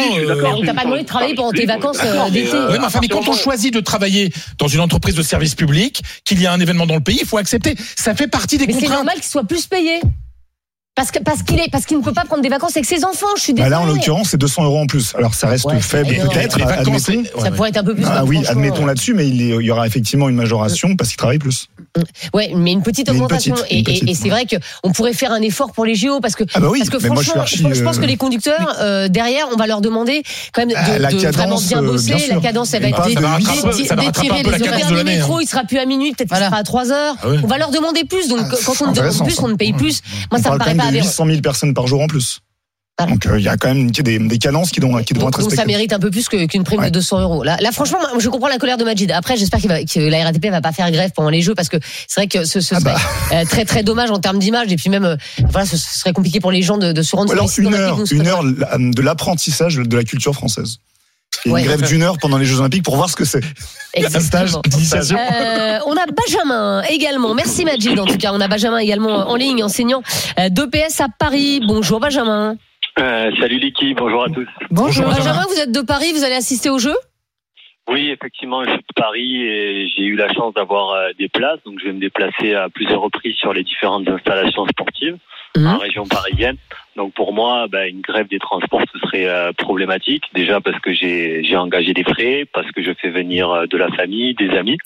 On 0.57 0.65
t'a 0.65 0.75
pas 0.75 0.85
demandé 0.85 1.03
de 1.03 1.07
travailler 1.07 1.35
pendant 1.35 1.53
tes 1.53 1.67
vacances 1.67 1.99
euh, 2.05 2.31
d'été. 2.31 2.55
euh, 2.55 2.69
Oui, 2.73 2.79
mais 2.81 2.87
enfin, 2.87 2.99
mais 3.01 3.09
quand 3.09 3.29
on 3.29 3.33
choisit 3.33 3.73
de 3.73 3.81
travailler 3.81 4.31
dans 4.59 4.69
une 4.69 4.81
entreprise 4.81 5.15
de 5.15 5.23
service 5.23 5.55
public, 5.55 6.03
qu'il 6.25 6.41
y 6.41 6.47
a 6.47 6.53
un 6.53 6.61
événement 6.61 6.87
dans 6.87 6.95
le 6.95 7.01
pays, 7.01 7.19
il 7.21 7.27
faut 7.27 7.39
accepter. 7.39 7.75
Ça 7.97 8.15
fait 8.15 8.27
partie 8.29 8.59
des 8.59 8.67
Mais 8.67 8.75
c'est 8.75 8.89
normal 8.89 9.15
qu'il 9.17 9.25
soit 9.25 9.45
plus 9.45 9.67
payé. 9.67 10.01
Parce 10.95 11.11
que 11.11 11.19
parce 11.23 11.43
qu'il 11.43 11.59
est 11.59 11.71
parce 11.73 11.87
qu'il 11.87 11.97
ne 11.97 12.03
peut 12.03 12.13
pas 12.13 12.25
prendre 12.27 12.43
des 12.43 12.51
vacances 12.51 12.77
avec 12.77 12.85
ses 12.85 13.03
enfants. 13.07 13.27
Je 13.37 13.41
suis 13.43 13.53
Bah 13.55 13.63
désolée. 13.65 13.71
là, 13.71 13.81
en 13.81 13.87
l'occurrence, 13.87 14.29
c'est 14.31 14.37
200 14.37 14.65
euros 14.65 14.81
en 14.81 14.87
plus. 14.87 15.15
Alors, 15.17 15.33
ça 15.35 15.49
reste 15.49 15.65
Ouais, 15.65 15.81
faible, 15.81 16.09
peut-être, 16.11 16.59
ouais, 16.59 16.63
ça 16.67 17.41
ouais. 17.41 17.51
pourrait 17.57 17.71
être 17.71 17.79
un 17.79 17.85
peu 17.85 17.95
plus. 17.95 18.05
Ah 18.07 18.17
bah, 18.21 18.25
oui, 18.27 18.45
admettons 18.47 18.85
là-dessus, 18.85 19.15
mais 19.15 19.27
il 19.27 19.41
y 19.43 19.71
aura 19.71 19.87
effectivement 19.87 20.29
une 20.29 20.37
majoration 20.37 20.95
parce 20.95 21.09
qu'il 21.09 21.17
travaille 21.17 21.39
plus. 21.39 21.69
Ouais, 22.33 22.53
mais 22.57 22.73
une 22.73 22.83
petite 22.83 23.09
une 23.09 23.17
augmentation. 23.17 23.55
petite, 23.55 23.67
et 23.71 23.83
petite, 23.83 24.09
et, 24.09 24.11
et 24.11 24.15
c'est 24.15 24.25
ouais. 24.25 24.31
vrai 24.31 24.47
que 24.47 24.57
on 24.83 24.93
pourrait 24.93 25.13
faire 25.13 25.31
un 25.33 25.43
effort 25.43 25.73
pour 25.73 25.85
les 25.85 25.95
JO 25.95 26.21
parce 26.21 26.35
que 26.35 26.45
Ah 26.55 26.61
bah 26.61 26.69
oui, 26.71 26.79
parce 26.79 26.89
que 26.89 27.07
moi 27.09 27.23
je 27.23 27.29
franchement, 27.29 27.43
archi. 27.43 27.65
je 27.71 27.83
pense 27.85 27.99
que 27.99 28.05
euh, 28.05 28.07
les 28.07 28.17
conducteurs 28.17 28.77
euh, 28.81 29.09
derrière, 29.09 29.47
on 29.53 29.57
va 29.57 29.67
leur 29.67 29.83
demander 29.83 30.23
quand 30.55 30.63
même 30.63 30.71
de, 30.71 30.75
Ah, 30.77 30.99
la 30.99 31.11
de 31.11 31.21
cadence, 31.21 31.35
vraiment 31.37 31.61
bien 31.61 31.83
euh, 31.83 31.93
bosser. 31.93 32.15
bien 32.15 32.27
la 32.37 32.41
cadence, 32.41 32.73
elle 32.75 32.83
va 32.83 32.89
être 32.89 33.05
d'étirer 33.05 34.43
les 34.43 34.69
horaires. 34.69 34.91
Le 34.93 35.05
métro, 35.05 35.37
hein. 35.37 35.41
il 35.43 35.47
sera 35.47 35.65
plus 35.65 35.79
à 35.79 35.85
minuit, 35.85 36.13
peut-être 36.13 36.29
qu'il 36.35 36.45
sera 36.45 36.57
à 36.57 36.63
3 36.63 36.93
heures. 36.93 37.15
Ah. 37.23 37.27
On 37.43 37.47
va 37.47 37.59
leur 37.59 37.71
demander 37.71 38.05
plus. 38.05 38.29
Donc 38.29 38.41
Ah, 38.43 38.55
quand 38.65 38.75
on 38.81 38.93
demande 38.93 39.25
plus, 39.25 39.39
on 39.41 39.49
ne 39.49 39.55
paye 39.57 39.73
plus. 39.73 40.01
Moi, 40.31 40.41
ça 40.41 40.51
me 40.51 40.59
paraît 40.59 40.75
pas 40.75 40.85
aberrant. 40.85 41.05
800 41.05 41.27
000 41.27 41.41
personnes 41.41 41.75
par 41.75 41.87
jour 41.87 42.01
en 42.01 42.07
plus. 42.07 42.41
Voilà. 42.99 43.13
Donc 43.13 43.25
euh, 43.27 43.39
il 43.39 43.45
y 43.45 43.49
a 43.49 43.57
quand 43.57 43.69
même 43.69 43.91
des, 43.91 44.19
des 44.19 44.39
cadences 44.39 44.71
qui, 44.71 44.79
doivent, 44.81 45.03
qui 45.03 45.15
Donc, 45.15 45.29
être 45.29 45.41
donc 45.41 45.41
ça 45.41 45.49
respectées. 45.49 45.67
mérite 45.73 45.93
un 45.95 45.99
peu 45.99 46.11
plus 46.11 46.29
qu'une 46.29 46.63
prime 46.63 46.79
de 46.81 46.85
Ouais. 46.85 46.91
200 46.91 47.21
euros. 47.23 47.43
Là, 47.43 47.57
là, 47.61 47.73
franchement, 47.73 47.99
je 48.19 48.29
comprends 48.29 48.49
la 48.49 48.59
colère 48.59 48.77
de 48.77 48.85
Majid. 48.85 49.11
Après, 49.13 49.37
j'espère 49.37 49.61
que 49.63 49.99
la 50.11 50.25
RATP 50.25 50.47
va 50.51 50.61
pas 50.61 50.73
faire 50.73 50.91
grève 50.91 51.11
pendant 51.17 51.31
les 51.31 51.41
Jeux 51.41 51.55
parce 51.55 51.69
que 51.71 51.79
c'est 52.07 52.21
vrai 52.21 52.27
que 52.29 52.45
ce, 52.45 52.61
ce 52.61 52.75
Ah 52.75 52.81
serait 52.81 52.93
bah. 52.93 53.01
euh, 53.33 53.45
très 53.47 53.65
très 53.65 53.83
dommage 53.83 54.11
en 54.11 54.19
termes 54.19 54.39
d'image 54.39 54.71
et 54.71 54.77
puis 54.77 54.91
même 54.91 55.05
euh, 55.07 55.17
voilà, 55.51 55.67
ce, 55.67 55.77
serait 55.79 56.13
compliqué 56.13 56.39
pour 56.41 56.53
les 56.53 56.61
gens 56.63 56.77
de, 56.77 56.93
de 56.93 57.03
se 57.03 57.17
rendre 57.17 57.31
Ou 57.31 57.33
alors 57.33 57.49
une 57.57 57.75
heure, 57.75 57.99
une 58.11 58.27
heure 58.27 58.45
de 58.45 59.03
l'apprentissage 59.03 59.77
de 59.77 59.97
la 59.97 60.05
culture 60.05 60.35
française. 60.35 60.77
Et 61.47 61.51
Ouais. 61.51 61.61
une 61.63 61.67
grève 61.67 61.83
d'une 61.83 62.03
heure 62.03 62.19
pendant 62.19 62.37
les 62.37 62.45
Jeux 62.45 62.61
Olympiques 62.61 62.85
pour 62.85 62.97
voir 62.97 63.09
ce 63.09 63.17
que 63.17 63.25
c'est. 63.25 63.41
Exactement. 63.95 64.47
stage 64.47 64.63
d'initiation. 64.71 65.17
Euh, 65.17 65.79
on 65.87 65.93
a 65.97 66.05
Benjamin 66.15 66.83
également. 66.91 67.35
Merci 67.35 67.65
Majid. 67.65 67.99
En 67.99 68.05
tout 68.05 68.19
cas, 68.19 68.33
on 68.35 68.41
a 68.41 68.49
Benjamin 68.49 68.79
également 68.79 69.31
en 69.31 69.35
ligne, 69.35 69.65
enseignant 69.65 70.03
d'EPS 70.37 71.01
à 71.01 71.07
Paris. 71.19 71.63
Bonjour 71.67 72.01
Benjamin. 72.01 72.57
Euh, 72.99 73.31
salut 73.41 73.59
l'équipe, 73.59 73.97
bonjour 73.97 74.25
à 74.25 74.29
tous. 74.29 74.47
Bonjour 74.71 75.07
Benjamin. 75.07 75.25
Benjamin. 75.25 75.47
Vous 75.49 75.61
êtes 75.61 75.73
de 75.73 75.81
Paris. 75.81 76.13
Vous 76.13 76.25
allez 76.25 76.35
assister 76.35 76.69
au 76.71 76.79
jeu? 76.79 76.95
Oui, 77.89 78.11
effectivement, 78.11 78.63
je 78.65 78.71
suis 78.71 78.79
de 78.79 78.95
Paris 78.95 79.43
et 79.43 79.89
j'ai 79.89 80.05
eu 80.05 80.15
la 80.15 80.33
chance 80.33 80.55
d'avoir 80.55 80.91
euh, 80.93 81.09
des 81.19 81.29
places, 81.29 81.59
donc 81.67 81.81
je 81.81 81.87
vais 81.87 81.93
me 81.93 82.01
déplacer 82.01 82.55
à 82.55 82.69
plusieurs 82.69 83.01
reprises 83.01 83.35
sur 83.37 83.53
les 83.53 83.65
différentes 83.65 84.09
installations 84.09 84.67
sportives 84.67 85.17
Mhm. 85.55 85.67
en 85.67 85.77
région 85.77 86.07
parisienne. 86.07 86.57
Donc 86.97 87.13
pour 87.13 87.35
moi, 87.35 87.67
bah, 87.69 87.87
une 87.87 88.01
grève 88.01 88.27
des 88.27 88.39
transports, 88.39 88.81
ce 88.91 88.99
serait 89.01 89.27
euh, 89.29 89.53
problématique. 89.53 90.25
Déjà 90.33 90.63
parce 90.63 90.79
que 90.81 90.95
j'ai 90.95 91.45
j'ai 91.45 91.59
engagé 91.59 91.93
des 91.93 92.05
frais, 92.05 92.47
parce 92.55 92.71
que 92.73 92.83
je 92.83 92.91
fais 92.95 93.11
venir 93.11 93.51
euh, 93.51 93.67
de 93.67 93.77
la 93.77 93.89
famille, 93.91 94.33
des 94.35 94.49
amis. 94.57 94.79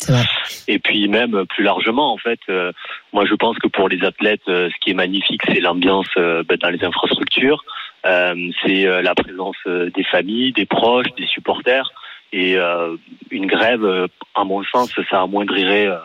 Et 0.67 0.81
puis 0.81 1.07
même 1.07 1.37
euh, 1.37 1.45
plus 1.45 1.63
largement, 1.63 2.13
en 2.13 2.17
fait, 2.19 2.41
euh, 2.49 2.73
moi 3.13 3.25
je 3.27 3.35
pense 3.35 3.57
que 3.59 3.69
pour 3.69 3.89
les 3.89 4.03
athlètes, 4.05 4.49
euh, 4.49 4.69
ce 4.71 4.75
qui 4.81 4.91
est 4.91 4.95
magnifique, 4.95 5.43
c'est 5.47 5.61
l'ambiance 5.61 6.09
euh, 6.17 6.43
ben, 6.43 6.57
dans 6.61 6.71
les 6.71 6.83
infrastructures, 6.85 7.63
Euh, 7.63 7.86
c'est 8.05 8.87
euh, 8.87 9.03
la 9.03 9.15
présence 9.15 9.57
euh, 9.67 9.91
des 9.91 10.05
familles, 10.05 10.53
des 10.53 10.67
proches, 10.67 11.13
des 11.17 11.27
supporters. 11.27 11.91
Et 12.33 12.57
euh, 12.57 12.97
une 13.31 13.47
grève, 13.47 13.85
euh, 13.85 14.07
à 14.35 14.45
mon 14.45 14.63
sens, 14.65 14.93
ça 15.11 15.23
amoindrirait 15.23 15.87
euh, 15.87 15.97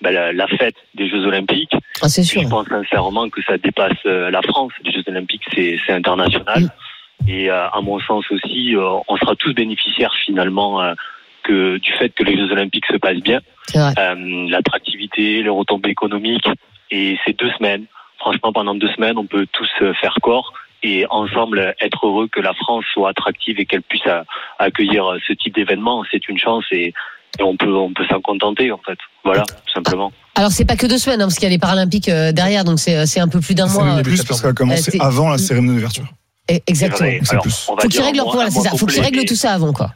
ben, 0.00 0.12
la, 0.12 0.32
la 0.32 0.46
fête 0.46 0.76
des 0.94 1.08
Jeux 1.08 1.24
Olympiques. 1.26 1.74
Ah, 2.02 2.08
c'est 2.08 2.22
Et 2.22 2.24
sûr. 2.24 2.42
je 2.42 2.48
pense 2.48 2.66
sincèrement 2.66 3.28
que 3.28 3.42
ça 3.42 3.58
dépasse 3.58 3.98
euh, 4.06 4.30
la 4.30 4.42
France. 4.42 4.72
Les 4.84 4.92
Jeux 4.92 5.04
Olympiques, 5.06 5.44
c'est 5.54 5.78
international. 5.90 6.62
Mm. 6.62 7.28
Et 7.28 7.50
euh, 7.50 7.68
à 7.68 7.80
mon 7.80 7.98
sens 8.00 8.24
aussi, 8.30 8.76
euh, 8.76 8.98
on 9.08 9.16
sera 9.16 9.34
tous 9.36 9.52
bénéficiaires 9.54 10.14
finalement 10.24 10.82
euh, 10.82 10.94
que 11.42 11.78
du 11.78 11.92
fait 11.92 12.10
que 12.10 12.24
les 12.24 12.36
Jeux 12.36 12.50
Olympiques 12.52 12.86
se 12.86 12.96
passent 12.96 13.22
bien 13.22 13.40
euh, 13.74 14.48
l'attractivité, 14.48 15.42
les 15.42 15.48
retombées 15.48 15.90
économiques. 15.90 16.48
Et 16.90 17.18
ces 17.24 17.32
deux 17.32 17.50
semaines, 17.52 17.86
franchement, 18.18 18.52
pendant 18.52 18.74
deux 18.74 18.90
semaines, 18.90 19.18
on 19.18 19.26
peut 19.26 19.46
tous 19.52 19.70
euh, 19.82 19.92
faire 19.94 20.16
corps 20.22 20.52
et 20.86 21.06
ensemble 21.10 21.74
être 21.80 22.06
heureux 22.06 22.28
que 22.28 22.40
la 22.40 22.54
France 22.54 22.84
soit 22.92 23.10
attractive 23.10 23.58
et 23.60 23.66
qu'elle 23.66 23.82
puisse 23.82 24.06
euh, 24.06 24.22
accueillir 24.58 25.04
euh, 25.06 25.18
ce 25.26 25.32
type 25.32 25.54
d'événement. 25.54 26.04
C'est 26.10 26.28
une 26.28 26.38
chance 26.38 26.64
et, 26.70 26.92
et 27.38 27.42
on 27.42 27.56
peut 27.56 27.74
on 27.74 27.92
peut 27.92 28.06
s'en 28.10 28.20
contenter 28.20 28.70
en 28.72 28.80
fait. 28.86 28.98
Voilà, 29.24 29.42
tout 29.42 29.72
simplement. 29.72 30.12
Alors 30.36 30.50
c'est 30.50 30.64
pas 30.64 30.76
que 30.76 30.86
deux 30.86 30.98
semaines 30.98 31.20
hein, 31.22 31.26
parce 31.26 31.34
qu'il 31.36 31.44
y 31.48 31.52
a 31.52 31.54
les 31.54 31.58
Paralympiques 31.58 32.08
euh, 32.08 32.30
derrière, 32.32 32.64
donc 32.64 32.78
c'est 32.78 33.06
c'est 33.06 33.20
un 33.20 33.28
peu 33.28 33.40
plus 33.40 33.54
d'un 33.54 33.66
mois. 33.66 33.98
euh, 33.98 34.02
plus 34.02 34.22
parce 34.24 34.28
que 34.28 34.34
ça 34.34 34.46
a 34.46 34.50
Euh, 34.50 34.54
commencé 34.54 34.98
avant 35.00 35.30
la 35.30 35.38
cérémonie 35.38 35.74
d'ouverture. 35.76 36.04
eh, 36.48 36.62
Exactement. 36.66 37.10
Alors, 37.30 37.42
plus. 37.42 37.66
on 37.68 37.74
va 37.74 37.82
Faut 37.82 37.88
qu'ils 37.88 38.02
règlent 38.02 38.18
leur 38.18 38.40
un 38.40 38.50
c'est 38.50 38.60
ça. 38.60 38.70
Faut 38.76 38.86
qu'ils 38.86 39.02
règlent 39.02 39.24
tout 39.24 39.34
ça 39.34 39.52
avant, 39.54 39.72
quoi. 39.72 39.90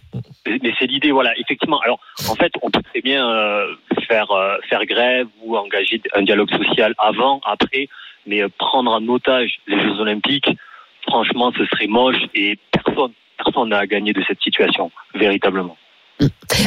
Mais 0.46 0.58
mais 0.62 0.72
c'est 0.78 0.86
l'idée, 0.86 1.12
voilà, 1.12 1.30
effectivement. 1.38 1.78
Alors, 1.84 2.00
en 2.28 2.34
fait, 2.34 2.50
on 2.62 2.70
peut 2.70 2.82
très 2.82 3.00
bien 3.02 3.22
euh, 3.30 3.66
faire 4.08 4.30
euh, 4.32 4.56
faire 4.68 4.84
grève 4.86 5.26
ou 5.42 5.56
engager 5.56 6.00
un 6.16 6.22
dialogue 6.22 6.50
social 6.50 6.94
avant, 6.98 7.40
après, 7.46 7.88
mais 8.26 8.42
euh, 8.42 8.48
prendre 8.58 8.90
en 8.92 9.06
otage 9.08 9.60
les 9.68 9.78
Jeux 9.80 10.00
Olympiques, 10.00 10.48
franchement, 11.08 11.52
ce 11.56 11.64
serait 11.66 11.86
moche 11.86 12.22
et 12.34 12.58
personne 12.72 13.12
personne 13.42 13.68
n'a 13.68 13.78
à 13.78 13.86
gagner 13.86 14.12
de 14.12 14.22
cette 14.26 14.40
situation, 14.40 14.90
véritablement. 15.14 15.76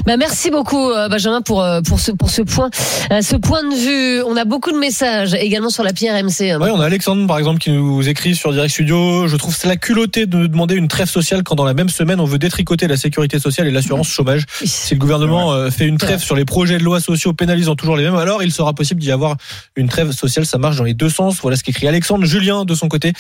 Bah, 0.05 0.17
merci 0.17 0.49
beaucoup 0.49 0.89
euh, 0.89 1.07
Benjamin 1.07 1.41
pour 1.41 1.61
euh, 1.61 1.81
pour 1.81 1.99
ce 1.99 2.11
pour 2.11 2.29
ce 2.29 2.41
point 2.41 2.69
euh, 3.11 3.21
ce 3.21 3.35
point 3.35 3.63
de 3.63 3.75
vue. 3.75 4.23
On 4.23 4.35
a 4.35 4.45
beaucoup 4.45 4.71
de 4.71 4.77
messages 4.77 5.33
également 5.33 5.69
sur 5.69 5.83
la 5.83 5.93
pierre 5.93 6.21
MC. 6.23 6.55
Ouais, 6.59 6.71
on 6.71 6.79
a 6.79 6.85
Alexandre 6.85 7.25
par 7.27 7.37
exemple 7.37 7.59
qui 7.59 7.71
nous 7.71 8.07
écrit 8.07 8.35
sur 8.35 8.51
Direct 8.51 8.73
Studio. 8.73 9.27
Je 9.27 9.35
trouve 9.35 9.55
c'est 9.55 9.67
la 9.67 9.75
culottée 9.77 10.25
de 10.25 10.47
demander 10.47 10.75
une 10.75 10.87
trêve 10.87 11.09
sociale 11.09 11.43
quand 11.43 11.55
dans 11.55 11.65
la 11.65 11.73
même 11.73 11.89
semaine 11.89 12.19
on 12.19 12.25
veut 12.25 12.39
détricoter 12.39 12.87
la 12.87 12.97
sécurité 12.97 13.39
sociale 13.39 13.67
et 13.67 13.71
l'assurance 13.71 14.07
chômage. 14.07 14.45
Oui. 14.61 14.67
Si 14.67 14.93
le 14.93 14.99
gouvernement 14.99 15.69
fait 15.69 15.85
une 15.85 15.97
trêve 15.97 16.21
sur 16.21 16.35
les 16.35 16.45
projets 16.45 16.77
de 16.77 16.83
loi 16.83 16.99
sociaux 16.99 17.33
pénalisant 17.33 17.75
toujours 17.75 17.95
les 17.95 18.03
mêmes, 18.03 18.15
alors 18.15 18.43
il 18.43 18.51
sera 18.51 18.73
possible 18.73 18.99
d'y 18.99 19.11
avoir 19.11 19.35
une 19.75 19.87
trêve 19.87 20.11
sociale. 20.11 20.45
Ça 20.45 20.57
marche 20.57 20.77
dans 20.77 20.83
les 20.83 20.93
deux 20.93 21.09
sens. 21.09 21.39
Voilà 21.41 21.57
ce 21.57 21.63
qu'écrit 21.63 21.87
Alexandre. 21.87 22.25
Julien 22.25 22.65
de 22.65 22.75
son 22.75 22.87
côté 22.87 23.13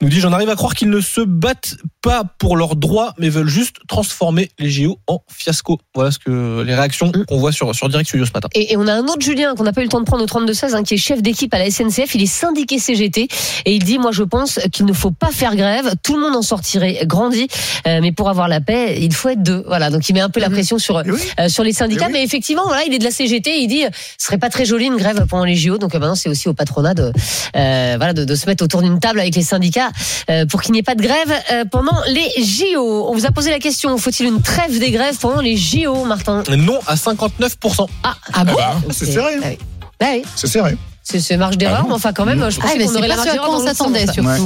nous 0.00 0.08
dit 0.08 0.20
j'en 0.20 0.32
arrive 0.32 0.48
à 0.48 0.56
croire 0.56 0.74
qu'ils 0.74 0.90
ne 0.90 1.00
se 1.00 1.20
battent 1.20 1.76
pas 2.02 2.24
pour 2.38 2.56
leurs 2.56 2.76
droits 2.76 3.14
mais 3.18 3.28
veulent 3.28 3.48
juste 3.48 3.76
transformer 3.88 4.50
les 4.58 4.70
JO 4.70 4.98
en 5.06 5.20
fiasco. 5.30 5.73
Voilà 5.94 6.10
ce 6.10 6.18
que 6.18 6.62
les 6.62 6.74
réactions 6.74 7.12
qu'on 7.28 7.38
voit 7.38 7.52
sur, 7.52 7.74
sur 7.74 7.88
Direct 7.88 8.08
Studio 8.08 8.26
ce 8.26 8.32
matin. 8.32 8.48
Et, 8.54 8.72
et 8.72 8.76
on 8.76 8.86
a 8.86 8.92
un 8.92 9.04
autre 9.04 9.20
Julien 9.20 9.54
qu'on 9.54 9.64
n'a 9.64 9.72
pas 9.72 9.80
eu 9.80 9.84
le 9.84 9.90
temps 9.90 10.00
de 10.00 10.04
prendre 10.06 10.22
au 10.22 10.26
32-16, 10.26 10.74
hein, 10.74 10.82
qui 10.82 10.94
est 10.94 10.98
chef 10.98 11.22
d'équipe 11.22 11.52
à 11.54 11.58
la 11.58 11.70
SNCF. 11.70 12.14
Il 12.14 12.22
est 12.22 12.26
syndiqué 12.26 12.78
CGT 12.78 13.28
et 13.64 13.74
il 13.74 13.82
dit 13.84 13.98
Moi, 13.98 14.10
je 14.12 14.22
pense 14.22 14.58
qu'il 14.72 14.86
ne 14.86 14.92
faut 14.92 15.10
pas 15.10 15.30
faire 15.30 15.56
grève. 15.56 15.94
Tout 16.02 16.14
le 16.16 16.20
monde 16.22 16.36
en 16.36 16.42
sortirait 16.42 17.00
grandi. 17.06 17.48
Euh, 17.86 18.00
mais 18.02 18.12
pour 18.12 18.28
avoir 18.28 18.48
la 18.48 18.60
paix, 18.60 18.98
il 19.00 19.12
faut 19.14 19.28
être 19.28 19.42
deux. 19.42 19.62
Voilà. 19.66 19.90
Donc, 19.90 20.08
il 20.08 20.12
met 20.14 20.20
un 20.20 20.30
peu 20.30 20.40
la 20.40 20.50
pression 20.50 20.78
sur, 20.78 21.00
Eh 21.04 21.10
oui. 21.10 21.18
euh, 21.40 21.48
sur 21.48 21.62
les 21.64 21.72
syndicats. 21.72 22.06
Eh 22.08 22.12
oui. 22.12 22.18
Mais 22.18 22.24
effectivement, 22.24 22.64
voilà, 22.66 22.82
il 22.84 22.94
est 22.94 22.98
de 22.98 23.04
la 23.04 23.10
CGT. 23.10 23.58
Il 23.60 23.68
dit 23.68 23.82
Ce 24.18 24.26
serait 24.26 24.38
pas 24.38 24.50
très 24.50 24.64
joli 24.64 24.86
une 24.86 24.96
grève 24.96 25.24
pendant 25.28 25.44
les 25.44 25.56
JO. 25.56 25.78
Donc, 25.78 25.94
euh, 25.94 25.98
maintenant, 25.98 26.14
c'est 26.14 26.28
aussi 26.28 26.48
au 26.48 26.54
patronat 26.54 26.94
de, 26.94 27.12
euh, 27.56 27.94
voilà, 27.96 28.12
de, 28.12 28.24
de 28.24 28.34
se 28.34 28.46
mettre 28.46 28.64
autour 28.64 28.82
d'une 28.82 28.98
table 29.00 29.20
avec 29.20 29.34
les 29.34 29.42
syndicats 29.42 29.90
euh, 30.30 30.46
pour 30.46 30.62
qu'il 30.62 30.72
n'y 30.72 30.78
ait 30.78 30.82
pas 30.82 30.94
de 30.94 31.02
grève 31.02 31.32
euh, 31.52 31.64
pendant 31.70 31.96
les 32.08 32.42
JO. 32.44 33.08
On 33.08 33.14
vous 33.14 33.26
a 33.26 33.30
posé 33.30 33.50
la 33.50 33.58
question 33.58 33.96
Faut-il 33.98 34.26
une 34.26 34.42
trêve 34.42 34.78
des 34.78 34.90
grèves 34.90 35.16
pendant 35.18 35.40
les 35.40 35.56
JO, 35.56 35.63
Martin 36.06 36.42
Non 36.56 36.78
à 36.86 36.94
59%. 36.94 37.86
Ah, 38.02 38.14
Ah 38.32 38.44
bon 38.44 38.54
bah, 38.54 38.76
C'est 38.90 39.06
serré. 39.06 39.34
Ah 39.42 39.46
oui. 39.48 39.58
Ah 40.00 40.06
oui. 40.14 40.22
C'est 40.36 40.46
serré. 40.46 40.76
C'est 41.06 41.20
c'est 41.20 41.36
marge 41.36 41.58
d'erreur, 41.58 41.80
Ah 41.82 41.86
mais 41.86 41.92
enfin 41.94 42.14
quand 42.14 42.24
même, 42.24 42.38
je 42.50 42.56
Ah, 42.58 42.62
pensais 42.62 42.78
mais 42.78 42.84
qu'on 42.86 42.92
c'est 42.92 42.96
aurait 42.98 43.08
la 43.08 43.16
marge 43.16 43.28
ce 43.28 43.34
d'erreur 43.34 43.50
on 43.52 43.62
s'attendait 43.66 44.06
surtout. 44.06 44.22
Ouais. 44.26 44.36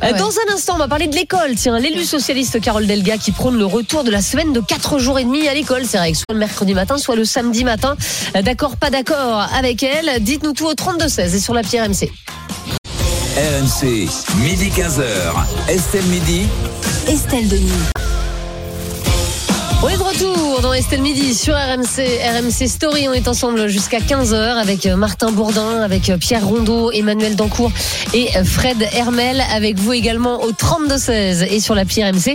Ah 0.00 0.06
Euh, 0.06 0.12
ouais. 0.12 0.18
Dans 0.20 0.28
un 0.30 0.54
instant, 0.54 0.74
on 0.76 0.78
va 0.78 0.86
parler 0.86 1.08
de 1.08 1.14
l'école. 1.16 1.56
Tiens, 1.56 1.76
l'élu 1.80 2.04
socialiste 2.04 2.60
Carole 2.60 2.86
Delga 2.86 3.18
qui 3.18 3.32
prône 3.32 3.58
le 3.58 3.66
retour 3.66 4.04
de 4.04 4.12
la 4.12 4.22
semaine 4.22 4.52
de 4.52 4.60
4 4.60 4.98
jours 5.00 5.18
et 5.18 5.24
demi 5.24 5.48
à 5.48 5.54
l'école. 5.54 5.82
C'est 5.86 5.98
vrai 5.98 6.12
que 6.12 6.18
soit 6.18 6.26
le 6.32 6.38
mercredi 6.38 6.72
matin, 6.72 6.98
soit 6.98 7.16
le 7.16 7.24
samedi 7.24 7.64
matin. 7.64 7.96
Euh, 8.36 8.42
D'accord, 8.42 8.76
pas 8.76 8.90
d'accord 8.90 9.48
avec 9.56 9.82
elle. 9.82 10.22
Dites-nous 10.22 10.52
tout 10.52 10.66
au 10.66 10.74
32-16 10.74 11.34
et 11.34 11.40
sur 11.40 11.52
la 11.52 11.62
pierre 11.62 11.88
MC. 11.88 12.08
RMC, 13.36 14.08
midi 14.36 14.70
15h. 14.70 15.02
Estelle 15.68 16.04
Midi. 16.04 16.42
Estelle 17.08 17.48
Denis. 17.48 17.72
On 19.84 19.88
est 19.90 19.98
de 19.98 20.02
retour 20.02 20.62
dans 20.62 20.72
Estelle 20.72 21.02
Midi 21.02 21.34
sur 21.34 21.52
RMC, 21.54 22.00
RMC 22.38 22.68
Story. 22.68 23.06
On 23.06 23.12
est 23.12 23.28
ensemble 23.28 23.68
jusqu'à 23.68 23.98
15h 23.98 24.34
avec 24.34 24.86
euh, 24.86 24.96
Martin 24.96 25.30
Bourdin, 25.30 25.82
avec 25.82 26.08
euh, 26.08 26.16
Pierre 26.16 26.46
Rondeau, 26.46 26.90
Emmanuel 26.90 27.36
Dancourt 27.36 27.70
et 28.14 28.34
euh, 28.34 28.44
Fred 28.44 28.78
Hermel. 28.94 29.42
Avec 29.54 29.78
vous 29.78 29.92
également 29.92 30.42
au 30.42 30.52
32-16 30.52 31.48
et 31.50 31.60
sur 31.60 31.74
l'appli 31.74 32.02
RMC 32.02 32.34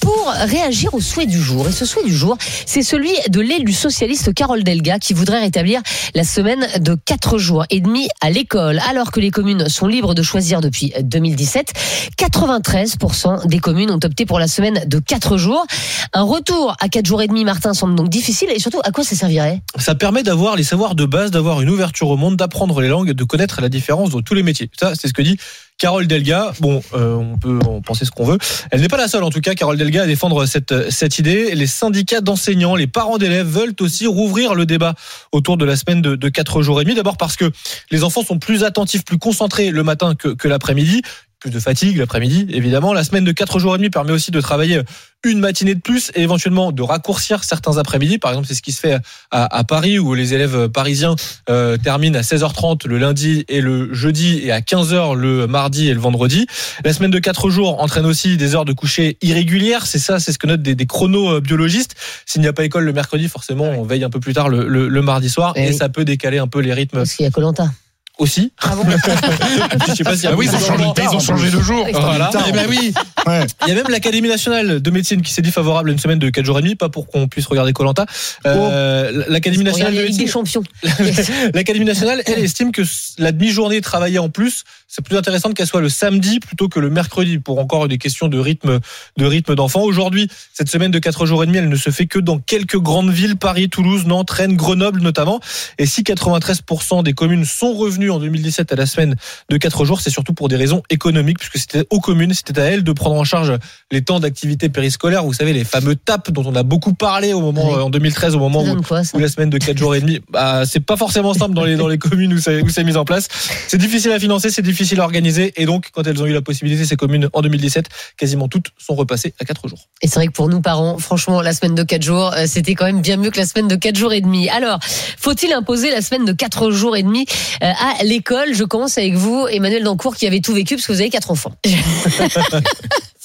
pour 0.00 0.32
réagir 0.36 0.94
au 0.94 1.00
souhait 1.00 1.26
du 1.26 1.40
jour. 1.40 1.66
Et 1.66 1.72
ce 1.72 1.84
souhait 1.84 2.04
du 2.04 2.14
jour, 2.14 2.38
c'est 2.64 2.82
celui 2.82 3.12
de 3.28 3.40
l'élu 3.40 3.72
socialiste 3.72 4.32
Carole 4.32 4.62
Delga 4.62 5.00
qui 5.00 5.14
voudrait 5.14 5.40
rétablir 5.40 5.80
la 6.14 6.22
semaine 6.22 6.64
de 6.78 6.96
4 7.04 7.38
jours 7.38 7.64
et 7.70 7.80
demi 7.80 8.08
à 8.20 8.30
l'école. 8.30 8.80
Alors 8.88 9.10
que 9.10 9.18
les 9.18 9.30
communes 9.32 9.68
sont 9.68 9.88
libres 9.88 10.14
de 10.14 10.22
choisir 10.22 10.60
depuis 10.60 10.92
2017, 11.02 11.72
93% 12.16 13.48
des 13.48 13.58
communes 13.58 13.90
ont 13.90 14.00
opté 14.04 14.26
pour 14.26 14.38
la 14.38 14.46
semaine 14.46 14.84
de 14.86 15.00
4 15.00 15.38
jours. 15.38 15.66
Un 16.12 16.22
retour 16.22 16.67
à 16.78 16.88
4 16.88 17.06
jours 17.06 17.22
et 17.22 17.26
demi, 17.26 17.44
Martin, 17.44 17.74
semble 17.74 17.94
donc 17.94 18.08
difficile. 18.08 18.48
Et 18.54 18.58
surtout, 18.58 18.80
à 18.84 18.90
quoi 18.90 19.04
ça 19.04 19.16
servirait? 19.16 19.62
Ça 19.78 19.94
permet 19.94 20.22
d'avoir 20.22 20.56
les 20.56 20.62
savoirs 20.62 20.94
de 20.94 21.04
base, 21.04 21.30
d'avoir 21.30 21.60
une 21.60 21.70
ouverture 21.70 22.08
au 22.08 22.16
monde, 22.16 22.36
d'apprendre 22.36 22.80
les 22.80 22.88
langues, 22.88 23.10
de 23.12 23.24
connaître 23.24 23.60
la 23.60 23.68
différence 23.68 24.10
dans 24.10 24.22
tous 24.22 24.34
les 24.34 24.42
métiers. 24.42 24.70
Ça, 24.78 24.92
c'est 24.94 25.08
ce 25.08 25.12
que 25.12 25.22
dit 25.22 25.38
Carole 25.78 26.06
Delga. 26.06 26.52
Bon, 26.60 26.82
euh, 26.94 27.14
on 27.14 27.38
peut 27.38 27.58
en 27.66 27.80
penser 27.80 28.04
ce 28.04 28.10
qu'on 28.10 28.24
veut. 28.24 28.38
Elle 28.70 28.80
n'est 28.80 28.88
pas 28.88 28.96
la 28.96 29.08
seule, 29.08 29.22
en 29.22 29.30
tout 29.30 29.40
cas, 29.40 29.54
Carole 29.54 29.76
Delga, 29.76 30.02
à 30.02 30.06
défendre 30.06 30.44
cette, 30.46 31.18
idée. 31.18 31.54
Les 31.54 31.66
syndicats 31.66 32.20
d'enseignants, 32.20 32.74
les 32.74 32.88
parents 32.88 33.18
d'élèves 33.18 33.46
veulent 33.46 33.74
aussi 33.80 34.06
rouvrir 34.06 34.54
le 34.54 34.66
débat 34.66 34.94
autour 35.32 35.56
de 35.56 35.64
la 35.64 35.76
semaine 35.76 36.02
de, 36.02 36.16
de 36.16 36.28
4 36.28 36.62
jours 36.62 36.80
et 36.80 36.84
demi. 36.84 36.96
D'abord 36.96 37.16
parce 37.16 37.36
que 37.36 37.50
les 37.90 38.02
enfants 38.04 38.24
sont 38.24 38.38
plus 38.38 38.64
attentifs, 38.64 39.04
plus 39.04 39.18
concentrés 39.18 39.70
le 39.70 39.82
matin 39.84 40.14
que 40.14 40.48
l'après-midi. 40.48 41.02
Plus 41.40 41.50
de 41.50 41.60
fatigue 41.60 41.96
l'après-midi, 41.98 42.46
évidemment. 42.50 42.92
La 42.92 43.04
semaine 43.04 43.22
de 43.22 43.30
4 43.30 43.60
jours 43.60 43.74
et 43.76 43.78
demi 43.78 43.90
permet 43.90 44.10
aussi 44.10 44.32
de 44.32 44.40
travailler 44.40 44.80
une 45.24 45.38
matinée 45.38 45.76
de 45.76 45.80
plus 45.80 46.10
et 46.16 46.22
éventuellement 46.22 46.72
de 46.72 46.82
raccourcir 46.82 47.44
certains 47.44 47.78
après-midi. 47.78 48.18
Par 48.18 48.32
exemple, 48.32 48.48
c'est 48.48 48.54
ce 48.54 48.62
qui 48.62 48.72
se 48.72 48.80
fait 48.80 48.94
à, 49.30 49.56
à 49.56 49.62
Paris 49.62 50.00
où 50.00 50.14
les 50.14 50.34
élèves 50.34 50.68
parisiens 50.68 51.14
euh, 51.48 51.76
terminent 51.76 52.18
à 52.18 52.22
16h30 52.22 52.88
le 52.88 52.98
lundi 52.98 53.44
et 53.48 53.60
le 53.60 53.94
jeudi 53.94 54.40
et 54.42 54.50
à 54.50 54.58
15h 54.60 55.14
le 55.14 55.46
mardi 55.46 55.88
et 55.88 55.94
le 55.94 56.00
vendredi. 56.00 56.46
La 56.84 56.92
semaine 56.92 57.12
de 57.12 57.18
4 57.20 57.50
jours 57.50 57.80
entraîne 57.80 58.06
aussi 58.06 58.36
des 58.36 58.56
heures 58.56 58.64
de 58.64 58.72
coucher 58.72 59.16
irrégulières. 59.22 59.86
C'est 59.86 60.00
ça, 60.00 60.18
c'est 60.18 60.32
ce 60.32 60.38
que 60.38 60.48
notent 60.48 60.62
des, 60.62 60.74
des 60.74 60.86
chronobiologistes. 60.86 61.94
S'il 62.26 62.40
n'y 62.42 62.48
a 62.48 62.52
pas 62.52 62.64
école 62.64 62.82
le 62.84 62.92
mercredi, 62.92 63.28
forcément, 63.28 63.64
on 63.66 63.84
veille 63.84 64.02
un 64.02 64.10
peu 64.10 64.18
plus 64.20 64.34
tard 64.34 64.48
le, 64.48 64.66
le- 64.66 64.88
le 64.88 65.02
mardi 65.02 65.28
soir 65.30 65.52
Eh 65.54 65.66
et 65.66 65.68
oui. 65.68 65.74
ça 65.76 65.88
peut 65.88 66.04
décaler 66.04 66.38
un 66.38 66.48
peu 66.48 66.58
les 66.60 66.72
rythmes 66.72 66.98
Parce 66.98 67.14
qu'il 67.14 67.24
y 67.24 67.28
a 67.28 67.30
Colanta. 67.30 67.70
Aussi. 68.18 68.52
Ah 68.60 68.74
bon 68.74 68.84
Je 69.88 69.94
sais 69.94 70.04
pas 70.04 70.14
s'il 70.14 70.24
y 70.24 70.26
a 70.26 70.30
Ah 70.32 70.36
oui, 70.36 70.46
ils 70.50 70.54
ont 70.54 70.58
changé, 70.58 70.84
de 70.84 71.02
ils 71.02 71.16
ont 71.16 71.20
changé 71.20 71.50
de 71.50 71.60
jour. 71.60 71.86
Voilà. 71.92 72.30
Eh 72.48 72.52
ben 72.52 72.66
oui. 72.68 72.92
Ouais. 73.26 73.46
Il 73.62 73.68
y 73.68 73.72
a 73.72 73.74
même 73.74 73.88
l'Académie 73.88 74.28
nationale 74.28 74.82
de 74.82 74.90
médecine 74.90 75.22
qui 75.22 75.32
s'est 75.32 75.42
dit 75.42 75.52
favorable 75.52 75.90
à 75.90 75.92
une 75.92 75.98
semaine 75.98 76.18
de 76.18 76.28
4 76.28 76.44
jours 76.44 76.58
et 76.58 76.62
demi, 76.62 76.74
pas 76.74 76.88
pour 76.88 77.06
qu'on 77.06 77.28
puisse 77.28 77.46
regarder 77.46 77.72
Colanta. 77.72 78.06
Euh, 78.46 79.24
L'Académie 79.28 79.64
nationale 79.64 79.94
de 79.94 79.98
des 79.98 80.04
médecine, 80.04 80.28
champions. 80.28 80.62
l'Académie 81.54 81.84
nationale, 81.84 82.22
elle 82.26 82.40
estime 82.40 82.72
que 82.72 82.82
la 83.18 83.32
demi-journée 83.32 83.80
travaillée 83.80 84.18
en 84.18 84.28
plus, 84.28 84.64
c'est 84.88 85.04
plus 85.04 85.16
intéressant 85.16 85.52
qu'elle 85.52 85.66
soit 85.66 85.80
le 85.80 85.88
samedi 85.88 86.40
plutôt 86.40 86.68
que 86.68 86.80
le 86.80 86.90
mercredi 86.90 87.38
pour 87.38 87.58
encore 87.58 87.88
des 87.88 87.98
questions 87.98 88.28
de 88.28 88.38
rythme, 88.38 88.80
de 89.16 89.24
rythme 89.26 89.54
d'enfant. 89.54 89.82
Aujourd'hui, 89.82 90.28
cette 90.52 90.68
semaine 90.68 90.90
de 90.90 90.98
4 90.98 91.26
jours 91.26 91.42
et 91.44 91.46
demi, 91.46 91.58
elle 91.58 91.68
ne 91.68 91.76
se 91.76 91.90
fait 91.90 92.06
que 92.06 92.18
dans 92.18 92.38
quelques 92.38 92.78
grandes 92.78 93.10
villes, 93.10 93.36
Paris, 93.36 93.68
Toulouse, 93.68 94.06
Nantes, 94.06 94.30
Rennes, 94.30 94.56
Grenoble 94.56 95.00
notamment. 95.00 95.40
Et 95.78 95.86
si 95.86 96.02
93% 96.02 97.02
des 97.02 97.12
communes 97.12 97.44
sont 97.44 97.74
revenues 97.74 98.07
en 98.10 98.18
2017 98.18 98.72
à 98.72 98.76
la 98.76 98.86
semaine 98.86 99.16
de 99.48 99.56
4 99.56 99.84
jours, 99.84 100.00
c'est 100.00 100.10
surtout 100.10 100.32
pour 100.32 100.48
des 100.48 100.56
raisons 100.56 100.82
économiques, 100.90 101.38
puisque 101.38 101.58
c'était 101.58 101.86
aux 101.90 102.00
communes, 102.00 102.32
c'était 102.34 102.60
à 102.60 102.64
elles 102.64 102.84
de 102.84 102.92
prendre 102.92 103.16
en 103.16 103.24
charge 103.24 103.52
les 103.90 104.02
temps 104.02 104.20
d'activité 104.20 104.68
périscolaire. 104.68 105.24
Vous 105.24 105.32
savez, 105.32 105.52
les 105.52 105.64
fameux 105.64 105.96
TAP 105.96 106.30
dont 106.30 106.44
on 106.46 106.54
a 106.54 106.62
beaucoup 106.62 106.94
parlé 106.94 107.32
au 107.32 107.40
moment, 107.40 107.68
Oui. 107.70 107.74
euh, 107.76 107.82
en 107.82 107.90
2013, 107.90 108.34
au 108.34 108.38
moment 108.38 108.62
où, 108.62 108.82
quoi, 108.82 109.02
la 109.14 109.28
semaine 109.28 109.50
de 109.50 109.58
4 109.58 109.76
jours 109.78 109.94
et 109.94 110.00
demi, 110.00 110.20
bah, 110.30 110.64
c'est 110.66 110.80
pas 110.80 110.96
forcément 110.96 111.34
simple 111.34 111.54
dans 111.54 111.64
les, 111.64 111.76
dans 111.76 111.88
les 111.88 111.98
communes 111.98 112.32
où 112.34 112.38
c'est, 112.38 112.62
où 112.62 112.68
c'est 112.68 112.84
mis 112.84 112.96
en 112.96 113.04
place. 113.04 113.28
C'est 113.68 113.78
difficile 113.78 114.12
à 114.12 114.18
financer, 114.18 114.50
c'est 114.50 114.62
difficile 114.62 115.00
à 115.00 115.04
organiser. 115.04 115.52
Et 115.56 115.66
donc, 115.66 115.88
quand 115.92 116.06
elles 116.06 116.22
ont 116.22 116.26
eu 116.26 116.32
la 116.32 116.42
possibilité, 116.42 116.84
ces 116.84 116.96
communes, 116.96 117.28
en 117.32 117.42
2017, 117.42 117.86
quasiment 118.16 118.48
toutes 118.48 118.68
sont 118.78 118.94
repassées 118.94 119.34
à 119.40 119.44
4 119.44 119.68
jours. 119.68 119.88
Et 120.02 120.08
c'est 120.08 120.14
vrai 120.16 120.26
que 120.26 120.32
pour 120.32 120.48
nous 120.48 120.60
parents, 120.60 120.98
franchement, 120.98 121.40
la 121.42 121.52
semaine 121.52 121.74
de 121.74 121.82
4 121.82 122.02
jours, 122.02 122.32
euh, 122.34 122.44
c'était 122.46 122.74
quand 122.74 122.86
même 122.86 123.00
bien 123.00 123.16
mieux 123.16 123.30
que 123.30 123.38
la 123.38 123.46
semaine 123.46 123.68
de 123.68 123.76
4 123.76 123.96
jours 123.96 124.12
et 124.12 124.20
demi. 124.20 124.48
Alors, 124.48 124.78
faut-il 125.18 125.52
imposer 125.52 125.90
la 125.90 126.02
semaine 126.02 126.24
de 126.24 126.32
4 126.32 126.70
jours 126.70 126.96
et 126.96 127.02
demi 127.02 127.26
euh, 127.62 127.66
à 127.97 127.97
l'école 128.02 128.54
Je 128.54 128.64
commence 128.64 128.98
avec 128.98 129.14
vous, 129.14 129.46
Emmanuel 129.48 129.84
Dancourt, 129.84 130.16
qui 130.16 130.26
avait 130.26 130.40
tout 130.40 130.52
vécu 130.52 130.76
parce 130.76 130.86
que 130.86 130.92
vous 130.92 131.00
avez 131.00 131.10
quatre 131.10 131.30
enfants. 131.30 131.52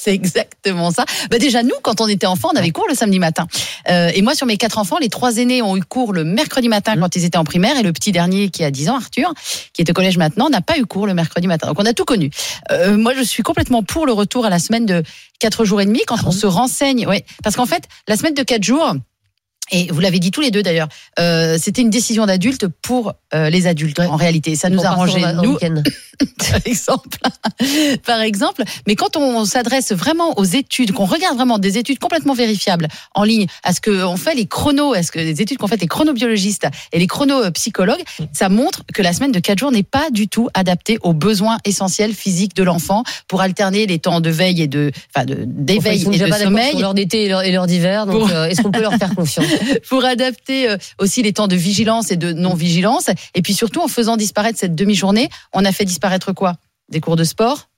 C'est 0.04 0.14
exactement 0.14 0.92
ça. 0.92 1.06
Bah 1.32 1.40
déjà, 1.40 1.64
nous, 1.64 1.76
quand 1.82 2.02
on 2.02 2.08
était 2.10 2.26
enfants, 2.26 2.50
on 2.54 2.58
avait 2.58 2.72
cours 2.72 2.88
le 2.90 2.96
samedi 2.96 3.20
matin. 3.20 3.48
Euh, 3.90 4.12
et 4.14 4.22
moi, 4.22 4.36
sur 4.36 4.46
mes 4.46 4.58
quatre 4.58 4.78
enfants, 4.78 4.98
les 5.00 5.08
trois 5.08 5.38
aînés 5.38 5.62
ont 5.62 5.78
eu 5.78 5.82
cours 5.82 6.12
le 6.12 6.26
mercredi 6.26 6.68
matin 6.68 6.98
quand 6.98 7.16
ils 7.16 7.24
étaient 7.24 7.38
en 7.38 7.46
primaire. 7.46 7.78
Et 7.78 7.84
le 7.84 7.94
petit 7.94 8.12
dernier, 8.12 8.50
qui 8.50 8.66
a 8.66 8.72
10 8.72 8.90
ans, 8.90 8.96
Arthur, 8.98 9.34
qui 9.72 9.82
est 9.82 9.90
au 9.90 9.94
collège 9.94 10.18
maintenant, 10.18 10.50
n'a 10.50 10.60
pas 10.60 10.78
eu 10.78 10.86
cours 10.86 11.08
le 11.08 11.14
mercredi 11.14 11.48
matin. 11.48 11.68
Donc, 11.68 11.80
on 11.80 11.86
a 11.86 11.94
tout 11.94 12.04
connu. 12.04 12.32
Euh, 12.72 12.98
moi, 12.98 13.14
je 13.14 13.22
suis 13.22 13.44
complètement 13.44 13.82
pour 13.82 14.06
le 14.06 14.12
retour 14.12 14.46
à 14.46 14.50
la 14.50 14.60
semaine 14.60 14.86
de 14.86 15.04
quatre 15.40 15.64
jours 15.64 15.80
et 15.80 15.86
demi 15.86 16.02
quand 16.06 16.18
on 16.26 16.32
se 16.32 16.48
renseigne. 16.48 17.08
Ouais, 17.08 17.24
parce 17.42 17.56
qu'en 17.56 17.66
fait, 17.66 17.86
la 18.10 18.18
semaine 18.18 18.34
de 18.34 18.44
quatre 18.44 18.64
jours, 18.64 18.96
et 19.74 19.88
vous 19.92 20.00
l'avez 20.00 20.20
dit 20.20 20.32
tous 20.32 20.40
les 20.42 20.52
deux 20.52 20.64
d'ailleurs, 20.64 20.88
euh, 21.20 21.58
c'était 21.60 21.82
une 21.82 21.90
décision 21.90 22.26
d'adulte 22.26 22.68
pour 22.82 23.14
euh, 23.34 23.50
les 23.50 23.68
adultes 23.68 24.00
en 24.00 24.16
réalité. 24.16 24.56
Ça 24.56 24.70
nous 24.70 24.80
en- 24.80 25.02
en 25.02 25.06
nous 25.44 25.58
par 26.52 26.60
exemple. 26.66 27.18
par 28.06 28.22
exemple. 28.22 28.64
Mais 28.88 28.96
quand 28.96 29.18
on 29.18 29.46
s'adresse 29.46 29.92
vraiment 29.92 30.38
aux 30.38 30.44
études, 30.46 30.92
qu'on 30.94 31.06
regarde 31.06 31.36
vraiment 31.36 31.58
des 31.60 31.78
études 31.78 32.00
complètement 32.00 32.34
vérifiables 32.34 32.88
en 33.16 33.24
ligne, 33.24 33.48
à 33.64 33.74
ce 33.74 33.82
qu'on 33.82 34.16
fait 34.18 34.36
les 34.36 34.46
chronos, 34.46 34.94
à 34.94 35.04
ce 35.04 35.12
que 35.12 35.20
les 35.20 35.42
études 35.42 35.58
qu'ont 35.58 35.68
fait 35.68 35.82
les 35.82 35.88
chronobiologistes 35.88 36.68
et 36.92 37.00
les 37.00 37.08
chronopsychologues, 37.08 38.04
ça 38.32 38.50
montre 38.50 38.84
que 38.94 39.02
la 39.02 39.14
semaine 39.14 39.32
de 39.32 39.40
4 39.40 39.58
jours 39.60 39.72
n'est 39.72 39.84
pas 39.84 40.10
du 40.12 40.28
tout 40.28 40.50
adaptée 40.54 40.98
aux 41.02 41.14
besoins 41.14 41.58
essentiels 41.66 42.14
physiques 42.14 42.56
de 42.56 42.64
l'enfant 42.64 43.04
pour 43.28 43.42
alterner 43.42 43.86
les 43.88 44.00
temps 44.00 44.22
de 44.22 44.30
veille 44.30 44.62
et 44.62 44.68
de, 44.68 44.92
enfin, 45.16 45.26
de, 45.26 45.34
Enfin, 45.34 45.44
d'éveil 45.48 45.98
ils 46.00 46.04
sont 46.04 46.12
et 46.12 46.20
de 46.20 46.32
sommeil 46.32 46.78
l'heure 46.80 46.94
d'été 46.94 47.24
et 47.26 47.30
l'heure- 47.30 47.42
et 47.44 47.52
l'heure 47.52 47.68
d'hiver. 47.68 48.06
Donc, 48.06 48.20
Pour- 48.20 48.30
euh, 48.30 48.46
est-ce 48.46 48.62
qu'on 48.62 48.72
peut 48.72 48.82
leur 48.82 48.94
faire 48.96 49.14
confiance 49.16 49.46
pour 49.90 50.06
adapter 50.06 50.70
euh, 50.70 50.78
aussi 51.00 51.22
les 51.22 51.34
temps 51.34 51.48
de 51.48 51.56
vigilance 51.56 52.12
et 52.12 52.18
de 52.18 52.34
non-vigilance. 52.34 53.10
Et 53.36 53.42
puis 53.42 53.54
surtout, 53.54 53.82
en 53.82 53.88
faisant 53.88 54.18
disparaître 54.18 54.60
cette 54.60 54.76
demi-journée, 54.76 55.30
on 55.54 55.66
a 55.66 55.72
fait 55.72 55.86
disparaître 55.86 56.34
quoi? 56.34 56.56
Des 56.90 57.00
cours 57.00 57.16
de 57.16 57.24
sport, 57.24 57.70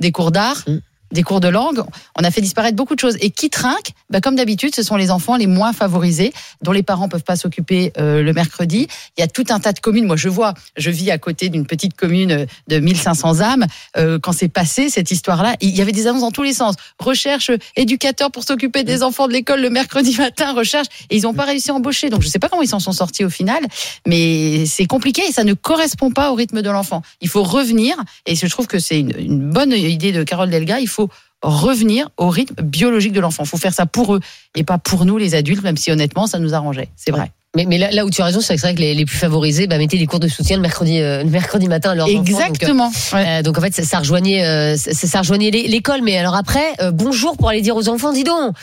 des 0.00 0.12
cours 0.12 0.30
d'art, 0.30 0.62
Mm. 0.66 0.78
Des 1.12 1.22
cours 1.22 1.40
de 1.40 1.48
langue. 1.48 1.82
On 2.18 2.24
a 2.24 2.30
fait 2.30 2.40
disparaître 2.40 2.76
beaucoup 2.76 2.94
de 2.94 3.00
choses. 3.00 3.16
Et 3.20 3.30
qui 3.30 3.50
trinque 3.50 3.92
bah, 4.10 4.20
Comme 4.20 4.36
d'habitude, 4.36 4.74
ce 4.74 4.82
sont 4.82 4.96
les 4.96 5.10
enfants 5.10 5.36
les 5.36 5.46
moins 5.46 5.72
favorisés, 5.72 6.32
dont 6.62 6.72
les 6.72 6.82
parents 6.82 7.08
peuvent 7.08 7.22
pas 7.22 7.36
s'occuper 7.36 7.92
euh, 7.98 8.22
le 8.22 8.32
mercredi. 8.32 8.88
Il 9.16 9.20
y 9.20 9.24
a 9.24 9.28
tout 9.28 9.44
un 9.50 9.60
tas 9.60 9.72
de 9.72 9.80
communes. 9.80 10.06
Moi, 10.06 10.16
je 10.16 10.28
vois, 10.28 10.54
je 10.76 10.90
vis 10.90 11.10
à 11.10 11.18
côté 11.18 11.48
d'une 11.48 11.66
petite 11.66 11.94
commune 11.94 12.46
de 12.68 12.78
1500 12.78 13.40
âmes. 13.40 13.66
Euh, 13.96 14.18
quand 14.18 14.32
c'est 14.32 14.48
passé, 14.48 14.88
cette 14.88 15.10
histoire-là, 15.10 15.56
il 15.60 15.76
y 15.76 15.80
avait 15.82 15.92
des 15.92 16.06
annonces 16.06 16.22
dans 16.22 16.30
tous 16.30 16.42
les 16.42 16.54
sens. 16.54 16.74
Recherche 16.98 17.50
euh, 17.50 17.58
éducateur 17.76 18.30
pour 18.30 18.44
s'occuper 18.44 18.84
des 18.84 19.02
enfants 19.02 19.28
de 19.28 19.32
l'école 19.32 19.60
le 19.60 19.70
mercredi 19.70 20.16
matin, 20.18 20.52
recherche. 20.52 20.88
Et 21.10 21.16
ils 21.16 21.22
n'ont 21.22 21.34
pas 21.34 21.44
réussi 21.44 21.70
à 21.70 21.74
embaucher. 21.74 22.10
Donc, 22.10 22.22
je 22.22 22.28
sais 22.28 22.38
pas 22.38 22.48
comment 22.48 22.62
ils 22.62 22.68
s'en 22.68 22.80
sont 22.80 22.92
sortis 22.92 23.24
au 23.24 23.30
final, 23.30 23.62
mais 24.06 24.64
c'est 24.66 24.86
compliqué 24.86 25.22
et 25.28 25.32
ça 25.32 25.44
ne 25.44 25.54
correspond 25.54 26.10
pas 26.10 26.32
au 26.32 26.34
rythme 26.34 26.62
de 26.62 26.70
l'enfant. 26.70 27.02
Il 27.20 27.28
faut 27.28 27.42
revenir, 27.42 27.96
et 28.26 28.34
je 28.34 28.46
trouve 28.46 28.66
que 28.66 28.78
c'est 28.78 28.98
une, 28.98 29.14
une 29.18 29.50
bonne 29.50 29.72
idée 29.72 30.12
de 30.12 30.24
Carole 30.24 30.50
Delga, 30.50 30.80
il 30.80 30.88
faut 30.88 31.01
revenir 31.42 32.08
au 32.18 32.28
rythme 32.28 32.62
biologique 32.62 33.12
de 33.12 33.20
l'enfant. 33.20 33.42
Il 33.44 33.48
faut 33.48 33.56
faire 33.58 33.74
ça 33.74 33.86
pour 33.86 34.14
eux 34.14 34.20
et 34.54 34.62
pas 34.64 34.78
pour 34.78 35.04
nous, 35.04 35.18
les 35.18 35.34
adultes, 35.34 35.62
même 35.64 35.76
si 35.76 35.90
honnêtement, 35.90 36.26
ça 36.26 36.38
nous 36.38 36.54
arrangeait. 36.54 36.88
C'est 36.96 37.10
vrai. 37.10 37.32
Mais, 37.54 37.66
mais 37.66 37.76
là, 37.78 37.90
là 37.90 38.06
où 38.06 38.10
tu 38.10 38.22
as 38.22 38.24
raison, 38.24 38.40
c'est 38.40 38.56
vrai 38.56 38.74
que 38.74 38.80
les, 38.80 38.94
les 38.94 39.04
plus 39.04 39.16
favorisés 39.18 39.66
bah, 39.66 39.76
mettaient 39.76 39.98
des 39.98 40.06
cours 40.06 40.20
de 40.20 40.28
soutien 40.28 40.56
le 40.56 40.62
mercredi, 40.62 40.98
euh, 41.00 41.22
le 41.22 41.28
mercredi 41.30 41.68
matin 41.68 41.90
à 41.90 41.94
leurs 41.94 42.06
enfants. 42.06 42.14
Donc, 42.18 42.28
euh, 42.28 42.46
Exactement. 42.46 42.90
Ouais. 43.12 43.24
Euh, 43.40 43.42
donc 43.42 43.58
en 43.58 43.60
fait, 43.60 43.74
ça, 43.74 43.82
ça 43.82 43.98
rejoignait, 43.98 44.46
euh, 44.46 44.76
ça, 44.76 44.92
ça 44.94 45.18
rejoignait 45.18 45.50
l'é- 45.50 45.68
l'école. 45.68 46.00
Mais 46.02 46.16
alors 46.16 46.34
après, 46.34 46.64
bonjour 46.92 47.36
pour 47.36 47.48
aller 47.50 47.60
dire 47.60 47.76
aux 47.76 47.88
enfants, 47.88 48.12
dis 48.12 48.24
donc, 48.24 48.54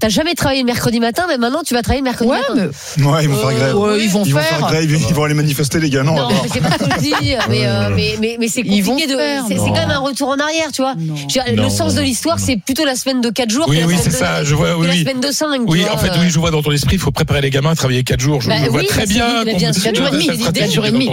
t'as 0.00 0.08
jamais 0.08 0.34
travaillé 0.34 0.60
le 0.60 0.66
mercredi 0.66 1.00
matin, 1.00 1.24
mais 1.28 1.38
maintenant 1.38 1.62
tu 1.66 1.72
vas 1.74 1.82
travailler 1.82 2.00
le 2.02 2.04
mercredi 2.04 2.30
Ouais, 2.30 2.38
matin. 2.40 2.70
mais 2.98 3.04
Ouais, 3.06 3.22
ils 3.24 3.28
vont 3.28 3.36
faire 3.36 3.52
grève. 3.58 3.76
ouais, 3.76 4.04
ils 4.04 4.10
vont 4.10 4.24
Ils 4.24 4.34
vont 4.34 4.40
faire. 4.40 4.58
faire 4.58 4.66
grève, 4.68 4.90
ils 4.90 5.14
vont 5.14 5.24
aller 5.24 5.34
manifester 5.34 5.80
les 5.80 5.90
gars. 5.90 6.02
Non, 6.02 6.14
Non, 6.14 6.28
c'est 6.52 6.60
pas 6.60 6.70
ce 6.72 6.78
que 6.78 6.90
je 6.96 7.00
dis, 7.00 7.12
mais, 7.48 7.60
euh, 7.66 7.90
mais, 7.94 8.16
mais, 8.20 8.36
mais 8.38 8.48
c'est 8.48 8.62
Ils 8.62 8.82
vont 8.82 8.92
compliqué 8.92 9.12
de. 9.12 9.18
faire, 9.18 9.44
C'est 9.48 9.56
quand 9.56 9.72
même 9.72 9.90
un 9.90 9.98
retour 9.98 10.28
en 10.28 10.36
arrière, 10.38 10.70
tu 10.72 10.82
vois. 10.82 10.94
Je 10.98 11.26
dire, 11.26 11.44
Non, 11.54 11.62
le 11.64 11.68
sens 11.70 11.94
non, 11.94 12.00
de 12.00 12.04
l'histoire, 12.04 12.38
c'est 12.38 12.56
plutôt 12.56 12.84
la 12.84 12.96
semaine 12.96 13.20
de 13.20 13.30
4 13.30 13.50
jours 13.50 13.66
Oui, 13.68 13.76
que 13.76 13.80
la 13.82 13.86
oui, 13.86 13.94
semaine 13.96 14.04
c'est 14.04 14.10
de- 14.10 14.24
ça, 14.24 14.44
je 14.44 14.54
vois, 14.54 14.76
oui, 14.76 14.86
la 14.88 14.94
semaine 14.94 15.20
de 15.20 15.30
5. 15.30 15.60
Oui, 15.66 15.84
en 15.92 15.96
fait, 15.96 16.10
oui, 16.20 16.28
je 16.30 16.38
vois 16.38 16.50
dans 16.50 16.62
ton 16.62 16.72
esprit, 16.72 16.96
il 16.96 17.00
faut 17.00 17.10
préparer 17.12 17.40
les 17.40 17.50
gamins 17.50 17.70
à 17.70 17.74
travailler 17.74 18.02
4 18.04 18.20
jours. 18.20 18.40
Je 18.40 18.48
Bah 18.48 18.56
le 18.64 18.70
vois 18.70 18.80
oui, 18.80 18.86
très 18.86 19.06
bien. 19.06 19.26
entendu. 19.40 19.64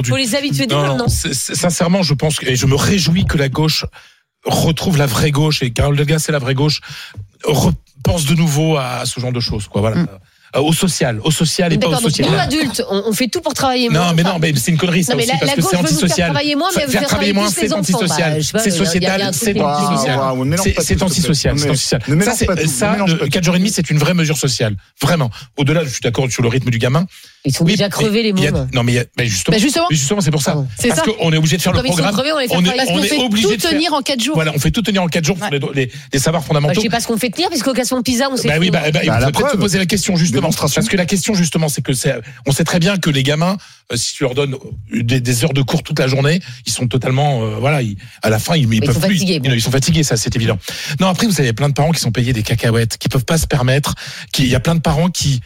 Faut 0.08 0.16
les 0.18 0.36
habituer 0.36 0.66
dès 0.68 0.76
maintenant. 0.76 1.08
sincèrement, 1.08 2.04
je 2.04 2.14
pense 2.14 2.38
que, 2.40 2.46
et 2.48 2.56
je 2.56 2.66
me 2.66 2.76
réjouis 2.76 3.26
que 3.26 3.38
la 3.38 3.50
gauche 3.50 3.86
retrouve 4.46 4.98
la 4.98 5.06
vraie 5.06 5.32
gauche 5.32 5.62
et 5.64 5.72
Carole 5.72 5.96
Delga, 5.98 6.20
c'est 6.20 6.32
la 6.32 6.40
vraie 6.40 6.56
gauche, 6.56 6.82
repense 7.44 8.26
de 8.26 8.36
nouveau 8.36 8.78
à 8.78 9.04
ce 9.06 9.20
genre 9.20 9.32
de 9.32 9.40
choses, 9.40 9.68
quoi. 9.68 9.82
Voilà. 9.82 9.98
Euh, 9.98 10.60
Au 10.60 10.74
social, 10.74 11.22
au 11.24 11.32
social 11.32 11.72
et 11.72 11.78
pas 11.78 11.88
au 11.88 11.96
social. 11.96 12.28
nous 12.30 12.36
adultes, 12.38 12.84
on, 12.90 13.04
on 13.06 13.14
fait 13.14 13.30
tout 13.30 13.40
pour 13.40 13.54
travailler 13.54 13.88
moins. 13.90 14.08
Non, 14.08 14.14
mais 14.14 14.22
Enfin, 14.24 14.34
non, 14.34 14.40
mais 14.40 14.54
c'est 14.58 14.72
une 14.72 14.78
connerie, 14.78 15.02
ça 15.02 15.14
Non, 15.14 15.18
mais 15.20 15.24
aussi, 15.24 15.32
la- 15.32 15.38
parce 15.40 15.50
la 15.52 15.56
que 15.56 15.62
gauche 15.62 15.70
c'est 15.72 15.78
veut 15.78 15.82
nous 15.84 15.88
faire 15.88 15.96
antisocial. 16.02 16.30
travailler 16.32 16.56
moins, 16.56 16.70
mais 16.76 16.88
faire 16.88 17.04
travailler 17.08 17.34
moins, 17.34 17.50
c'est 17.50 17.72
antisocial. 17.72 18.42
Bah, 18.54 18.60
C'est 18.62 18.72
sociétal, 18.72 19.30
c'est 19.34 19.62
antisocial. 19.62 20.20
C'est 20.86 21.02
antisocial, 21.04 21.62
Ça, 21.62 21.66
ça, 21.66 22.08
ne 22.10 22.16
mélange 22.16 22.38
pas 22.48 22.54
le 23.16 23.20
tout. 23.20 23.30
4 23.30 23.44
jours 23.46 23.56
et 23.56 23.60
demi, 23.60 23.70
c'est 23.70 23.90
une 23.90 23.98
vraie 23.98 24.14
mesure 24.14 24.38
sociale. 24.38 24.76
Vraiment. 25.02 25.30
Au-delà, 25.58 25.86
je 25.86 25.90
suis 25.90 26.02
d'accord 26.02 26.30
sur 26.30 26.44
le 26.44 26.50
rythme 26.50 26.70
du 26.70 26.80
gamin. 26.80 27.06
Ils 27.44 27.56
sont 27.56 27.64
Oui, 27.66 27.72
déjà 27.72 27.90
crevés, 27.90 28.22
les 28.22 28.30
y 28.40 28.48
a- 28.48 28.52
mômes. 28.52 28.68
Non, 28.74 28.84
mais 28.84 28.92
il 28.92 28.96
y 28.96 29.00
a- 29.00 29.06
mais 29.18 29.26
justement, 29.26 29.56
Bah, 29.56 29.62
justement. 29.62 29.88
justement, 29.90 30.22
c'est 30.22 30.30
pour 30.30 30.44
ça. 30.44 30.64
C'est 30.80 30.90
Parce 30.90 31.02
qu'on 31.02 31.32
est 31.34 31.38
obligé 31.38 31.58
de 31.58 31.62
faire 31.64 31.72
le 31.74 31.80
Comme 31.80 31.88
ils 31.88 31.90
sont 31.90 31.96
programme. 31.96 32.14
crevés, 32.16 32.32
on 32.34 32.38
les 32.38 32.48
fait 32.48 32.56
On 32.56 32.60
est. 32.64 32.76
Parce 32.78 32.90
on 32.92 33.00
est 33.04 33.24
obligé 33.24 33.48
tout 33.48 33.56
de 33.56 33.62
faire. 33.62 33.72
tenir 33.72 33.94
en 33.94 34.02
4 34.02 34.22
jours. 34.24 34.36
Voilà, 34.36 34.52
on 34.56 34.60
fait 34.60 34.70
tout 34.70 34.84
tenir 34.84 35.02
en 35.02 35.08
4 35.08 35.26
jours 35.26 35.38
pour 35.38 35.50
les, 35.50 35.60
les, 35.74 35.92
les 36.14 36.20
savoirs 36.20 36.42
Bah, 36.44 36.48
fondamentaux. 36.48 36.76
je 36.76 36.82
sais 36.82 36.90
pas 36.90 37.00
ce 37.00 37.08
qu'on 37.08 37.18
fait 37.18 37.32
tenir, 37.32 37.50
puisqu'au 37.50 37.74
classement 37.74 38.02
PISA, 38.04 38.30
on 38.32 38.38
sait 38.38 38.48
Bah 38.48 38.56
oui, 38.60 38.70
bah, 38.70 38.82
bah, 38.86 38.92
Bah, 38.92 39.00
il 39.04 39.10
faudrait 39.12 39.32
peut-être 39.32 39.52
se 39.54 39.58
poser 39.58 39.78
la 39.80 39.86
question 39.88 40.16
justement. 40.16 40.50
Parce 40.52 40.88
que 40.88 40.98
la 40.98 41.06
question 41.08 41.34
justement, 41.34 41.68
c'est 41.68 41.82
que 41.82 41.94
c'est, 41.94 42.14
on 42.46 42.52
sait 42.52 42.64
très 42.64 42.78
bien 42.80 42.98
que 42.98 43.10
les 43.10 43.24
gamins, 43.24 43.58
euh, 43.92 43.96
si 43.98 44.14
tu 44.14 44.24
leur 44.24 44.36
donnes 44.36 44.56
des, 44.94 45.20
des 45.20 45.44
heures 45.44 45.54
de 45.54 45.62
cours 45.64 45.82
toute 45.82 45.98
la 45.98 46.08
journée, 46.08 46.40
ils 46.68 46.72
sont 46.72 46.88
totalement, 46.88 47.42
euh, 47.44 47.56
voilà, 47.60 47.82
ils- 47.82 47.98
à 48.22 48.30
la 48.30 48.38
fin, 48.38 48.56
ils, 48.56 48.66
ils 48.66 48.74
Ils 48.76 48.82
peuvent 48.82 48.94
sont 48.94 49.02
plus. 49.02 49.16
fatigués, 49.16 49.36
Ils, 49.44 49.50
bon. 49.50 49.52
ils 49.56 49.62
sont 49.62 49.72
fatigués, 49.72 50.04
ça, 50.04 50.16
c'est 50.16 50.36
évident. 50.36 50.60
Non, 51.00 51.08
après, 51.08 51.26
vous 51.26 51.40
avez 51.42 51.54
plein 51.54 51.70
de 51.70 51.74
parents 51.74 51.92
qui 51.92 52.02
sont 52.02 52.12
payés 52.12 52.34
des 52.34 52.44
cacahuètes, 52.44 52.98
qui 53.00 53.10
peuvent 53.10 53.26
pas 53.26 53.40
se 53.40 53.48
permettre, 53.48 53.96
qui, 54.32 54.44
il 54.44 54.50
y 54.50 54.56
a 54.56 54.60
plein 54.60 54.76
de 54.76 54.80
parents 54.82 55.10
qui, 55.10 55.42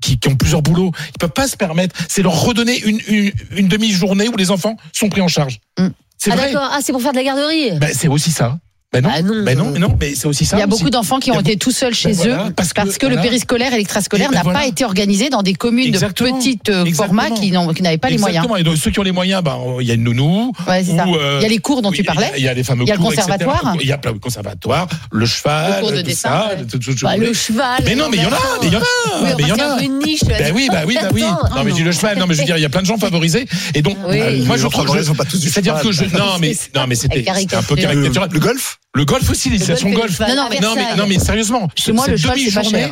qui, 0.00 0.18
qui 0.18 0.28
ont 0.28 0.36
plusieurs 0.36 0.62
boulots, 0.62 0.92
ils 1.14 1.18
peuvent 1.18 1.30
pas 1.30 1.48
se 1.48 1.56
permettre. 1.56 1.94
C'est 2.08 2.22
leur 2.22 2.40
redonner 2.42 2.78
une, 2.80 3.00
une, 3.08 3.32
une 3.56 3.68
demi-journée 3.68 4.28
où 4.28 4.36
les 4.36 4.50
enfants 4.50 4.76
sont 4.92 5.08
pris 5.08 5.20
en 5.20 5.28
charge. 5.28 5.60
Mm. 5.78 5.88
C'est 6.16 6.32
Ah 6.32 6.36
vrai. 6.36 6.52
d'accord, 6.52 6.68
ah 6.72 6.78
c'est 6.82 6.92
pour 6.92 7.00
faire 7.02 7.12
de 7.12 7.16
la 7.18 7.24
garderie. 7.24 7.72
Bah, 7.78 7.88
c'est 7.92 8.08
aussi 8.08 8.30
ça. 8.32 8.58
Ben 8.90 9.02
non, 9.02 9.10
Bah 9.10 9.20
non. 9.20 9.42
ben 9.44 9.58
non, 9.58 9.70
mais 9.70 9.78
non, 9.80 9.98
mais 10.00 10.14
c'est 10.14 10.26
aussi 10.26 10.46
ça. 10.46 10.56
Il 10.56 10.60
y 10.60 10.62
a 10.62 10.66
aussi. 10.66 10.78
beaucoup 10.78 10.88
d'enfants 10.88 11.18
qui 11.18 11.30
ont 11.30 11.38
été 11.38 11.58
tout 11.58 11.70
seuls 11.72 11.92
chez 11.92 12.08
Ben 12.08 12.16
voilà, 12.16 12.46
eux 12.48 12.52
parce 12.56 12.72
parce 12.72 12.96
que- 12.96 13.06
que, 13.06 13.12
le 13.12 13.20
périscolaire 13.20 13.74
et 13.74 13.76
l'extrascolaire 13.76 14.30
ben 14.30 14.36
n'a 14.36 14.42
voilà. 14.42 14.60
pas 14.60 14.66
été 14.66 14.82
organisé 14.86 15.28
dans 15.28 15.42
des 15.42 15.52
communes 15.52 15.88
Exactement. 15.88 16.30
de 16.30 16.42
petits 16.42 16.58
euh, 16.70 16.86
formats 16.94 17.30
qui 17.30 17.50
n'avaient 17.52 17.98
pas 17.98 18.08
les 18.08 18.16
moyens. 18.16 18.44
Exactement. 18.46 18.56
Et 18.56 18.62
donc, 18.62 18.78
ceux 18.78 18.90
qui 18.90 18.98
ont 18.98 19.02
les 19.02 19.12
moyens, 19.12 19.42
ben, 19.44 19.58
il 19.80 19.86
y 19.86 19.90
a 19.90 19.94
une 19.94 20.04
nounou. 20.04 20.52
Ouais, 20.66 20.82
c'est 20.84 20.96
ça. 20.96 21.06
ou, 21.06 21.14
euh, 21.16 21.36
Il 21.40 21.42
y 21.42 21.44
a 21.44 21.48
les 21.50 21.58
cours 21.58 21.82
dont 21.82 21.92
tu 21.92 22.02
parlais. 22.02 22.32
Il 22.38 22.42
y 22.42 22.48
a 22.48 22.54
les 22.54 22.64
fameux 22.64 22.84
Il 22.84 22.88
y 22.88 22.90
a 22.90 22.94
le 22.94 23.00
cours, 23.00 23.12
etc. 23.12 23.26
conservatoire. 23.30 23.76
Il 23.78 23.86
y 23.86 23.92
a 23.92 23.98
plein 23.98 24.12
de 24.14 24.18
conservatoires, 24.18 24.86
le 25.12 25.26
cheval, 25.26 25.74
Le 25.76 25.80
cours 25.82 25.92
de 25.92 25.96
tout 25.98 26.02
dessin, 26.04 26.28
ça. 26.30 26.48
ouais. 26.56 26.64
tout- 26.64 26.78
tout- 26.78 26.94
tout- 26.94 27.04
Bah, 27.04 27.18
le 27.18 27.34
cheval. 27.34 27.82
Mais 27.84 27.94
non, 27.94 28.08
mais 28.10 28.16
il 28.16 28.22
y 28.22 28.26
en 28.26 28.30
a, 28.30 28.38
mais 28.62 28.68
il 28.68 28.72
y 28.72 28.76
en 28.76 28.80
a, 28.80 29.34
mais 29.36 29.42
il 29.42 29.48
y 29.48 29.52
en 29.52 29.58
a. 29.76 29.82
une 29.82 29.98
niche. 29.98 30.24
Ben 30.24 30.50
oui, 30.54 30.68
bah 30.72 30.84
oui, 30.86 30.96
bah 30.98 31.08
oui. 31.12 31.20
Non, 31.20 31.62
mais 31.62 31.70
je 31.72 31.76
dis 31.76 31.82
le 31.84 31.92
cheval. 31.92 32.16
Non, 32.18 32.26
mais 32.26 32.32
je 32.32 32.38
veux 32.40 32.46
dire, 32.46 32.56
il 32.56 32.62
y 32.62 32.64
a 32.64 32.70
plein 32.70 32.80
de 32.80 32.86
gens 32.86 32.96
favorisés. 32.98 33.46
Et 33.74 33.82
donc, 33.82 33.98
euh, 34.08 34.44
moi, 34.46 34.56
je 34.56 34.66
trouve, 34.66 34.88
c'est-à-dire 34.98 35.78
que 35.82 35.92
je, 35.92 36.04
non, 36.16 36.38
mais, 36.40 36.54
c'était, 36.94 37.28
un 37.54 37.62
peu 37.62 37.76
caricatural. 37.76 38.30
Le 38.32 38.40
golf? 38.40 38.76
Le 38.98 39.04
golf 39.04 39.30
aussi, 39.30 39.48
l'initiation 39.48 39.90
golf 39.90 40.18
golf. 40.18 40.28
Non, 40.28 40.34
non, 40.34 40.48
mais 40.50 40.58
Non, 40.58 40.70
mais, 40.74 40.80
Versailles. 40.82 40.98
non, 40.98 41.06
mais 41.06 41.18
sérieusement, 41.20 41.68
Chez 41.76 41.92
moi, 41.92 42.06
le 42.08 42.16
cher, 42.16 42.34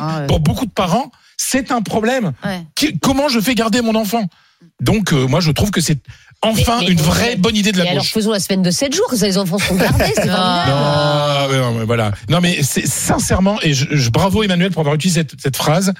hein. 0.01 0.25
pour 0.29 0.39
beaucoup 0.39 0.65
de 0.65 0.71
parents, 0.71 1.11
c'est 1.35 1.69
un 1.71 1.81
problème. 1.81 2.31
Ouais. 2.45 2.61
Qui- 2.75 2.97
comment 2.97 3.27
je 3.27 3.41
fais 3.41 3.55
garder 3.55 3.81
mon 3.81 3.93
enfant? 3.93 4.23
Donc, 4.81 5.11
euh, 5.11 5.27
moi, 5.27 5.41
je 5.41 5.51
trouve 5.51 5.69
que 5.69 5.81
c'est 5.81 5.97
enfin 6.41 6.77
Mais- 6.79 6.85
mais- 6.85 6.91
une 6.93 7.01
vraie 7.01 7.35
bonne 7.35 7.57
idée 7.57 7.73
de 7.73 7.79
Et 7.81 7.83
la 7.83 7.91
alors 7.91 8.03
gauche. 8.03 8.13
faisons 8.13 8.31
la 8.31 8.39
semaine 8.39 8.61
de 8.61 8.71
7 8.71 8.95
jours, 8.95 9.07
que 9.09 9.17
ça 9.17 9.25
les 9.27 9.37
enfants 9.37 9.57
sont 9.59 9.75
gardés, 9.75 10.05
c'est 10.15 10.27
formidable. 10.27 10.71
Non, 10.71 11.47
mais 11.51 11.57
non, 11.57 11.71
mais 11.79 11.85
voilà. 11.85 12.11
Non, 12.29 12.39
mais 12.39 12.59
c'est 12.63 12.87
sincèrement, 12.87 13.59
et 13.61 13.73
je, 13.73 13.85
je- 13.91 14.09
bravo 14.09 14.43
Emmanuel 14.43 14.71
pour 14.71 14.79
avoir 14.79 14.95
utilisé 14.95 15.21
cette, 15.21 15.41
cette 15.41 15.57
phrase. 15.57 15.93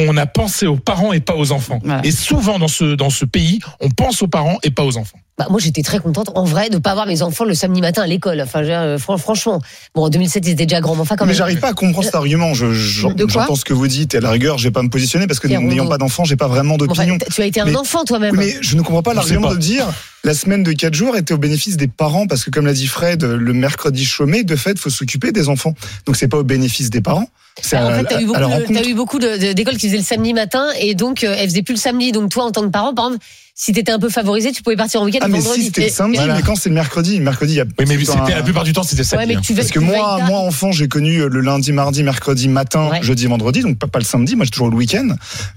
On 0.00 0.16
a 0.16 0.26
pensé 0.26 0.66
aux 0.66 0.76
parents 0.76 1.12
et 1.12 1.20
pas 1.20 1.34
aux 1.36 1.52
enfants. 1.52 1.78
Voilà. 1.84 2.00
Et 2.04 2.10
souvent 2.10 2.58
dans 2.58 2.68
ce 2.68 2.94
dans 2.94 3.10
ce 3.10 3.24
pays, 3.26 3.58
on 3.80 3.90
pense 3.90 4.22
aux 4.22 4.28
parents 4.28 4.58
et 4.62 4.70
pas 4.70 4.82
aux 4.84 4.96
enfants. 4.96 5.18
Bah, 5.36 5.46
moi, 5.50 5.60
j'étais 5.60 5.82
très 5.82 6.00
contente, 6.00 6.32
en 6.34 6.42
vrai, 6.42 6.68
de 6.68 6.74
ne 6.74 6.80
pas 6.80 6.90
avoir 6.90 7.06
mes 7.06 7.22
enfants 7.22 7.44
le 7.44 7.54
samedi 7.54 7.80
matin 7.80 8.02
à 8.02 8.08
l'école. 8.08 8.40
Enfin, 8.40 8.64
euh, 8.64 8.98
fran- 8.98 9.18
franchement. 9.18 9.60
Bon, 9.94 10.04
en 10.06 10.08
2007, 10.08 10.44
ils 10.46 10.50
étaient 10.50 10.66
déjà 10.66 10.80
grands, 10.80 10.96
mais 10.96 11.02
enfin, 11.02 11.14
quand 11.14 11.26
Mais 11.26 11.34
j'arrive 11.34 11.60
pas 11.60 11.68
à 11.68 11.72
comprendre 11.74 12.04
cet 12.06 12.16
argument. 12.16 12.54
Je, 12.54 12.72
je- 12.72 13.06
De 13.06 13.24
quoi 13.24 13.42
j'entends 13.42 13.54
ce 13.54 13.64
que 13.64 13.72
vous 13.72 13.86
dites 13.86 14.14
et 14.14 14.16
à 14.16 14.20
la 14.20 14.30
rigueur, 14.32 14.58
je 14.58 14.64
vais 14.64 14.72
pas 14.72 14.82
me 14.82 14.88
positionner 14.90 15.28
parce 15.28 15.38
que 15.38 15.46
n'ayant 15.46 15.86
pas 15.86 15.98
d'enfant, 15.98 16.24
j'ai 16.24 16.34
pas 16.34 16.48
vraiment 16.48 16.76
Bon, 16.76 16.86
enfin, 16.90 17.04
d'opinion. 17.06 17.18
tu 17.32 17.42
as 17.42 17.46
été 17.46 17.60
un 17.60 17.66
Mais- 17.66 17.76
enfant 17.76 18.02
toi-même. 18.04 18.34
Mais 18.36 18.56
je 18.60 18.74
ne 18.74 18.82
comprends 18.82 19.02
pas 19.02 19.14
l'argument 19.14 19.48
pas. 19.48 19.54
de 19.54 19.60
dire 19.60 19.86
la 20.24 20.34
semaine 20.34 20.62
de 20.62 20.72
4 20.72 20.94
jours 20.94 21.16
était 21.16 21.32
au 21.34 21.38
bénéfice 21.38 21.76
des 21.76 21.86
parents 21.88 22.26
parce 22.26 22.44
que 22.44 22.50
comme 22.50 22.66
l'a 22.66 22.72
dit 22.72 22.86
Fred, 22.86 23.22
le 23.24 23.52
mercredi 23.52 24.04
chômé, 24.04 24.42
de 24.44 24.56
fait, 24.56 24.78
faut 24.78 24.90
s'occuper 24.90 25.32
des 25.32 25.48
enfants. 25.48 25.74
Donc 26.06 26.16
c'est 26.16 26.28
pas 26.28 26.38
au 26.38 26.44
bénéfice 26.44 26.90
des 26.90 27.00
parents. 27.00 27.28
C'est 27.60 27.76
en 27.76 27.90
fait, 27.90 28.04
t'as 28.04 28.20
eu 28.20 28.26
beaucoup, 28.26 29.18
eu 29.18 29.20
de- 29.20 29.52
d'écoles 29.52 29.76
qui 29.76 29.86
faisaient 29.88 29.98
le 29.98 30.04
samedi 30.04 30.32
matin 30.32 30.66
et 30.80 30.94
donc 30.94 31.24
euh, 31.24 31.34
elles 31.36 31.48
faisaient 31.48 31.62
plus 31.62 31.74
le 31.74 31.80
samedi. 31.80 32.12
Donc 32.12 32.30
toi, 32.30 32.44
en 32.44 32.52
tant 32.52 32.62
que 32.62 32.68
parent, 32.68 32.94
par 32.94 33.06
exemple, 33.06 33.24
si 33.60 33.72
t'étais 33.72 33.90
un 33.90 33.98
peu 33.98 34.08
favorisé, 34.08 34.52
tu 34.52 34.62
pouvais 34.62 34.76
partir 34.76 35.02
en 35.02 35.04
week-end 35.04 35.18
Ah 35.22 35.26
le 35.26 35.32
mais 35.32 35.40
vendredi. 35.40 35.60
si 35.62 35.66
c'était 35.66 35.82
le 35.82 35.88
samedi, 35.88 36.16
Voilà. 36.18 36.36
mais 36.36 36.42
quand 36.42 36.54
c'est 36.54 36.68
le 36.68 36.76
mercredi, 36.76 37.18
mercredi 37.20 37.54
il 37.54 37.56
y 37.56 37.60
a 37.60 37.64
Oui, 37.64 37.86
mais 37.88 37.96
un- 38.08 38.28
la 38.28 38.42
plupart 38.44 38.62
du 38.62 38.72
temps 38.72 38.84
c'était 38.84 39.02
ça. 39.02 39.16
Ouais, 39.16 39.26
mais 39.26 39.34
tu 39.40 39.52
vas- 39.52 39.62
Parce 39.62 39.72
que 39.72 39.80
moi, 39.80 40.20
moi 40.28 40.38
enfant, 40.38 40.70
j'ai 40.70 40.86
connu 40.86 41.28
le 41.28 41.40
lundi, 41.40 41.72
mardi, 41.72 42.04
mercredi 42.04 42.46
matin, 42.48 42.88
Ouais. 42.88 43.02
jeudi, 43.02 43.26
vendredi, 43.26 43.62
donc 43.62 43.76
pas, 43.76 43.88
pas 43.88 43.98
le 43.98 44.04
samedi. 44.04 44.36
Moi, 44.36 44.44
j'ai 44.44 44.52
toujours 44.52 44.70
le 44.70 44.76
week-end. 44.76 45.08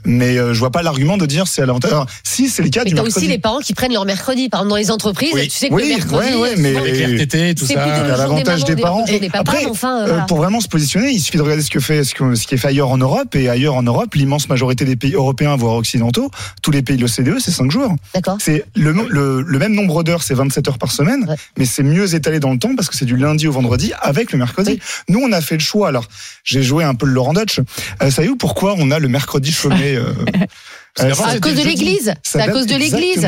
Mais 0.03 0.35
euh, 0.39 0.51
je 0.55 0.59
vois 0.59 0.71
pas 0.71 0.81
l'argument 0.81 1.15
de 1.17 1.27
dire 1.27 1.45
c'est 1.45 1.61
à 1.61 1.67
l'avantage. 1.67 1.93
Si 2.23 2.49
c'est 2.49 2.63
le 2.63 2.69
cas 2.69 2.81
Mais 2.83 2.89
du 2.89 2.95
t'as 2.95 3.03
mercredi. 3.03 3.25
aussi 3.25 3.31
les 3.31 3.37
parents 3.37 3.59
qui 3.59 3.75
prennent 3.75 3.93
leur 3.93 4.05
mercredi. 4.05 4.49
Par 4.49 4.61
exemple, 4.61 4.69
dans 4.71 4.77
les 4.77 4.89
entreprises, 4.89 5.29
Oui. 5.35 5.43
tu 5.47 5.51
sais 5.57 5.69
que 5.69 5.73
Oui, 5.75 5.83
le 5.83 5.89
mercredi, 5.97 6.33
ouais, 6.37 6.55
mais- 6.57 6.75
Avec 6.75 6.95
les 6.97 7.05
RTT, 7.17 7.53
tout 7.53 7.67
ça. 7.67 7.83
à 7.83 8.17
l'avantage 8.17 8.63
des 8.65 8.73
des- 8.73 8.81
parents. 8.81 9.05
des- 9.05 9.19
des 9.19 9.29
papas, 9.29 9.41
Après, 9.51 9.65
enfin, 9.67 10.07
euh, 10.07 10.11
Euh, 10.17 10.19
pour 10.21 10.37
vraiment 10.37 10.59
se 10.59 10.67
positionner, 10.67 11.11
il 11.11 11.19
suffit 11.19 11.37
de 11.37 11.43
regarder 11.43 11.61
ce, 11.61 11.69
que 11.69 11.79
fait, 11.79 12.03
ce, 12.03 12.15
que- 12.15 12.33
ce 12.33 12.47
qui 12.47 12.55
est 12.55 12.57
fait 12.57 12.69
ailleurs 12.69 12.89
en 12.89 12.97
Europe. 12.97 13.35
Et 13.35 13.47
ailleurs 13.47 13.75
en 13.75 13.83
Europe, 13.83 14.15
l'immense 14.15 14.49
majorité 14.49 14.85
des 14.85 14.95
pays 14.95 15.13
européens, 15.13 15.55
voire 15.55 15.75
occidentaux, 15.75 16.31
tous 16.63 16.71
les 16.71 16.81
pays 16.81 16.97
de 16.97 17.01
l'OCDE, 17.03 17.37
c'est 17.39 17.51
5 17.51 17.69
jours. 17.69 17.90
D'accord. 18.13 18.37
C'est 18.39 18.65
le, 18.75 18.91
le, 19.09 19.41
le 19.41 19.59
même 19.59 19.73
nombre 19.73 20.03
d'heures, 20.03 20.23
c'est 20.23 20.33
27 20.33 20.67
heures 20.67 20.77
par 20.77 20.91
semaine, 20.91 21.25
Ouais. 21.27 21.35
mais 21.57 21.65
c'est 21.65 21.83
mieux 21.83 22.13
étalé 22.15 22.39
dans 22.39 22.51
le 22.51 22.59
temps 22.59 22.75
parce 22.75 22.89
que 22.89 22.95
c'est 22.95 23.05
du 23.05 23.15
lundi 23.17 23.47
au 23.47 23.51
vendredi 23.51 23.93
avec 24.01 24.31
le 24.31 24.37
mercredi. 24.39 24.79
Nous, 25.09 25.19
on 25.19 25.31
a 25.31 25.41
fait 25.41 25.55
le 25.55 25.61
choix. 25.61 25.87
Alors, 25.89 26.07
j'ai 26.43 26.63
joué 26.63 26.83
un 26.83 26.95
peu 26.95 27.05
le 27.05 27.13
Laurent 27.13 27.33
Dutch. 27.33 27.59
Euh, 28.01 28.09
savez-vous 28.11 28.35
pourquoi 28.37 28.75
on 28.77 28.91
a 28.91 28.99
le 28.99 29.07
mercredi 29.07 29.51
chômé 29.51 29.95
euh, 29.95 30.13
À 30.99 31.13
c'était 31.13 31.39
cause 31.39 31.55
de 31.55 31.63
l'église. 31.63 32.13
C'est 32.21 32.41
à 32.41 32.49
cause 32.49 32.67
de 32.67 32.75
l'église. 32.75 33.25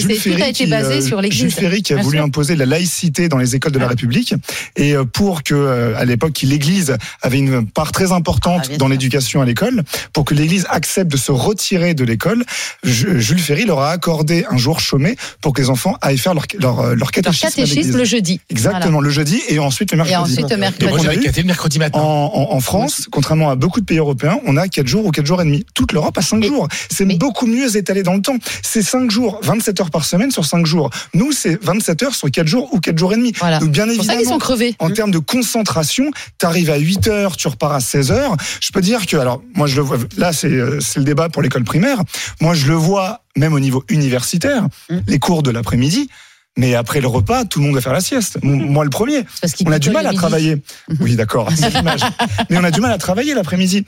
Jules 0.00 0.14
tout 0.14 0.20
Ferry 0.20 0.42
a 0.42 0.48
été 0.48 0.64
qui, 0.64 0.70
basé 0.70 0.92
euh, 0.94 1.00
sur 1.00 1.20
Jules 1.20 1.30
l'église. 1.30 1.54
Ferry 1.54 1.82
qui 1.82 1.92
a 1.92 1.96
voulu 1.96 2.18
imposer 2.20 2.54
la 2.54 2.66
laïcité 2.66 3.28
dans 3.28 3.38
les 3.38 3.56
écoles 3.56 3.72
de 3.72 3.78
la 3.80 3.88
République 3.88 4.34
et 4.76 4.94
euh, 4.94 5.04
pour 5.04 5.42
que 5.42 5.54
euh, 5.54 5.96
à 5.98 6.04
l'époque 6.04 6.40
l'église 6.42 6.96
avait 7.22 7.38
une 7.38 7.66
part 7.66 7.90
très 7.90 8.12
importante 8.12 8.68
Ah, 8.72 8.76
dans 8.76 8.86
l'éducation 8.88 9.40
à 9.42 9.44
l'école 9.44 9.82
pour 10.12 10.24
que 10.24 10.34
l'église 10.34 10.66
accepte 10.70 11.10
de 11.10 11.16
se 11.16 11.32
retirer 11.32 11.94
de 11.94 12.04
l'école 12.04 12.44
Ju- 12.84 13.20
Jules 13.20 13.40
Ferry 13.40 13.64
leur 13.64 13.80
a 13.80 13.90
accordé 13.90 14.44
un 14.48 14.56
jour 14.56 14.78
chômé 14.80 15.16
pour 15.40 15.52
que 15.52 15.60
les 15.62 15.68
enfants 15.70 15.96
aillent 16.02 16.16
faire 16.18 16.34
leur 16.34 16.46
leur, 16.58 16.78
euh, 16.80 16.88
leur 16.90 16.96
Leur 16.96 17.10
catéchisme, 17.10 17.46
à 17.46 17.50
catéchisme 17.50 17.96
le 17.98 18.04
jeudi. 18.04 18.40
exactement 18.50 19.00
le 19.00 19.10
jeudi 19.10 19.40
et 19.48 19.58
ensuite 19.58 19.90
le 19.92 19.98
Voilà. 19.98 20.10
Et 20.12 20.14
mercredi 20.16 20.32
ensuite 20.32 20.50
le 20.50 20.56
Et 20.56 20.90
moi, 20.90 20.98
mercredi. 21.02 21.24
caté 21.24 21.40
le 21.42 21.46
mercredi 21.48 21.78
matin. 21.80 21.98
en, 21.98 22.30
en, 22.34 22.54
en 22.54 22.60
France, 22.60 23.08
contrairement 23.10 23.50
à 23.50 23.56
beaucoup 23.56 23.80
de 23.80 23.84
pays 23.86 23.98
européens, 23.98 24.38
on 24.46 24.56
a 24.56 24.68
4 24.68 24.86
jours 24.86 25.04
ou 25.06 25.10
4 25.10 25.26
jours 25.26 25.42
et 25.42 25.44
demi. 25.44 25.64
Toute 25.74 25.92
l'Europe 25.92 26.16
a 26.16 26.22
5 26.22 26.36
Mais- 26.38 26.46
jours. 26.46 26.68
C'est 27.00 27.06
mais- 27.06 27.16
beaucoup 27.16 27.46
mieux 27.46 27.76
étalé 27.78 28.02
dans 28.02 28.12
le 28.12 28.20
temps. 28.20 28.36
C'est 28.62 28.82
5 28.82 29.10
jours, 29.10 29.40
27 29.42 29.80
heures 29.80 29.90
par 29.90 30.04
semaine 30.04 30.30
sur 30.30 30.44
5 30.44 30.66
jours. 30.66 30.90
Nous, 31.14 31.32
c'est 31.32 31.58
27 31.64 32.02
heures 32.02 32.14
sur 32.14 32.30
4 32.30 32.46
jours 32.46 32.68
ou 32.74 32.78
4 32.78 32.98
jours 32.98 33.14
et 33.14 33.16
demi. 33.16 33.32
Voilà. 33.38 33.58
Donc 33.58 33.70
bien 33.70 33.88
évidemment, 33.88 34.22
sont 34.22 34.38
crevés. 34.38 34.74
en 34.80 34.90
termes 34.90 35.10
de 35.10 35.18
concentration, 35.18 36.10
tu 36.38 36.44
arrives 36.44 36.68
à 36.68 36.76
8 36.76 37.08
heures, 37.08 37.36
tu 37.38 37.48
repars 37.48 37.72
à 37.72 37.80
16 37.80 38.12
heures. 38.12 38.36
Je 38.60 38.70
peux 38.70 38.82
dire 38.82 39.06
que, 39.06 39.16
alors, 39.16 39.42
moi 39.54 39.66
je 39.66 39.76
le 39.76 39.82
vois, 39.82 39.96
là 40.18 40.34
c'est 40.34 40.48
euh, 40.48 40.78
c'est 40.80 40.98
le 40.98 41.06
débat 41.06 41.30
pour 41.30 41.40
l'école 41.40 41.64
primaire. 41.64 42.02
Moi 42.42 42.52
je 42.52 42.66
le 42.66 42.74
vois 42.74 43.22
même 43.34 43.54
au 43.54 43.60
niveau 43.60 43.82
universitaire, 43.88 44.66
Mm. 44.90 44.98
les 45.06 45.18
cours 45.18 45.42
de 45.42 45.50
l'après-midi. 45.50 46.10
Mais 46.58 46.74
après 46.74 47.00
le 47.00 47.06
repas, 47.06 47.44
tout 47.44 47.60
le 47.60 47.66
monde 47.66 47.76
va 47.76 47.80
faire 47.80 47.92
la 47.92 48.00
sieste. 48.00 48.38
Mon- 48.42 48.56
Moi 48.56 48.84
le 48.84 48.90
premier. 48.90 49.24
Parce 49.40 49.54
qu'il 49.54 49.66
On 49.68 49.72
a 49.72 49.78
du 49.78 49.88
mal 49.90 50.06
à 50.06 50.12
travailler. 50.12 50.56
Oui, 51.00 51.14
d'accord. 51.16 51.48
Mais 52.50 52.58
on 52.58 52.64
a 52.64 52.70
du 52.72 52.80
mal 52.80 52.90
à 52.92 52.98
travailler 52.98 53.34
l'après-midi. 53.34 53.86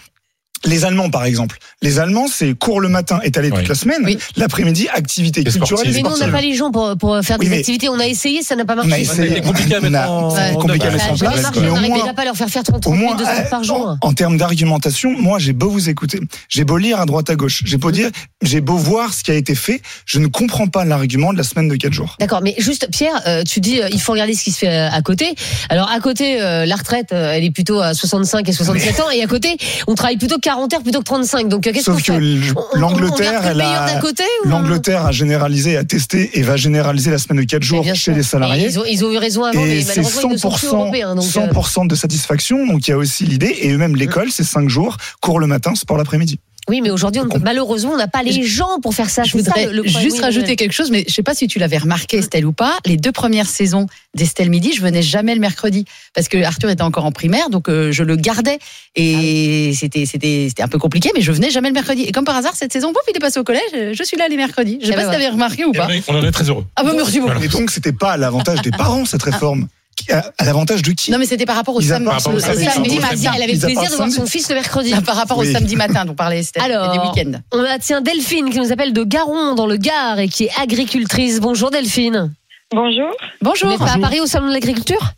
Les 0.65 0.85
Allemands, 0.85 1.11
par 1.11 1.25
exemple. 1.25 1.59
Les 1.83 1.99
Allemands, 1.99 2.27
c'est 2.33 2.55
cours 2.55 2.81
le 2.81 2.89
matin, 2.89 3.21
étalé 3.25 3.51
Oui. 3.51 3.59
toute 3.59 3.69
la 3.69 3.75
semaine. 3.75 4.03
Oui. 4.05 4.19
L'après-midi, 4.37 4.89
activité 4.93 5.41
Et 5.41 5.45
culturelle 5.45 5.91
Mais 5.93 6.03
nous, 6.03 6.11
on 6.11 6.17
n'a 6.19 6.29
pas 6.29 6.41
les 6.41 6.55
gens 6.55 6.71
pour, 6.71 6.97
pour 6.97 7.19
faire 7.23 7.39
des 7.39 7.47
Oui, 7.47 7.51
mais- 7.51 7.59
activités. 7.59 7.89
On 7.89 7.99
a 7.99 8.07
essayé, 8.07 8.43
ça 8.43 8.55
n'a 8.57 8.65
pas 8.65 8.75
On 8.77 8.79
a 8.81 8.85
marché. 8.85 9.03
essayé. 9.03 9.33
C'est 9.35 9.41
compliqué 9.43 9.75
à 9.75 9.79
On 9.79 9.83
mettre 9.83 9.97
a- 9.99 10.11
en- 10.11 10.31
c'est 10.31 10.53
compliqué 10.55 10.87
à 10.87 10.91
mettre 10.91 11.11
en 11.13 11.17
place, 11.17 11.51
on 11.57 11.61
n'arrivait 11.61 12.13
pas 12.15 12.23
à 12.23 12.25
leur 12.27 12.37
faire 12.37 12.49
faire 12.49 12.63
30 12.63 12.87
au 12.87 12.93
minutes 12.93 13.19
de 13.19 13.25
sport 13.25 13.35
euh, 13.39 13.51
par 13.51 13.65
jour. 13.65 13.97
en, 14.01 14.09
en 14.09 14.13
termes 14.15 14.37
d'argumentation, 14.37 15.11
moi, 15.19 15.39
j'ai 15.39 15.53
beau 15.53 15.69
vous 15.69 15.89
écouter, 15.89 16.21
j'ai 16.49 16.65
beau 16.65 16.77
lire 16.79 17.01
à 17.01 17.07
droite 17.07 17.29
à 17.31 17.35
gauche, 17.35 17.63
j'ai 17.65 17.77
beau 17.77 17.91
dire, 17.91 18.11
j'ai 18.43 18.61
beau 18.61 18.77
voir 18.77 19.13
ce 19.13 19.23
qui 19.25 19.31
a 19.31 19.35
été 19.35 19.55
fait, 19.55 19.83
je 20.07 20.19
ne 20.21 20.27
comprends 20.29 20.69
pas 20.69 20.85
l'argument 20.85 21.33
de 21.33 21.39
la 21.39 21.45
semaine 21.45 21.69
de 21.69 21.75
4 21.77 21.93
jours. 21.93 22.17
D'accord, 22.21 22.41
mais 22.43 22.55
juste 22.59 22.89
Pierre, 22.93 23.21
euh, 23.27 23.43
tu 23.43 23.61
dis 23.61 23.81
euh, 23.83 23.89
il 23.93 24.01
faut 24.01 24.13
regarder 24.13 24.35
ce 24.35 24.45
qui 24.45 24.53
se 24.53 24.59
fait 24.61 24.69
euh, 24.69 24.89
à 24.91 25.03
côté. 25.03 25.35
Alors 25.71 25.91
à 25.91 25.99
côté, 26.01 26.41
euh, 26.41 26.67
la 26.67 26.77
retraite, 26.77 27.13
euh, 27.13 27.33
elle 27.33 27.45
est 27.45 27.51
plutôt 27.51 27.81
à 27.81 27.95
65 27.95 28.49
et 28.49 28.53
67 28.53 29.01
ans, 29.01 29.11
et 29.11 29.23
à 29.23 29.27
côté, 29.27 29.57
on 29.89 29.95
travaille 29.95 30.17
plutôt 30.19 30.39
40 30.39 30.52
heures 30.59 30.83
plutôt 30.83 30.99
que 31.01 31.05
35. 31.05 31.49
Donc 31.49 31.67
euh, 31.67 31.73
qu'est-ce 31.73 31.87
qu'on 31.91 31.99
Sauf 31.99 32.07
que 32.07 32.79
l'Angleterre, 32.79 33.43
elle 33.47 33.61
a, 33.61 33.93
d'un 33.95 34.01
côté 34.01 34.23
ou- 34.45 34.49
l'Angleterre 34.49 35.07
a 35.07 35.13
généralisé, 35.13 35.77
a 35.77 35.85
testé 35.85 36.31
et 36.39 36.43
va 36.43 36.57
généraliser 36.57 37.11
la 37.11 37.19
semaine 37.19 37.41
de 37.41 37.45
4 37.47 37.61
Mais 37.61 37.67
jours 37.67 37.85
chez 37.85 37.95
sûr. 37.95 38.15
les 38.15 38.23
salariés. 38.23 38.67
Ils 38.67 38.79
ont, 38.79 38.85
ils 38.85 39.05
ont 39.05 39.13
eu 39.13 39.17
raison 39.19 39.45
avant, 39.45 39.65
Et 39.65 39.83
c'est 39.83 39.97
malheureusement, 39.97 40.31
ils 40.31 40.33
ne 40.35 40.39
sont 40.39 40.51
plus 40.51 40.67
100%, 40.69 40.75
européens. 40.75 41.15
Donc, 41.15 41.25
euh, 41.25 41.47
100% 41.53 41.87
de 41.87 41.95
satisfaction. 41.95 42.67
Donc 42.67 42.87
il 42.87 42.91
y 42.91 42.95
a 42.95 42.97
aussi 42.99 43.25
l'idée. 43.25 43.57
Et 43.63 43.77
même 43.77 43.97
l'école, 43.97 44.31
c'est 44.31 44.45
5 44.45 44.69
jours, 44.69 44.97
cours 45.21 45.39
le 45.41 45.47
matin, 45.47 45.75
sport 45.75 45.97
l'après-midi. 45.97 46.39
Oui, 46.69 46.81
mais 46.81 46.91
aujourd'hui, 46.91 47.21
on- 47.21 47.39
malheureusement, 47.41 47.93
on 47.93 47.97
n'a 47.97 48.07
pas 48.09 48.23
les 48.23 48.43
gens 48.45 48.79
pour 48.81 48.95
faire 48.95 49.11
ça. 49.11 49.23
Je 49.25 49.31
ça, 49.33 49.39
voudrais 49.39 49.67
le- 49.67 49.73
le 49.73 49.83
problème. 49.83 50.03
juste 50.03 50.17
Oui, 50.19 50.23
rajouter 50.23 50.57
quelque 50.57 50.73
chose, 50.73 50.91
mais 50.91 51.05
je 51.09 51.13
sais 51.13 51.23
pas 51.23 51.35
si 51.35 51.47
tu 51.49 51.59
l'avais 51.59 51.79
remarqué, 51.79 52.19
Estelle 52.19 52.47
ou 52.47 52.53
pas. 52.53 52.79
Les 52.87 52.97
deux 52.97 53.13
premières 53.13 53.49
saisons 53.49 53.87
d'Estelle 54.15 54.49
Midi, 54.51 54.73
je 54.77 54.81
venais 54.83 55.03
jamais 55.03 55.35
le 55.35 55.41
mercredi 55.41 55.85
parce 56.15 56.29
que 56.29 56.43
Arthur 56.43 56.71
était 56.71 56.83
encore 56.83 57.05
en 57.05 57.13
primaire, 57.13 57.51
donc 57.51 57.69
euh, 57.69 57.91
je 57.93 58.05
le 58.05 58.17
gardais 58.17 58.59
et 58.97 59.73
c'était 59.75 60.07
c'était 60.07 60.47
c'était 60.49 60.63
un 60.63 60.69
peu 60.69 60.79
compliqué, 60.79 61.11
mais 61.15 61.21
je 61.23 61.33
venais 61.33 61.51
jamais 61.51 61.69
le 61.69 61.75
mercredi. 61.75 62.03
Et 62.03 62.13
comme 62.13 62.25
par 62.25 62.37
hasard, 62.37 62.55
cette 62.55 62.73
saison, 62.73 62.93
pouf, 62.93 63.03
il 63.11 63.17
est 63.17 63.21
passé 63.21 63.41
au 63.41 63.45
collège. 63.45 63.63
euh, 63.75 63.93
Je 63.95 64.03
suis 64.05 64.17
là 64.17 64.29
les 64.29 64.37
mercredis. 64.37 64.79
Je 64.81 64.87
sais 64.87 64.93
Eh 64.93 64.97
pas 64.97 65.03
ben 65.03 65.13
si 65.13 65.13
t'avais 65.19 65.29
remarqué 65.29 65.65
ou 65.65 65.73
Et 65.75 65.77
pas. 65.79 65.89
on 66.09 66.15
en 66.17 66.25
est 66.25 66.31
très 66.31 66.49
heureux. 66.49 66.65
Ah 66.77 66.85
bah 66.85 66.93
merci 66.95 67.21
beaucoup. 67.21 67.43
Et 67.43 67.49
donc 67.49 67.71
c'était 67.71 67.93
pas 67.93 68.13
à 68.13 68.17
l'avantage 68.17 68.63
des 68.63 68.71
parents 68.71 69.05
cette 69.05 69.23
réforme. 69.23 69.69
Qui- 69.97 70.11
À, 70.13 70.33
à 70.39 70.45
l'avantage 70.45 70.83
de 70.83 70.91
qui 70.93 71.11
Non, 71.11 71.19
mais 71.19 71.27
c'était 71.27 71.45
par 71.47 71.57
rapport 71.57 71.75
au 71.77 71.81
samedi. 71.81 72.05
matin. 72.05 73.33
Elle 73.37 73.43
avait 73.43 73.53
le 73.53 73.59
plaisir 73.59 73.91
de 73.91 73.97
voir 73.97 74.11
son 74.11 74.27
fils 74.27 74.49
le 74.49 74.55
mercredi. 74.55 74.95
Par 75.05 75.17
rapport 75.17 75.39
au 75.39 75.45
samedi 75.45 75.77
matin 75.77 76.05
dont 76.05 76.15
parlait 76.15 76.41
Estelle. 76.41 76.63
Alors, 76.63 76.95
et 76.95 76.99
des 76.99 77.05
week-ends. 77.23 77.41
On 77.53 77.63
a 77.65 77.79
tiens 77.79 78.01
Delphine 78.01 78.51
qui 78.51 78.59
nous 78.59 78.73
appelle 78.73 78.93
de 78.93 79.05
Garon 79.05 79.55
dans 79.55 79.67
le 79.67 79.77
Gard 79.77 80.19
et 80.19 80.29
qui 80.29 80.45
est 80.45 80.51
agricultrice. 80.61 81.41
Bonjour 81.41 81.71
Delphine. 81.71 82.33
Bonjour. 82.75 83.09
Vous 83.11 83.51
Bonjour. 83.51 83.69
n'êtes 83.69 83.79
pas 83.81 83.93
à 83.93 83.99
Paris 83.99 84.21
au 84.21 84.27
salon 84.27 84.49
de 84.49 84.53
l'agriculture? 84.55 85.13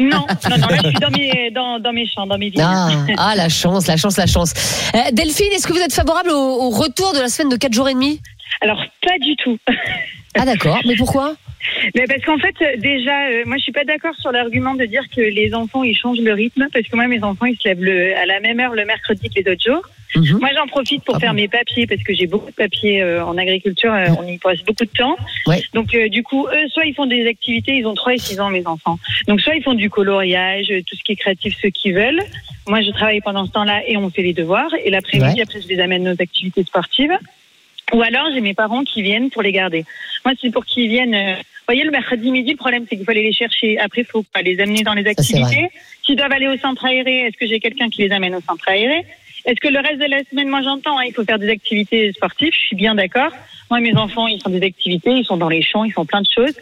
Non, 0.00 0.24
non, 0.48 0.56
non, 0.56 0.66
là 0.68 0.78
je 0.82 0.88
suis 0.88 0.98
dans 1.00 1.10
mes, 1.10 1.50
dans, 1.50 1.78
dans 1.78 1.92
mes 1.92 2.06
champs, 2.08 2.26
dans 2.26 2.38
mes 2.38 2.48
vignes. 2.48 2.62
ah, 2.64 2.88
ah, 3.18 3.34
la 3.36 3.48
chance, 3.50 3.86
la 3.86 3.96
chance, 3.98 4.16
la 4.16 4.26
chance. 4.26 4.54
Euh, 4.94 4.98
Delphine, 5.12 5.52
est-ce 5.52 5.66
que 5.66 5.72
vous 5.72 5.80
êtes 5.80 5.92
favorable 5.92 6.30
au, 6.30 6.34
au 6.62 6.70
retour 6.70 7.12
de 7.12 7.18
la 7.18 7.28
semaine 7.28 7.50
de 7.50 7.56
4 7.56 7.72
jours 7.74 7.88
et 7.88 7.94
demi? 7.94 8.20
Alors 8.62 8.78
pas 9.02 9.18
du 9.20 9.36
tout. 9.36 9.58
Ah 10.38 10.44
d'accord, 10.46 10.78
mais 10.86 10.96
pourquoi? 10.96 11.34
Mais 11.94 12.04
parce 12.06 12.22
qu'en 12.22 12.38
fait, 12.38 12.54
euh, 12.62 12.76
déjà, 12.78 13.28
euh, 13.28 13.42
moi 13.46 13.56
je 13.56 13.62
suis 13.62 13.72
pas 13.72 13.84
d'accord 13.84 14.14
sur 14.16 14.32
l'argument 14.32 14.74
de 14.74 14.84
dire 14.84 15.04
que 15.14 15.20
les 15.20 15.54
enfants 15.54 15.82
ils 15.82 15.96
changent 15.96 16.20
le 16.20 16.32
rythme, 16.32 16.66
parce 16.72 16.86
que 16.86 16.96
moi 16.96 17.06
mes 17.06 17.22
enfants 17.22 17.46
ils 17.46 17.56
se 17.56 17.68
lèvent 17.68 17.82
le, 17.82 18.16
à 18.16 18.26
la 18.26 18.40
même 18.40 18.60
heure 18.60 18.74
le 18.74 18.84
mercredi 18.84 19.28
que 19.30 19.40
les 19.40 19.50
autres 19.52 19.62
jours. 19.62 19.82
Mhm. 20.14 20.38
Moi 20.40 20.50
j'en 20.54 20.66
profite 20.66 21.02
pour 21.04 21.16
Ah 21.16 21.20
faire 21.20 21.30
bon 21.30 21.36
mes 21.40 21.48
papiers, 21.48 21.86
parce 21.86 22.02
que 22.02 22.12
j'ai 22.14 22.26
beaucoup 22.26 22.50
de 22.50 22.54
papiers 22.54 23.02
euh, 23.02 23.24
en 23.24 23.38
agriculture, 23.38 23.92
euh, 23.94 24.06
on 24.18 24.26
y 24.26 24.36
passe 24.38 24.60
beaucoup 24.62 24.84
de 24.84 24.90
temps. 24.90 25.16
Ouais. 25.46 25.62
Donc 25.72 25.94
euh, 25.94 26.08
du 26.08 26.22
coup, 26.22 26.46
eux, 26.48 26.68
soit 26.68 26.84
ils 26.84 26.94
font 26.94 27.06
des 27.06 27.26
activités, 27.26 27.76
ils 27.76 27.86
ont 27.86 27.94
3 27.94 28.14
et 28.14 28.18
6 28.18 28.40
ans 28.40 28.50
mes 28.50 28.66
enfants. 28.66 28.98
Donc 29.26 29.40
soit 29.40 29.54
ils 29.54 29.62
font 29.62 29.74
du 29.74 29.88
coloriage, 29.88 30.66
tout 30.86 30.96
ce 30.96 31.02
qui 31.02 31.12
est 31.12 31.16
créatif, 31.16 31.56
ceux 31.62 31.70
qui 31.70 31.92
veulent. 31.92 32.22
Moi 32.66 32.82
je 32.82 32.90
travaille 32.90 33.20
pendant 33.22 33.46
ce 33.46 33.52
temps-là 33.52 33.82
et 33.86 33.96
on 33.96 34.10
fait 34.10 34.22
les 34.22 34.34
devoirs. 34.34 34.70
Et 34.84 34.90
l'après-midi, 34.90 35.36
Ouais. 35.36 35.42
après 35.42 35.60
je 35.62 35.68
les 35.68 35.80
amène 35.80 36.02
nos 36.04 36.12
activités 36.12 36.62
sportives. 36.64 37.12
Ou 37.94 38.02
alors 38.02 38.28
j'ai 38.34 38.40
mes 38.40 38.54
parents 38.54 38.84
qui 38.84 39.02
viennent 39.02 39.30
pour 39.30 39.42
les 39.42 39.52
garder. 39.52 39.84
Moi 40.24 40.34
c'est 40.40 40.50
pour 40.52 40.64
qu'ils 40.66 40.88
viennent. 40.88 41.36
Euh, 41.62 41.72
vous 41.72 41.74
voyez, 41.74 41.84
le 41.84 41.90
mercredi 41.90 42.30
midi, 42.30 42.52
le 42.52 42.56
problème, 42.56 42.84
c'est 42.88 42.96
qu'il 42.96 43.04
faut 43.04 43.10
aller 43.10 43.22
les 43.22 43.32
chercher. 43.32 43.78
Après, 43.78 44.02
il 44.02 44.06
faut 44.06 44.22
pas 44.22 44.42
les 44.42 44.60
amener 44.60 44.82
dans 44.82 44.94
les 44.94 45.06
activités. 45.06 45.68
S'ils 46.04 46.16
doivent 46.16 46.32
aller 46.32 46.48
au 46.48 46.56
centre 46.56 46.84
aéré, 46.84 47.26
est-ce 47.26 47.36
que 47.36 47.46
j'ai 47.46 47.60
quelqu'un 47.60 47.88
qui 47.88 48.02
les 48.02 48.12
amène 48.12 48.34
au 48.34 48.40
centre 48.40 48.68
aéré? 48.68 49.04
Est-ce 49.44 49.60
que 49.60 49.68
le 49.68 49.80
reste 49.80 49.98
de 49.98 50.06
la 50.06 50.22
semaine, 50.30 50.48
moi 50.48 50.62
j'entends, 50.62 50.98
hein, 50.98 51.04
il 51.06 51.12
faut 51.12 51.24
faire 51.24 51.38
des 51.38 51.48
activités 51.48 52.12
sportives, 52.12 52.52
je 52.52 52.58
suis 52.58 52.76
bien 52.76 52.94
d'accord. 52.94 53.32
Moi, 53.70 53.80
mes 53.80 53.96
enfants, 53.96 54.28
ils 54.28 54.40
font 54.40 54.50
des 54.50 54.64
activités, 54.64 55.10
ils 55.10 55.24
sont 55.24 55.36
dans 55.36 55.48
les 55.48 55.62
champs, 55.62 55.84
ils 55.84 55.92
font 55.92 56.04
plein 56.04 56.20
de 56.20 56.28
choses. 56.32 56.54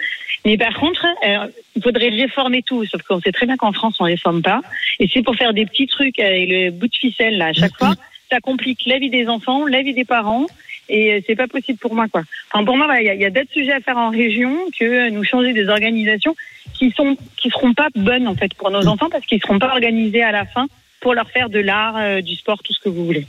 Mais 0.44 0.57
par 0.57 0.74
contre, 0.74 1.05
euh, 1.26 1.48
il 1.76 1.82
faudrait 1.82 2.09
réformer 2.09 2.62
tout. 2.62 2.84
Sauf 2.86 3.03
qu'on 3.03 3.20
sait 3.20 3.32
très 3.32 3.46
bien 3.46 3.57
qu'en 3.57 3.72
France, 3.72 3.96
on 4.01 4.05
ne 4.05 4.11
réforme 4.11 4.42
pas. 4.42 4.62
Et 4.98 5.09
c'est 5.12 5.22
pour 5.22 5.34
faire 5.36 5.53
des 5.53 5.66
petits 5.66 5.86
trucs 5.86 6.18
avec 6.18 6.48
le 6.48 6.70
bout 6.70 6.86
de 6.86 6.94
ficelle, 6.94 7.36
là, 7.36 7.46
à 7.46 7.53
chaque 7.53 7.76
fois. 7.76 7.94
Ça 8.30 8.40
complique 8.40 8.86
la 8.86 8.98
vie 8.98 9.11
des 9.11 9.26
enfants, 9.28 9.66
la 9.66 9.82
vie 9.82 9.92
des 9.92 10.05
parents. 10.05 10.46
Et 10.91 11.12
euh, 11.12 11.20
c'est 11.26 11.36
pas 11.36 11.47
possible 11.47 11.78
pour 11.78 11.95
moi, 11.95 12.09
quoi. 12.09 12.22
Enfin, 12.53 12.64
pour 12.64 12.76
moi, 12.76 12.86
voilà, 12.86 13.14
il 13.14 13.20
y 13.20 13.24
a, 13.24 13.30
d'autres 13.30 13.53
sujets 13.53 13.72
à 13.72 13.80
faire 13.80 13.97
en 13.97 14.11
région 14.11 14.53
que 14.78 14.84
euh, 14.84 15.11
nous 15.11 15.22
changer 15.22 15.53
des 15.53 15.68
organisations 15.68 16.34
qui 16.74 16.91
sont, 16.91 17.16
qui 17.36 17.49
seront 17.49 17.72
pas 17.72 17.88
bonnes, 17.95 18.26
en 18.26 18.34
fait, 18.34 18.53
pour 18.55 18.70
nos 18.70 18.86
enfants 18.88 19.09
parce 19.09 19.24
qu'ils 19.24 19.41
seront 19.41 19.61
pas 19.61 19.70
organisés 19.70 20.22
à 20.22 20.32
la 20.32 20.45
fin 20.45 20.66
pour 21.01 21.14
leur 21.14 21.30
faire 21.30 21.49
de 21.49 21.61
l'art, 21.61 21.97
euh, 21.97 22.20
du 22.20 22.34
sport, 22.34 22.62
tout 22.62 22.72
ce 22.72 22.80
que 22.80 22.88
vous 22.88 23.07
voulez. 23.07 23.26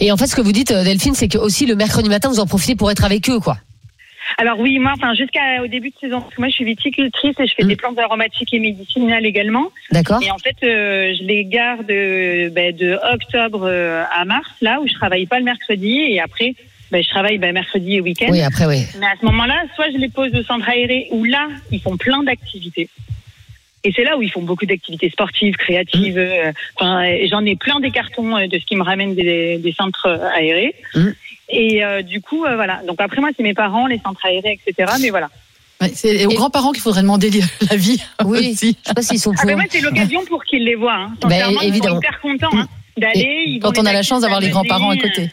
Et 0.00 0.12
en 0.12 0.16
fait, 0.16 0.26
ce 0.26 0.36
que 0.36 0.42
vous 0.42 0.52
dites, 0.52 0.72
Delphine, 0.72 1.14
c'est 1.14 1.28
que 1.28 1.38
aussi 1.38 1.64
le 1.64 1.76
mercredi 1.76 2.10
matin, 2.10 2.28
vous 2.28 2.40
en 2.40 2.46
profitez 2.46 2.76
pour 2.76 2.90
être 2.90 3.04
avec 3.04 3.28
eux, 3.30 3.40
quoi. 3.40 3.56
Alors 4.36 4.60
oui, 4.60 4.78
moi, 4.78 4.92
enfin, 4.94 5.14
jusqu'au 5.14 5.66
début 5.68 5.88
de 5.88 5.94
saison, 5.98 6.20
parce 6.20 6.34
que 6.34 6.40
moi, 6.42 6.48
je 6.50 6.54
suis 6.54 6.64
viticultrice 6.64 7.34
et 7.40 7.46
je 7.46 7.54
fais 7.54 7.64
Mm. 7.64 7.68
des 7.68 7.76
plantes 7.76 7.98
aromatiques 7.98 8.52
et 8.52 8.58
médicinales 8.58 9.24
également. 9.24 9.70
D'accord 9.90 10.20
Et 10.22 10.30
en 10.30 10.36
fait, 10.36 10.56
euh, 10.62 11.14
je 11.18 11.24
les 11.24 11.46
garde 11.46 11.90
euh, 11.90 12.50
ben, 12.50 12.76
de 12.76 12.98
octobre 13.14 13.66
à 13.66 14.24
mars, 14.26 14.50
là 14.60 14.80
où 14.82 14.86
je 14.86 14.92
travaille 14.92 15.24
pas 15.24 15.38
le 15.38 15.46
mercredi, 15.46 15.98
et 15.98 16.20
après, 16.20 16.54
ben, 16.90 17.02
je 17.02 17.08
travaille 17.08 17.38
ben, 17.38 17.52
mercredi 17.52 17.96
et 17.96 18.00
week-end. 18.00 18.28
Oui, 18.30 18.40
après, 18.42 18.66
oui. 18.66 18.84
Mais 18.98 19.06
à 19.06 19.14
ce 19.20 19.24
moment-là, 19.26 19.62
soit 19.74 19.90
je 19.92 19.98
les 19.98 20.08
pose 20.08 20.34
au 20.34 20.42
centre 20.42 20.68
aéré, 20.68 21.08
où 21.10 21.24
là, 21.24 21.48
ils 21.70 21.80
font 21.80 21.96
plein 21.96 22.22
d'activités. 22.22 22.88
Et 23.84 23.92
c'est 23.94 24.02
là 24.04 24.16
où 24.16 24.22
ils 24.22 24.30
font 24.30 24.42
beaucoup 24.42 24.66
d'activités 24.66 25.08
sportives, 25.10 25.54
créatives. 25.54 26.18
euh, 26.18 26.52
Enfin, 26.76 27.04
euh, 27.06 27.26
j'en 27.30 27.44
ai 27.44 27.54
plein 27.56 27.78
des 27.80 27.90
cartons 27.92 28.36
euh, 28.36 28.46
de 28.48 28.58
ce 28.58 28.64
qui 28.66 28.74
me 28.76 28.82
ramène 28.82 29.14
des, 29.14 29.58
des 29.58 29.72
centres 29.72 30.06
euh, 30.06 30.28
aérés. 30.34 30.74
Mm. 30.94 31.08
Et 31.50 31.84
euh, 31.84 32.02
du 32.02 32.20
coup, 32.20 32.44
euh, 32.44 32.56
voilà. 32.56 32.80
Donc 32.86 33.00
après, 33.00 33.20
moi, 33.20 33.30
c'est 33.36 33.42
mes 33.44 33.54
parents, 33.54 33.86
les 33.86 33.98
centres 34.00 34.24
aérés, 34.26 34.58
etc. 34.66 34.92
Mais 35.00 35.10
voilà. 35.10 35.30
Ouais, 35.80 35.90
c'est 35.94 36.26
aux 36.26 36.30
grands-parents 36.30 36.72
qu'il 36.72 36.82
faudrait 36.82 37.02
demander 37.02 37.30
la 37.70 37.76
vie. 37.76 38.02
Oui, 38.24 38.50
aussi. 38.52 38.76
je 38.82 38.88
sais 38.88 38.94
pas 38.94 39.02
s'ils 39.02 39.20
sont 39.20 39.32
Ah 39.36 39.40
pour. 39.42 39.46
ben 39.46 39.56
moi, 39.56 39.64
c'est 39.70 39.80
l'occasion 39.80 40.24
pour 40.24 40.42
qu'ils 40.44 40.64
les 40.64 40.74
voient. 40.74 40.94
Hein. 40.96 41.12
Sincèrement, 41.22 41.60
Ben, 41.60 41.68
évidemment. 41.68 42.00
Ils 42.00 42.04
sont 42.04 42.08
hyper 42.08 42.20
contents 42.20 42.58
hein, 42.58 42.68
d'aller. 42.96 43.60
Quand 43.62 43.78
on 43.78 43.86
a 43.86 43.92
la 43.92 44.02
chance 44.02 44.22
d'avoir 44.22 44.40
les 44.40 44.50
grands-parents 44.50 44.90
à 44.90 44.96
côté. 44.96 45.30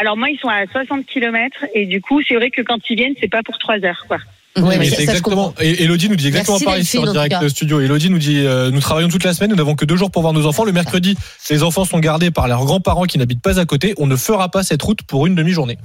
Alors 0.00 0.16
moi, 0.16 0.30
ils 0.30 0.38
sont 0.38 0.48
à 0.48 0.64
60 0.70 1.06
km 1.06 1.64
et 1.74 1.86
du 1.86 2.00
coup, 2.00 2.20
c'est 2.26 2.34
vrai 2.34 2.50
que 2.50 2.62
quand 2.62 2.78
ils 2.88 2.96
viennent, 2.96 3.14
c'est 3.20 3.28
pas 3.28 3.42
pour 3.42 3.58
trois 3.58 3.84
heures, 3.84 4.04
quoi. 4.06 4.18
Ouais, 4.56 4.78
mais 4.78 4.88
c'est 4.88 5.02
exactement. 5.02 5.54
Et 5.60 5.84
Elodie 5.84 6.08
nous 6.08 6.16
dit 6.16 6.28
exactement 6.28 6.56
Merci, 6.56 6.64
pareil 6.64 6.84
sur 6.84 7.02
en 7.02 7.12
direct 7.12 7.38
cas. 7.38 7.48
studio. 7.48 7.80
Elodie 7.80 8.10
nous 8.10 8.18
dit 8.18 8.44
euh, 8.44 8.70
nous 8.70 8.80
travaillons 8.80 9.08
toute 9.08 9.24
la 9.24 9.32
semaine, 9.32 9.50
nous 9.50 9.56
n'avons 9.56 9.74
que 9.74 9.84
deux 9.84 9.96
jours 9.96 10.10
pour 10.10 10.22
voir 10.22 10.32
nos 10.32 10.46
enfants. 10.46 10.64
Le 10.64 10.72
mercredi, 10.72 11.16
les 11.50 11.62
enfants 11.62 11.84
sont 11.84 11.98
gardés 11.98 12.30
par 12.30 12.48
leurs 12.48 12.64
grands-parents 12.64 13.04
qui 13.04 13.18
n'habitent 13.18 13.42
pas 13.42 13.60
à 13.60 13.66
côté. 13.66 13.94
On 13.98 14.06
ne 14.06 14.16
fera 14.16 14.48
pas 14.50 14.62
cette 14.62 14.82
route 14.82 15.02
pour 15.02 15.26
une 15.26 15.34
demi-journée. 15.34 15.78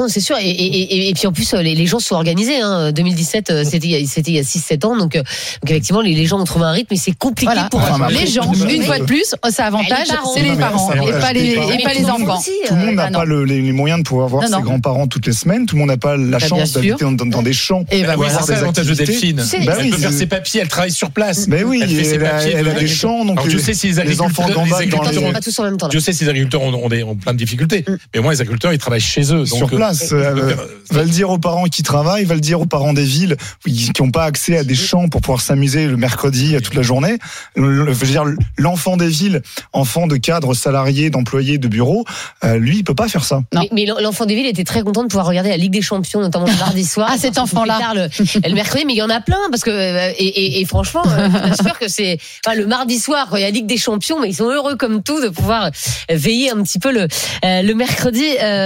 Non, 0.00 0.08
c'est 0.08 0.20
sûr. 0.20 0.36
Et, 0.40 0.48
et, 0.48 0.64
et, 1.06 1.08
et 1.10 1.14
puis 1.14 1.26
en 1.26 1.32
plus, 1.32 1.52
euh, 1.52 1.60
les, 1.62 1.74
les 1.74 1.86
gens 1.86 1.98
sont 1.98 2.14
organisés. 2.14 2.60
Hein. 2.60 2.90
2017, 2.92 3.50
euh, 3.50 3.64
c'était 3.64 3.86
il 3.86 3.90
y 3.90 4.02
a- 4.02 4.06
c'était 4.06 4.30
il 4.30 4.36
y 4.36 4.38
a 4.38 4.42
6-7 4.42 4.86
ans. 4.86 4.96
Donc, 4.96 5.14
euh, 5.14 5.18
donc 5.18 5.70
effectivement, 5.70 6.00
les, 6.00 6.14
les 6.14 6.24
gens 6.26 6.40
ont 6.40 6.44
trouvé 6.44 6.64
un 6.64 6.70
rythme. 6.72 6.94
Et 6.94 6.96
c'est 6.96 7.12
compliqué 7.16 7.52
Voilà. 7.52 7.68
pour 7.70 7.80
Enfin, 7.80 8.08
les 8.08 8.26
gens, 8.26 8.50
une 8.68 8.82
fois 8.82 8.98
de 8.98 9.04
plus, 9.04 9.34
ça 9.50 9.66
avantage, 9.66 10.08
Les 10.08 10.14
parents. 10.14 10.32
c'est 10.34 10.42
les 10.42 10.52
parents 10.56 10.92
et 10.92 10.98
avantage 10.98 11.20
pas 11.22 11.32
les 11.34 11.50
et 11.50 11.82
pas 11.82 12.12
enfants. 12.12 12.38
aussi, 12.38 12.50
Tout 12.66 12.74
le 12.74 12.80
monde 12.86 12.94
n'a 12.94 13.04
ah 13.04 13.10
non. 13.10 13.18
pas 13.18 13.24
le- 13.26 13.44
les, 13.44 13.60
les 13.60 13.72
moyens 13.72 14.00
de 14.02 14.08
pouvoir 14.08 14.28
voir 14.28 14.48
Non, 14.48 14.56
ses 14.58 14.62
grands-parents 14.62 15.06
toutes 15.06 15.26
les 15.26 15.32
semaines. 15.32 15.66
Tout 15.66 15.74
le 15.76 15.80
monde 15.80 15.88
n'a 15.90 15.96
pas 15.98 16.16
la 16.16 16.38
Bah, 16.38 16.46
chance 16.46 16.72
d'habiter 16.72 17.04
dans, 17.04 17.12
dans- 17.12 17.26
dans 17.26 17.42
des 17.42 17.52
champs. 17.52 17.84
Et 17.90 18.02
ben 18.02 18.10
oui, 18.10 18.14
voilà. 18.16 18.38
c'est 18.40 18.46
ça 18.46 18.60
l'avantage 18.60 18.86
de. 18.86 18.94
Delphine. 18.94 19.36
Bah 19.36 19.74
elle 19.78 19.84
oui, 19.84 19.90
peut 19.90 19.96
faire 19.98 20.12
ses 20.12 20.26
papiers, 20.26 20.60
elle 20.62 20.68
travaille 20.68 20.90
sur 20.92 21.10
place. 21.10 21.46
Mais 21.48 21.62
oui, 21.62 21.80
Elle 21.82 21.90
fait 21.90 22.04
ses 22.04 22.14
elle, 22.14 22.24
a, 22.24 22.30
papiers 22.30 22.52
elle 22.56 22.68
a 22.68 22.72
de- 22.74 22.78
des 22.80 22.86
champs, 22.88 23.24
donc 23.24 23.46
je 23.48 23.58
sais 23.58 23.74
si 23.74 23.90
les 23.92 24.20
enfants 24.22 24.46
gambadent 24.48 24.88
dans 24.88 25.02
les, 25.10 25.14
sont 25.14 25.32
pas 25.32 25.40
tous 25.40 25.58
en 25.58 25.64
même 25.64 25.76
temps. 25.76 25.86
là. 25.86 25.90
Je 25.92 25.98
sais 25.98 26.12
si 26.12 26.24
les 26.24 26.30
agriculteurs 26.30 26.62
ont, 26.62 26.88
plein 26.88 27.32
de 27.32 27.38
difficultés, 27.38 27.84
mais 28.14 28.20
au 28.20 28.22
moins 28.22 28.32
les 28.32 28.40
agriculteurs 28.40 28.72
ils 28.72 28.78
travaillent 28.78 29.00
chez 29.00 29.22
eux. 29.32 29.38
Donc, 29.44 29.46
sur 29.46 29.68
place. 29.68 29.89
Euh, 30.12 30.34
Euh, 30.50 30.54
va 30.90 31.02
le 31.04 31.08
dire 31.08 31.30
aux 31.30 31.38
parents 31.38 31.64
qui 31.66 31.82
travaillent, 31.82 32.24
va 32.24 32.34
le 32.34 32.40
dire 32.40 32.60
aux 32.60 32.66
parents 32.66 32.92
des 32.92 33.04
villes 33.04 33.36
qui 33.64 33.92
n'ont 34.00 34.10
pas 34.10 34.24
accès 34.24 34.56
à 34.58 34.64
des 34.64 34.74
champs 34.74 35.08
pour 35.08 35.20
pouvoir 35.20 35.40
s'amuser 35.40 35.86
le 35.86 35.96
mercredi 35.96 36.56
euh, 36.56 36.60
toute 36.60 36.74
la 36.74 36.82
journée. 36.82 37.18
Le- 37.56 37.86
Je 37.86 37.98
veux 37.98 38.06
dire, 38.06 38.24
l'enfant 38.58 38.96
des 38.96 39.06
villes, 39.08 39.42
enfant 39.72 40.06
de 40.06 40.16
cadres 40.16 40.54
salariés, 40.54 41.10
d'employés 41.10 41.58
de 41.58 41.68
bureaux, 41.68 42.04
euh, 42.44 42.58
lui, 42.58 42.78
il 42.78 42.84
peut 42.84 42.94
pas 42.94 43.08
faire 43.08 43.24
ça. 43.24 43.42
Non. 43.52 43.60
Mais, 43.62 43.68
mais 43.72 43.86
l'enfant 43.86 44.26
des 44.26 44.34
villes 44.34 44.46
était 44.46 44.64
très 44.64 44.82
content 44.82 45.02
de 45.02 45.08
pouvoir 45.08 45.26
regarder 45.26 45.50
la 45.50 45.56
Ligue 45.56 45.72
des 45.72 45.82
Champions, 45.82 46.20
notamment 46.20 46.46
le 46.46 46.56
mardi 46.56 46.84
soir. 46.84 47.08
Ah, 47.12 47.18
cet 47.18 47.38
enfant-là. 47.38 47.78
Le, 47.94 48.08
le 48.48 48.54
mercredi, 48.54 48.84
mais 48.86 48.92
il 48.94 48.98
y 48.98 49.02
en 49.02 49.10
a 49.10 49.20
plein 49.20 49.38
parce 49.50 49.62
que 49.62 49.70
et, 49.70 50.12
et, 50.24 50.60
et 50.60 50.64
franchement, 50.64 51.02
je 51.04 51.54
suis 51.54 51.64
sûr 51.64 51.78
que 51.78 51.88
c'est 51.88 52.18
enfin, 52.46 52.56
le 52.56 52.66
mardi 52.66 52.98
soir 52.98 53.26
quand 53.30 53.36
il 53.36 53.40
y 53.40 53.44
a 53.44 53.46
la 53.48 53.52
Ligue 53.52 53.66
des 53.66 53.76
Champions, 53.76 54.20
mais 54.20 54.28
ils 54.28 54.34
sont 54.36 54.48
heureux 54.48 54.76
comme 54.76 55.02
tout 55.02 55.20
de 55.20 55.28
pouvoir 55.28 55.70
veiller 56.08 56.50
un 56.50 56.62
petit 56.62 56.78
peu 56.78 56.92
le 56.92 57.06
le 57.42 57.72
mercredi 57.74 58.24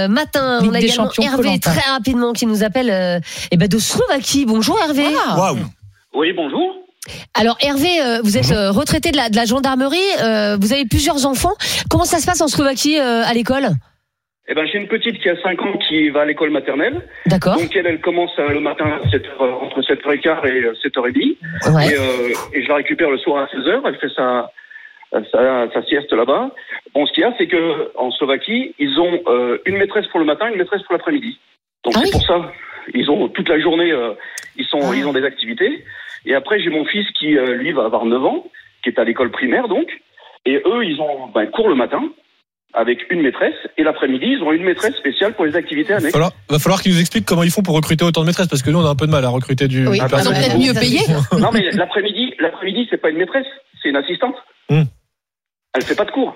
matin. 0.09 0.61
Ligue 0.61 0.71
On 0.71 0.73
a 0.75 0.79
des 0.79 0.85
également 0.85 1.04
Hervé 1.21 1.59
très 1.59 1.89
rapidement 1.89 2.33
qui 2.33 2.45
nous 2.45 2.63
appelle 2.63 2.89
euh, 2.89 3.19
eh 3.51 3.57
ben 3.57 3.67
de 3.67 3.77
Slovaquie. 3.77 4.45
Bonjour 4.45 4.77
Hervé. 4.81 5.05
Ah. 5.27 5.35
Waouh 5.37 5.57
Oui, 6.13 6.33
bonjour. 6.33 6.75
Alors 7.33 7.57
Hervé, 7.61 8.01
euh, 8.01 8.19
vous 8.23 8.37
êtes 8.37 8.51
euh, 8.51 8.71
retraité 8.71 9.11
de 9.11 9.17
la, 9.17 9.29
de 9.29 9.35
la 9.35 9.45
gendarmerie, 9.45 9.97
euh, 10.23 10.57
vous 10.59 10.73
avez 10.73 10.85
plusieurs 10.85 11.25
enfants. 11.25 11.53
Comment 11.89 12.05
ça 12.05 12.17
se 12.19 12.25
passe 12.25 12.41
en 12.41 12.47
Slovaquie 12.47 12.97
euh, 12.99 13.23
à 13.23 13.33
l'école? 13.33 13.67
Eh 14.47 14.53
ben, 14.53 14.65
j'ai 14.71 14.77
une 14.77 14.87
petite 14.87 15.19
qui 15.21 15.29
a 15.29 15.41
5 15.41 15.59
ans 15.63 15.77
qui 15.87 16.09
va 16.09 16.21
à 16.21 16.25
l'école 16.25 16.51
maternelle. 16.51 17.01
D'accord. 17.25 17.55
Donc 17.57 17.75
elle, 17.75 17.87
elle 17.87 17.99
commence 17.99 18.29
le 18.37 18.59
matin 18.59 18.85
à 19.03 19.09
7 19.09 19.23
heures, 19.41 19.63
entre 19.63 19.81
7h15 19.81 20.45
et 20.47 20.63
euh, 20.65 20.73
7h30. 20.83 21.73
Ouais. 21.73 21.87
Et, 21.87 21.95
euh, 21.95 22.33
et 22.53 22.63
je 22.63 22.69
la 22.69 22.75
récupère 22.75 23.09
le 23.09 23.17
soir 23.17 23.43
à 23.43 23.55
16h. 23.55 23.81
Elle 23.87 23.97
fait 23.97 24.13
sa, 24.15 24.51
sa, 25.31 25.71
sa 25.71 25.83
sieste 25.83 26.11
là-bas. 26.13 26.51
Bon, 26.93 27.05
ce 27.05 27.13
qu'il 27.13 27.21
y 27.21 27.25
a, 27.25 27.33
c'est 27.37 27.47
que 27.47 27.91
en 27.97 28.11
Slovaquie, 28.11 28.73
ils 28.79 28.99
ont 28.99 29.19
euh, 29.27 29.57
une 29.65 29.77
maîtresse 29.77 30.07
pour 30.07 30.19
le 30.19 30.25
matin, 30.25 30.47
une 30.49 30.57
maîtresse 30.57 30.81
pour 30.83 30.93
l'après-midi. 30.93 31.37
Donc 31.83 31.93
Ah 31.95 31.99
c'est 31.99 32.05
oui. 32.05 32.11
pour 32.11 32.23
ça, 32.25 32.51
ils 32.93 33.09
ont 33.09 33.27
toute 33.29 33.49
la 33.49 33.59
journée, 33.59 33.91
euh, 33.91 34.13
ils 34.57 34.65
sont, 34.65 34.79
Ah. 34.83 34.95
ils 34.95 35.05
ont 35.07 35.13
des 35.13 35.23
activités. 35.23 35.83
Et 36.25 36.33
après, 36.33 36.59
j'ai 36.59 36.69
mon 36.69 36.85
fils 36.85 37.05
qui, 37.19 37.37
euh, 37.37 37.53
lui, 37.55 37.71
va 37.71 37.85
avoir 37.85 38.05
9 38.05 38.23
ans, 38.25 38.45
qui 38.83 38.89
est 38.89 38.99
à 38.99 39.03
l'école 39.03 39.31
primaire, 39.31 39.67
donc. 39.67 39.87
Et 40.45 40.55
eux, 40.65 40.83
ils 40.85 40.99
ont 41.01 41.27
ben, 41.33 41.45
cours 41.47 41.69
le 41.69 41.75
matin 41.75 42.03
avec 42.77 43.09
une 43.09 43.21
maîtresse, 43.21 43.55
et 43.77 43.83
l'après-midi, 43.83 44.25
ils 44.37 44.43
ont 44.43 44.51
une 44.51 44.63
maîtresse 44.63 44.95
spéciale 44.97 45.33
pour 45.33 45.45
les 45.45 45.55
activités 45.55 45.93
annexes. 45.93 46.11
falloir, 46.11 46.31
va 46.49 46.59
falloir 46.59 46.81
qu'ils 46.81 46.91
nous 46.91 46.99
expliquent 46.99 47.25
comment 47.25 47.43
ils 47.43 47.49
font 47.49 47.63
pour 47.63 47.73
recruter 47.75 48.03
autant 48.03 48.21
de 48.21 48.25
maîtresses 48.25 48.49
parce 48.49 48.61
que 48.63 48.69
nous 48.69 48.79
on 48.79 48.85
a 48.85 48.89
un 48.89 48.95
peu 48.95 49.05
de 49.07 49.11
mal 49.11 49.23
à 49.23 49.29
recruter 49.29 49.69
du. 49.69 49.87
Oui, 49.87 49.97
ah, 50.01 50.09
personnel. 50.09 50.41
peut-être 50.41 50.57
mieux 50.59 50.73
payé. 50.79 50.99
Non, 51.39 51.51
mais 51.53 51.71
l'après-midi, 51.71 52.33
l'après-midi, 52.39 52.85
c'est 52.89 52.97
pas 52.97 53.11
une 53.11 53.17
maîtresse, 53.17 53.45
c'est 53.81 53.87
une 53.89 53.95
assistante. 53.95 54.35
Hmm. 54.69 54.83
Elle 55.75 55.83
fait 55.83 55.95
pas 55.95 56.05
de 56.05 56.11
cours. 56.11 56.35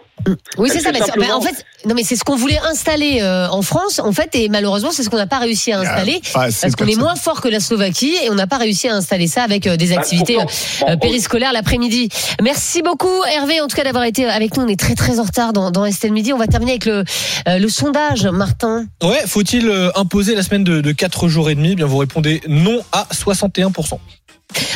Oui, 0.58 0.68
Elle 0.70 0.72
c'est 0.72 0.80
ça. 0.82 0.92
mais 0.92 1.00
simplement- 1.00 1.28
ben, 1.28 1.34
en 1.36 1.42
fait, 1.42 1.66
non, 1.86 1.96
mais 1.96 2.04
c'est 2.04 2.18
ce 2.18 2.26
qu'on 2.26 2.36
voulait 2.36 2.60
installer 2.70 3.20
euh, 3.22 3.48
en 3.50 3.62
France, 3.62 4.00
en 4.00 4.12
fait, 4.12 4.36
et 4.36 4.50
malheureusement, 4.50 4.92
c'est 4.92 5.02
ce 5.04 5.10
qu'on 5.10 5.16
n'a 5.18 5.28
pas 5.28 5.40
réussi 5.40 5.72
à 5.72 5.80
installer 5.80 6.22
Ah, 6.36 6.52
c'est 6.52 6.62
parce 6.68 6.76
qu'on 6.76 6.88
est 6.88 6.98
moins 7.00 7.16
fort 7.16 7.40
que 7.40 7.48
la 7.48 7.62
Slovaquie 7.62 8.14
et 8.24 8.30
on 8.30 8.36
n'a 8.36 8.46
pas 8.48 8.58
réussi 8.58 8.90
à 8.90 8.96
installer 8.96 9.28
ça 9.28 9.44
avec 9.44 9.66
euh, 9.66 9.78
des 9.78 9.88
Bah, 9.88 10.00
activités 10.02 10.34
pourtant, 10.36 10.52
euh, 10.90 10.96
bon, 10.96 11.00
périscolaires 11.00 11.54
l'après-midi. 11.54 12.10
Merci 12.44 12.82
beaucoup, 12.82 13.24
Hervé, 13.34 13.62
en 13.62 13.68
tout 13.68 13.78
cas 13.78 13.86
d'avoir 13.86 14.04
été 14.04 14.26
avec 14.26 14.58
nous. 14.58 14.64
On 14.64 14.68
est 14.68 14.80
très 14.80 14.96
très 14.96 15.20
en 15.20 15.24
retard 15.24 15.54
dans, 15.54 15.72
dans 15.72 15.86
Estelle 15.86 16.12
Midi. 16.12 16.34
On 16.34 16.38
va 16.38 16.48
terminer 16.48 16.74
avec 16.74 16.86
le, 16.86 17.06
euh, 17.48 17.58
le 17.58 17.70
sondage, 17.70 18.26
Martin. 18.28 18.88
Ouais, 19.02 19.22
faut-il 19.26 19.72
imposer 19.96 20.36
la 20.36 20.44
semaine 20.44 20.66
de, 20.66 20.82
de 20.82 20.92
4 20.92 21.30
jours 21.30 21.50
et 21.50 21.56
demi? 21.56 21.70
Eh 21.72 21.76
Bien, 21.76 21.86
vous 21.86 21.98
répondez 21.98 22.42
non 22.50 22.82
à 22.92 23.08
61%. 23.14 24.00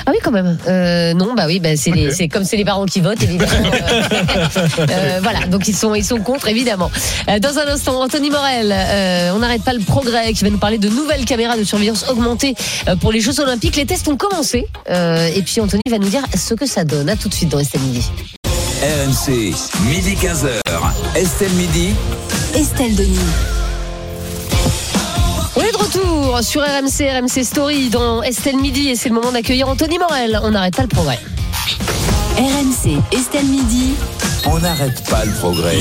Ah 0.05 0.11
oui, 0.11 0.17
quand 0.23 0.31
même. 0.31 0.57
Euh, 0.67 1.13
non, 1.13 1.33
bah 1.33 1.43
oui, 1.47 1.59
bah 1.59 1.75
c'est 1.75 1.91
les- 1.91 2.11
c'est 2.11 2.27
comme 2.27 2.43
c'est 2.43 2.57
les 2.57 2.65
parents 2.65 2.85
qui 2.85 2.99
votent, 3.01 3.21
évidemment. 3.23 3.51
Euh, 4.79 4.85
euh, 4.89 5.19
voilà, 5.21 5.45
donc 5.47 5.67
ils 5.67 5.75
sont 5.75 5.95
ils 5.95 6.03
sont 6.03 6.19
contre, 6.19 6.47
évidemment. 6.47 6.91
Dans 7.41 7.57
un 7.59 7.67
instant, 7.67 8.01
Anthony 8.01 8.29
Morel, 8.29 8.71
euh, 8.75 9.31
on 9.33 9.39
n'arrête 9.39 9.63
pas 9.63 9.73
le 9.73 9.79
progrès, 9.79 10.33
qui 10.33 10.43
va 10.43 10.49
nous 10.49 10.57
parler 10.57 10.77
de 10.77 10.89
nouvelles 10.89 11.25
caméras 11.25 11.57
de 11.57 11.63
surveillance 11.63 12.05
augmentées 12.09 12.55
pour 13.01 13.11
les 13.11 13.19
Jeux 13.21 13.39
Olympiques. 13.39 13.75
Les 13.75 13.85
tests 13.85 14.07
ont 14.07 14.17
commencé, 14.17 14.67
euh, 14.89 15.29
et 15.35 15.41
puis 15.41 15.59
Anthony 15.61 15.81
va 15.89 15.97
nous 15.99 16.09
dire 16.09 16.23
ce 16.35 16.53
que 16.53 16.65
ça 16.65 16.83
donne. 16.83 17.09
À 17.09 17.15
tout 17.15 17.29
de 17.29 17.33
suite 17.33 17.49
dans 17.49 17.59
Estelle 17.59 17.81
Midi. 17.81 18.09
RMC, 18.81 19.53
midi 19.87 20.15
15h. 20.15 21.15
Estelle 21.15 21.51
Midi. 21.51 21.89
Estelle 22.55 22.95
Denis. 22.95 23.17
Retour 25.93 26.39
sur 26.41 26.61
RMC, 26.61 27.21
RMC 27.21 27.43
Story 27.43 27.89
dans 27.89 28.23
Estelle 28.23 28.57
Midi, 28.57 28.89
et 28.89 28.95
c'est 28.95 29.09
le 29.09 29.15
moment 29.15 29.31
d'accueillir 29.31 29.67
Anthony 29.67 29.99
Morel. 29.99 30.39
On 30.41 30.49
n'arrête 30.49 30.75
pas 30.75 30.81
le 30.81 30.87
progrès. 30.87 31.19
RMC, 32.35 32.97
Estelle 33.11 33.45
Midi. 33.45 33.93
On 34.45 34.57
n'arrête 34.57 35.03
pas 35.07 35.23
le 35.23 35.31
progrès. 35.33 35.77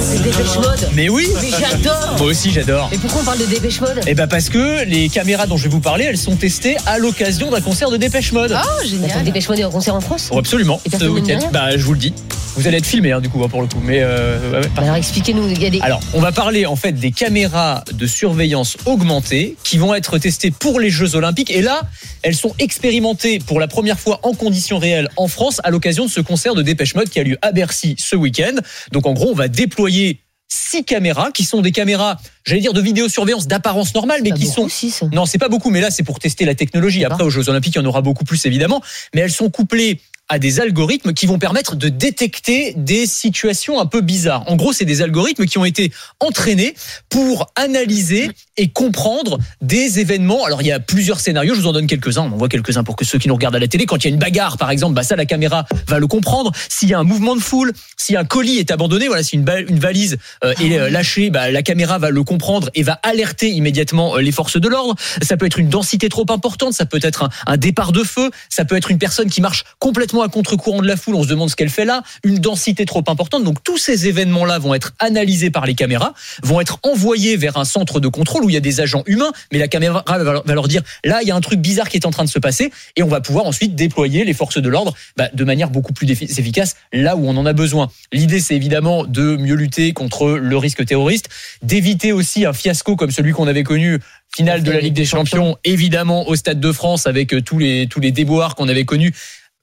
C'est 0.00 0.22
Dépêche 0.22 0.56
Mode. 0.56 0.88
Mais 0.94 1.10
oui 1.10 1.28
Mais 1.42 1.50
j'adore. 1.50 2.16
Moi 2.18 2.28
aussi 2.28 2.50
j'adore. 2.52 2.88
Mais 2.90 2.96
pourquoi 2.96 3.20
on 3.20 3.24
parle 3.24 3.38
de 3.38 3.44
Dépêche 3.44 3.80
Mode? 3.82 4.00
Eh 4.06 4.14
ben 4.14 4.26
parce 4.26 4.48
que 4.48 4.84
les 4.84 5.10
caméras 5.10 5.46
dont 5.46 5.58
je 5.58 5.64
vais 5.64 5.68
vous 5.68 5.80
parler, 5.80 6.04
elles 6.04 6.16
sont 6.16 6.36
testées 6.36 6.78
à 6.86 6.96
l'occasion 6.98 7.50
d'un 7.50 7.60
concert 7.60 7.90
de 7.90 7.98
Dépêche 7.98 8.32
Mode. 8.32 8.52
Oh, 8.54 8.58
Attends, 8.60 8.88
génial. 8.88 9.24
Dépêche 9.24 9.48
Mode 9.48 9.58
est 9.58 9.64
en 9.64 9.70
concert 9.70 9.94
en 9.94 10.00
France? 10.00 10.30
Oh, 10.32 10.38
absolument. 10.38 10.80
Et 10.86 10.96
Ce 10.96 11.04
week-end. 11.04 11.40
Bah 11.52 11.76
je 11.76 11.84
vous 11.84 11.92
le 11.92 11.98
dis. 11.98 12.14
Vous 12.56 12.66
allez 12.66 12.78
être 12.78 12.86
filmé 12.86 13.12
hein, 13.12 13.20
du 13.20 13.28
coup 13.28 13.42
hein, 13.44 13.48
pour 13.48 13.62
le 13.62 13.68
coup. 13.68 13.80
Mais 13.82 14.00
euh, 14.02 14.60
ouais, 14.60 14.68
Alors 14.76 14.96
expliquez-nous, 14.96 15.52
des... 15.54 15.80
Alors, 15.80 16.00
on 16.14 16.20
va 16.20 16.32
parler 16.32 16.66
en 16.66 16.76
fait 16.76 16.92
des 16.92 17.12
caméras 17.12 17.84
de 17.92 18.06
surveillance 18.06 18.76
augmentées 18.86 19.56
qui 19.64 19.78
vont 19.78 19.94
être 19.94 20.18
testées 20.18 20.50
pour 20.50 20.80
les 20.80 20.90
Jeux 20.90 21.14
Olympiques. 21.14 21.50
Et 21.50 21.62
là, 21.62 21.82
elles 22.22 22.34
sont 22.34 22.54
expérimentées 22.58 23.38
pour 23.38 23.60
la 23.60 23.68
première 23.68 23.98
fois 23.98 24.20
en 24.22 24.32
conditions 24.32 24.78
réelles 24.78 25.08
en 25.16 25.28
France 25.28 25.60
à 25.64 25.70
l'occasion 25.70 26.06
de 26.06 26.10
ce 26.10 26.20
concert 26.20 26.54
de 26.54 26.62
Dépêche 26.62 26.94
Mode 26.94 27.08
qui 27.08 27.20
a 27.20 27.22
lieu 27.22 27.38
à 27.42 27.52
Bercy 27.52 27.96
ce 27.98 28.16
week-end. 28.16 28.56
Donc 28.92 29.06
en 29.06 29.12
gros, 29.12 29.30
on 29.30 29.34
va 29.34 29.48
déployer 29.48 30.20
six 30.48 30.84
caméras 30.84 31.30
qui 31.30 31.44
sont 31.44 31.60
des 31.60 31.72
caméras, 31.72 32.16
j'allais 32.44 32.60
dire 32.60 32.72
de 32.72 32.80
vidéosurveillance 32.80 33.46
d'apparence 33.46 33.94
normale, 33.94 34.20
mais 34.22 34.32
qui 34.32 34.46
sont 34.46 34.68
six. 34.68 35.04
non, 35.12 35.26
c'est 35.26 35.38
pas 35.38 35.48
beaucoup, 35.48 35.70
mais 35.70 35.80
là, 35.80 35.90
c'est 35.90 36.02
pour 36.02 36.18
tester 36.18 36.44
la 36.44 36.54
technologie. 36.54 37.04
Après, 37.04 37.22
aux 37.22 37.30
Jeux 37.30 37.48
Olympiques, 37.48 37.74
il 37.74 37.78
y 37.78 37.82
en 37.82 37.84
aura 37.84 38.00
beaucoup 38.00 38.24
plus, 38.24 38.44
évidemment. 38.46 38.82
Mais 39.14 39.20
elles 39.20 39.30
sont 39.30 39.50
couplées 39.50 40.00
à 40.28 40.38
des 40.38 40.60
algorithmes 40.60 41.14
qui 41.14 41.26
vont 41.26 41.38
permettre 41.38 41.76
de 41.76 41.88
détecter 41.88 42.74
des 42.76 43.06
situations 43.06 43.80
un 43.80 43.86
peu 43.86 44.00
bizarres. 44.00 44.44
En 44.46 44.56
gros, 44.56 44.72
c'est 44.72 44.84
des 44.84 45.02
algorithmes 45.02 45.46
qui 45.46 45.58
ont 45.58 45.64
été 45.64 45.92
entraînés 46.20 46.74
pour 47.08 47.50
analyser 47.56 48.30
et 48.58 48.68
comprendre 48.68 49.38
des 49.62 50.00
événements. 50.00 50.44
Alors, 50.44 50.60
il 50.60 50.66
y 50.66 50.72
a 50.72 50.80
plusieurs 50.80 51.20
scénarios, 51.20 51.54
je 51.54 51.60
vous 51.60 51.66
en 51.68 51.72
donne 51.72 51.86
quelques-uns, 51.86 52.22
on 52.22 52.32
en 52.32 52.36
voit 52.36 52.48
quelques-uns 52.48 52.84
pour 52.84 52.96
que 52.96 53.04
ceux 53.04 53.18
qui 53.18 53.28
nous 53.28 53.34
regardent 53.34 53.56
à 53.56 53.60
la 53.60 53.68
télé, 53.68 53.86
quand 53.86 54.04
il 54.04 54.08
y 54.08 54.10
a 54.10 54.10
une 54.10 54.18
bagarre, 54.18 54.58
par 54.58 54.70
exemple, 54.70 54.94
bah 54.94 55.04
ça, 55.04 55.16
la 55.16 55.24
caméra 55.24 55.64
va 55.86 55.98
le 55.98 56.06
comprendre. 56.06 56.52
S'il 56.68 56.88
y 56.88 56.94
a 56.94 56.98
un 56.98 57.04
mouvement 57.04 57.36
de 57.36 57.40
foule, 57.40 57.72
si 57.96 58.16
un 58.16 58.24
colis 58.24 58.58
est 58.58 58.70
abandonné, 58.70 59.06
voilà, 59.06 59.22
si 59.22 59.36
une, 59.36 59.44
valise 59.44 60.18
euh, 60.44 60.52
est 60.60 60.78
euh, 60.78 60.90
lâchée, 60.90 61.30
bah, 61.30 61.50
la 61.50 61.62
caméra 61.62 61.98
va 61.98 62.10
le 62.10 62.24
comprendre 62.24 62.68
et 62.74 62.82
va 62.82 62.98
alerter 63.04 63.48
immédiatement 63.50 64.16
euh, 64.16 64.20
les 64.20 64.32
forces 64.32 64.60
de 64.60 64.68
l'ordre. 64.68 64.96
Ça 65.22 65.36
peut 65.36 65.46
être 65.46 65.58
une 65.58 65.68
densité 65.68 66.08
trop 66.08 66.26
importante, 66.28 66.72
ça 66.74 66.84
peut 66.84 67.00
être 67.02 67.28
un 67.46 67.56
départ 67.56 67.92
de 67.92 68.02
feu, 68.02 68.30
ça 68.48 68.64
peut 68.64 68.76
être 68.76 68.90
une 68.90 68.98
personne 68.98 69.30
qui 69.30 69.40
marche 69.40 69.64
complètement 69.78 70.22
à 70.22 70.28
contre-courant 70.28 70.82
de 70.82 70.86
la 70.88 70.96
foule, 70.96 71.14
on 71.14 71.22
se 71.22 71.28
demande 71.28 71.48
ce 71.48 71.56
qu'elle 71.56 71.70
fait 71.70 71.84
là, 71.84 72.02
une 72.24 72.38
densité 72.38 72.84
trop 72.84 73.04
importante. 73.06 73.44
Donc 73.44 73.62
tous 73.62 73.78
ces 73.78 74.08
événements-là 74.08 74.58
vont 74.58 74.74
être 74.74 74.94
analysés 74.98 75.50
par 75.50 75.66
les 75.66 75.74
caméras, 75.74 76.14
vont 76.42 76.60
être 76.60 76.78
envoyés 76.82 77.36
vers 77.36 77.56
un 77.56 77.64
centre 77.64 78.00
de 78.00 78.08
contrôle 78.08 78.47
où 78.48 78.50
il 78.50 78.54
y 78.54 78.56
a 78.56 78.60
des 78.60 78.80
agents 78.80 79.02
humains, 79.06 79.30
mais 79.52 79.58
la 79.58 79.68
caméra 79.68 80.02
va 80.06 80.42
leur- 80.54 80.68
dire 80.68 80.82
là, 81.04 81.20
il 81.22 81.28
y 81.28 81.30
a 81.30 81.36
un 81.36 81.40
truc 81.40 81.60
bizarre 81.60 81.88
qui 81.88 81.96
est 81.96 82.06
en 82.06 82.10
train 82.10 82.24
de 82.24 82.28
se 82.30 82.38
passer 82.38 82.72
et 82.96 83.02
on 83.02 83.08
va 83.08 83.20
pouvoir 83.20 83.46
ensuite 83.46 83.74
déployer 83.74 84.24
les 84.24 84.34
forces 84.34 84.58
de 84.58 84.68
l'ordre 84.68 84.94
bah, 85.16 85.28
de 85.32 85.44
manière 85.44 85.70
beaucoup 85.70 85.92
plus 85.92 86.10
efficace 86.10 86.76
là 86.92 87.14
où 87.16 87.28
on 87.28 87.36
en 87.36 87.46
a 87.46 87.52
besoin. 87.52 87.90
L'idée, 88.12 88.40
c'est 88.40 88.56
évidemment 88.56 89.04
de 89.04 89.36
mieux 89.36 89.54
lutter 89.54 89.92
contre 89.92 90.30
le 90.30 90.56
risque 90.56 90.84
terroriste, 90.84 91.28
d'éviter 91.62 92.12
aussi 92.12 92.44
un 92.46 92.52
fiasco 92.52 92.96
comme 92.96 93.10
celui 93.10 93.32
qu'on 93.32 93.46
avait 93.46 93.64
connu 93.64 93.98
finale 94.34 94.62
de 94.62 94.70
la 94.70 94.80
Ligue 94.80 94.94
des 94.94 95.04
Champions, 95.06 95.56
évidemment 95.64 96.28
au 96.28 96.36
Stade 96.36 96.60
de 96.60 96.72
France 96.72 97.06
avec 97.06 97.32
euh, 97.32 97.40
tous 97.40 97.58
les 97.58 97.86
tous 97.86 98.00
les 98.00 98.12
déboires 98.12 98.54
qu'on 98.56 98.68
avait 98.68 98.84
connus. 98.84 99.14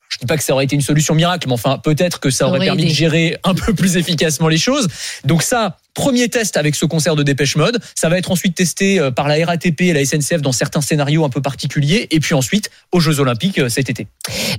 Je 0.10 0.18
dis 0.20 0.26
pas 0.26 0.38
que 0.38 0.43
ça 0.43 0.53
aurait 0.53 0.66
été 0.66 0.76
une 0.76 0.82
solution 0.82 1.16
miracle, 1.16 1.47
mais 1.47 1.53
enfin 1.53 1.78
peut-être 1.78 2.20
que 2.20 2.30
ça 2.30 2.47
aurait 2.47 2.58
aurait 2.58 2.68
permis 2.68 2.84
aidé. 2.84 2.91
de 2.91 2.95
gérer 2.95 3.38
un 3.43 3.53
peu 3.56 3.74
plus 3.74 3.97
efficacement 3.97 4.47
les 4.47 4.58
choses. 4.58 4.88
Donc 5.24 5.43
ça, 5.43 5.78
premier 5.93 6.30
test 6.30 6.58
avec 6.58 6.76
ce 6.76 6.86
concert 6.86 7.16
de 7.16 7.24
Dépêche 7.24 7.56
Mode. 7.56 7.80
Ça 7.95 8.10
va 8.10 8.18
être 8.18 8.32
ensuite 8.32 8.56
testé 8.56 8.99
euh, 8.99 9.12
par 9.12 9.28
la 9.28 9.43
RATP 9.45 9.82
et 9.82 9.93
la 9.93 10.06
SNCF 10.06 10.41
dans 10.41 10.51
certains 10.51 10.82
scénarios 10.82 11.26
un 11.26 11.30
peu 11.30 11.41
particuliers, 11.41 12.08
et 12.12 12.20
puis 12.20 12.36
ensuite 12.36 12.70
aux 12.91 12.99
Jeux 12.99 13.20
Olympiques 13.20 13.60
euh, 13.60 13.70
cet 13.70 13.89
été. 13.89 14.08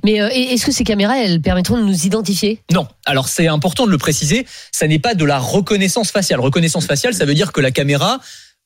Mais 0.03 0.21
euh, 0.21 0.29
est-ce 0.29 0.65
que 0.65 0.71
ces 0.71 0.83
caméras, 0.83 1.17
elles 1.17 1.41
permettront 1.41 1.77
de 1.77 1.83
nous 1.83 2.05
identifier? 2.05 2.61
Non. 2.71 2.87
Alors 3.05 3.29
c'est 3.29 3.47
important 3.47 3.85
de 3.85 3.91
le 3.91 3.97
préciser, 3.97 4.45
ça 4.71 4.87
n'est 4.87 4.99
pas 4.99 5.15
de 5.15 5.23
la 5.23 5.39
reconnaissance 5.39 6.11
faciale. 6.11 6.39
Reconnaissance 6.39 6.85
faciale, 6.85 7.13
ça 7.13 7.25
veut 7.25 7.35
dire 7.35 7.53
que 7.53 7.61
la 7.61 7.71
caméra 7.71 8.19